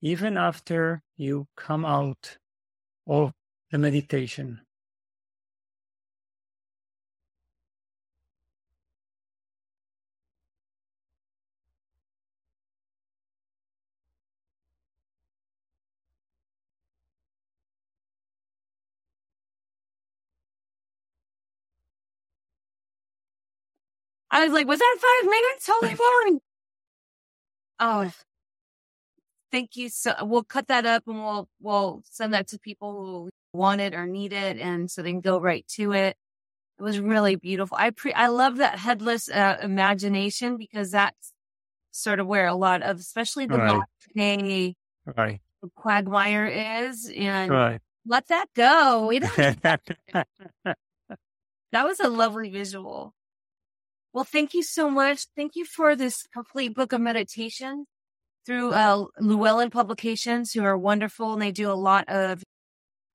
even 0.00 0.36
after 0.36 1.02
you 1.16 1.46
come 1.56 1.84
out 1.84 2.38
of 3.06 3.32
the 3.70 3.78
meditation. 3.78 4.60
I 24.38 24.44
was 24.44 24.52
like, 24.52 24.68
was 24.68 24.78
that 24.78 24.96
five 25.00 25.30
minutes? 25.30 25.68
Holy 25.68 25.94
moly. 26.30 26.40
Oh, 27.80 28.10
thank 29.50 29.76
you. 29.76 29.88
So 29.88 30.14
we'll 30.22 30.44
cut 30.44 30.68
that 30.68 30.86
up 30.86 31.02
and 31.08 31.16
we'll, 31.18 31.48
we'll 31.60 32.02
send 32.08 32.34
that 32.34 32.46
to 32.48 32.58
people 32.58 33.04
who 33.04 33.30
want 33.52 33.80
it 33.80 33.94
or 33.94 34.06
need 34.06 34.32
it. 34.32 34.58
And 34.58 34.88
so 34.88 35.02
they 35.02 35.10
can 35.10 35.20
go 35.20 35.40
right 35.40 35.66
to 35.74 35.92
it. 35.92 36.16
It 36.78 36.82
was 36.82 37.00
really 37.00 37.34
beautiful. 37.34 37.76
I 37.80 37.90
pre, 37.90 38.12
I 38.12 38.28
love 38.28 38.58
that 38.58 38.78
headless 38.78 39.28
uh, 39.28 39.58
imagination 39.60 40.56
because 40.56 40.92
that's 40.92 41.32
sort 41.90 42.20
of 42.20 42.28
where 42.28 42.46
a 42.46 42.54
lot 42.54 42.82
of, 42.82 43.00
especially 43.00 43.46
the 43.46 43.58
Right. 43.58 43.82
day 44.14 44.76
Right. 45.04 45.40
quagmire 45.74 46.46
is. 46.46 47.10
And 47.16 47.50
Right. 47.50 47.80
let 48.06 48.28
that 48.28 48.46
go. 48.54 49.08
We 49.08 49.18
don't, 49.18 49.36
that 49.64 50.26
was 51.72 51.98
a 51.98 52.08
lovely 52.08 52.50
visual. 52.50 53.14
Well, 54.18 54.24
thank 54.24 54.52
you 54.52 54.64
so 54.64 54.90
much. 54.90 55.26
Thank 55.36 55.54
you 55.54 55.64
for 55.64 55.94
this 55.94 56.26
complete 56.34 56.74
book 56.74 56.92
of 56.92 57.00
meditation 57.00 57.86
through 58.44 58.72
uh, 58.72 59.04
Llewellyn 59.20 59.70
Publications, 59.70 60.52
who 60.52 60.64
are 60.64 60.76
wonderful 60.76 61.34
and 61.34 61.40
they 61.40 61.52
do 61.52 61.70
a 61.70 61.78
lot 61.78 62.08
of 62.08 62.42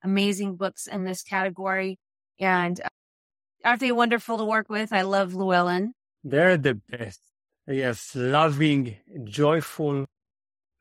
amazing 0.01 0.55
books 0.55 0.87
in 0.87 1.03
this 1.03 1.21
category. 1.21 1.99
And 2.39 2.79
uh, 2.79 2.87
aren't 3.65 3.81
they 3.81 3.91
wonderful 3.91 4.37
to 4.37 4.45
work 4.45 4.69
with? 4.69 4.93
I 4.93 5.01
love 5.01 5.33
Llewellyn. 5.33 5.93
They're 6.23 6.55
the 6.55 6.75
best. 6.75 7.19
Yes. 7.67 8.15
Loving, 8.15 8.95
joyful, 9.25 10.05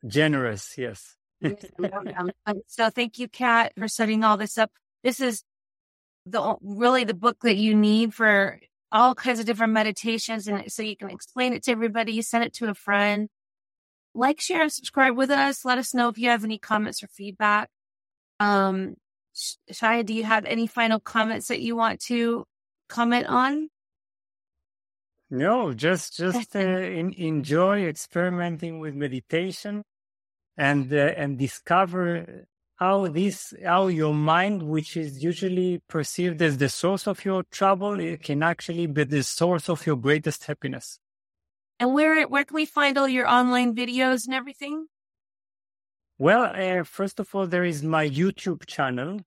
generous. 0.06 0.78
Yes. 0.78 1.16
Yes, 1.40 1.64
I 1.82 1.88
love 1.88 2.04
them. 2.04 2.60
So 2.68 2.90
thank 2.90 3.18
you, 3.18 3.26
Kat, 3.26 3.72
for 3.76 3.88
setting 3.88 4.22
all 4.22 4.36
this 4.36 4.56
up. 4.56 4.70
This 5.02 5.18
is 5.18 5.42
the 6.26 6.54
really 6.62 7.02
the 7.02 7.12
book 7.12 7.38
that 7.42 7.56
you 7.56 7.74
need 7.74 8.14
for 8.14 8.60
all 8.92 9.14
kinds 9.14 9.40
of 9.40 9.46
different 9.46 9.72
meditations, 9.72 10.46
and 10.46 10.70
so 10.70 10.82
you 10.82 10.96
can 10.96 11.10
explain 11.10 11.54
it 11.54 11.64
to 11.64 11.72
everybody. 11.72 12.12
You 12.12 12.22
send 12.22 12.44
it 12.44 12.52
to 12.54 12.68
a 12.68 12.74
friend. 12.74 13.28
Like, 14.14 14.40
share, 14.40 14.62
and 14.62 14.72
subscribe 14.72 15.16
with 15.16 15.30
us. 15.30 15.64
Let 15.64 15.78
us 15.78 15.94
know 15.94 16.08
if 16.08 16.18
you 16.18 16.28
have 16.28 16.44
any 16.44 16.58
comments 16.58 17.02
or 17.02 17.08
feedback. 17.08 17.70
Um, 18.38 18.96
Sh- 19.34 19.54
Shaya, 19.72 20.04
do 20.04 20.12
you 20.12 20.24
have 20.24 20.44
any 20.44 20.66
final 20.66 21.00
comments 21.00 21.48
that 21.48 21.60
you 21.60 21.74
want 21.74 22.00
to 22.02 22.44
comment 22.88 23.26
on? 23.26 23.70
No, 25.30 25.72
just 25.72 26.18
just 26.18 26.54
uh, 26.54 26.58
in, 26.58 27.14
enjoy 27.14 27.86
experimenting 27.86 28.80
with 28.80 28.94
meditation, 28.94 29.82
and 30.58 30.92
uh, 30.92 31.14
and 31.16 31.38
discover 31.38 32.46
how 32.82 33.06
this 33.06 33.54
how 33.64 33.86
your 33.86 34.12
mind, 34.12 34.58
which 34.74 34.96
is 34.96 35.22
usually 35.22 35.80
perceived 35.88 36.42
as 36.42 36.58
the 36.58 36.68
source 36.68 37.06
of 37.06 37.24
your 37.24 37.44
trouble, 37.58 38.00
it 38.00 38.22
can 38.28 38.42
actually 38.42 38.86
be 38.88 39.04
the 39.04 39.22
source 39.22 39.68
of 39.68 39.86
your 39.86 39.98
greatest 40.06 40.40
happiness. 40.48 40.98
And 41.78 41.94
where 41.94 42.26
where 42.32 42.44
can 42.44 42.56
we 42.62 42.66
find 42.78 42.98
all 42.98 43.10
your 43.18 43.28
online 43.28 43.70
videos 43.82 44.20
and 44.26 44.34
everything? 44.34 44.86
Well, 46.18 46.44
uh, 46.44 46.82
first 46.98 47.20
of 47.20 47.26
all, 47.34 47.46
there 47.46 47.68
is 47.72 47.82
my 47.84 48.04
YouTube 48.20 48.66
channel 48.66 49.20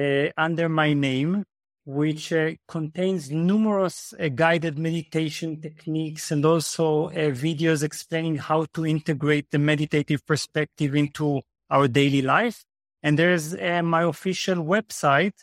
uh, 0.00 0.26
under 0.46 0.68
my 0.68 0.92
name, 0.92 1.44
which 1.84 2.32
uh, 2.32 2.50
contains 2.66 3.30
numerous 3.30 3.98
uh, 4.18 4.28
guided 4.42 4.78
meditation 4.78 5.60
techniques 5.60 6.32
and 6.32 6.44
also 6.44 6.86
uh, 7.06 7.30
videos 7.46 7.84
explaining 7.84 8.36
how 8.48 8.66
to 8.74 8.84
integrate 8.84 9.46
the 9.50 9.58
meditative 9.58 10.26
perspective 10.26 10.96
into 10.96 11.42
our 11.70 11.86
daily 11.86 12.22
life. 12.22 12.64
And 13.02 13.18
there's 13.18 13.54
uh, 13.54 13.82
my 13.82 14.02
official 14.02 14.56
website, 14.56 15.34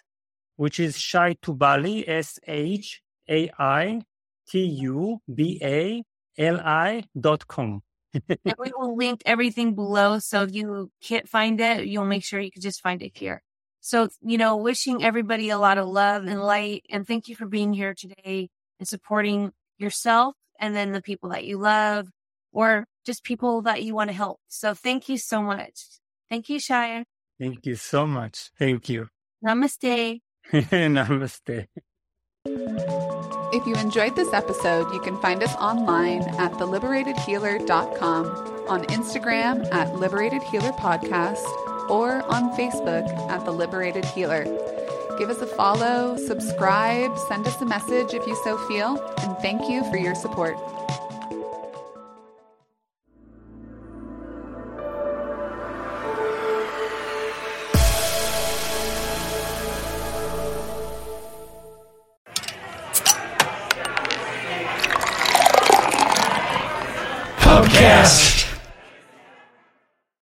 which 0.55 0.79
is 0.79 0.97
Shai 0.97 1.35
Tubali, 1.35 2.07
S 2.07 2.39
H 2.47 3.01
A 3.29 3.49
I 3.57 4.01
T 4.49 4.63
U 4.63 5.21
B 5.33 5.59
A 5.63 6.03
L 6.37 6.59
I 6.59 7.03
dot 7.19 7.47
com. 7.47 7.81
and 8.13 8.55
we 8.59 8.71
will 8.77 8.95
link 8.95 9.21
everything 9.25 9.75
below. 9.75 10.19
So 10.19 10.43
if 10.43 10.53
you 10.53 10.91
can't 11.01 11.27
find 11.27 11.59
it, 11.59 11.85
you'll 11.85 12.05
make 12.05 12.23
sure 12.23 12.39
you 12.39 12.51
can 12.51 12.61
just 12.61 12.81
find 12.81 13.01
it 13.01 13.17
here. 13.17 13.41
So, 13.81 14.09
you 14.21 14.37
know, 14.37 14.57
wishing 14.57 15.03
everybody 15.03 15.49
a 15.49 15.57
lot 15.57 15.77
of 15.77 15.87
love 15.87 16.25
and 16.25 16.41
light. 16.41 16.83
And 16.89 17.07
thank 17.07 17.27
you 17.27 17.35
for 17.35 17.45
being 17.45 17.73
here 17.73 17.93
today 17.93 18.49
and 18.79 18.87
supporting 18.87 19.51
yourself 19.77 20.35
and 20.59 20.75
then 20.75 20.91
the 20.91 21.01
people 21.01 21.29
that 21.29 21.45
you 21.45 21.57
love 21.57 22.07
or 22.51 22.85
just 23.05 23.23
people 23.23 23.61
that 23.63 23.83
you 23.83 23.95
want 23.95 24.09
to 24.09 24.15
help. 24.15 24.39
So 24.47 24.73
thank 24.73 25.07
you 25.09 25.17
so 25.17 25.41
much. 25.41 25.85
Thank 26.29 26.49
you, 26.49 26.59
Shia. 26.59 27.03
Thank 27.39 27.65
you 27.65 27.75
so 27.75 28.07
much. 28.07 28.51
Thank 28.57 28.89
you. 28.89 29.09
Namaste. 29.45 30.21
Namaste. 30.51 31.67
If 33.53 33.65
you 33.65 33.75
enjoyed 33.75 34.15
this 34.15 34.33
episode, 34.33 34.93
you 34.93 34.99
can 34.99 35.17
find 35.21 35.41
us 35.41 35.55
online 35.55 36.23
at 36.37 36.51
theliberatedhealer.com, 36.53 38.25
on 38.67 38.83
Instagram 38.85 39.71
at 39.73 39.95
Liberated 39.95 40.43
Healer 40.43 40.71
Podcast, 40.73 41.45
or 41.89 42.23
on 42.23 42.51
Facebook 42.57 43.07
at 43.29 43.45
The 43.45 43.51
Liberated 43.51 44.05
Healer. 44.05 44.43
Give 45.17 45.29
us 45.29 45.41
a 45.41 45.47
follow, 45.47 46.17
subscribe, 46.17 47.17
send 47.27 47.47
us 47.47 47.61
a 47.61 47.65
message 47.65 48.13
if 48.13 48.27
you 48.27 48.35
so 48.43 48.57
feel, 48.67 48.99
and 49.19 49.37
thank 49.37 49.69
you 49.69 49.83
for 49.89 49.97
your 49.97 50.13
support. 50.13 50.57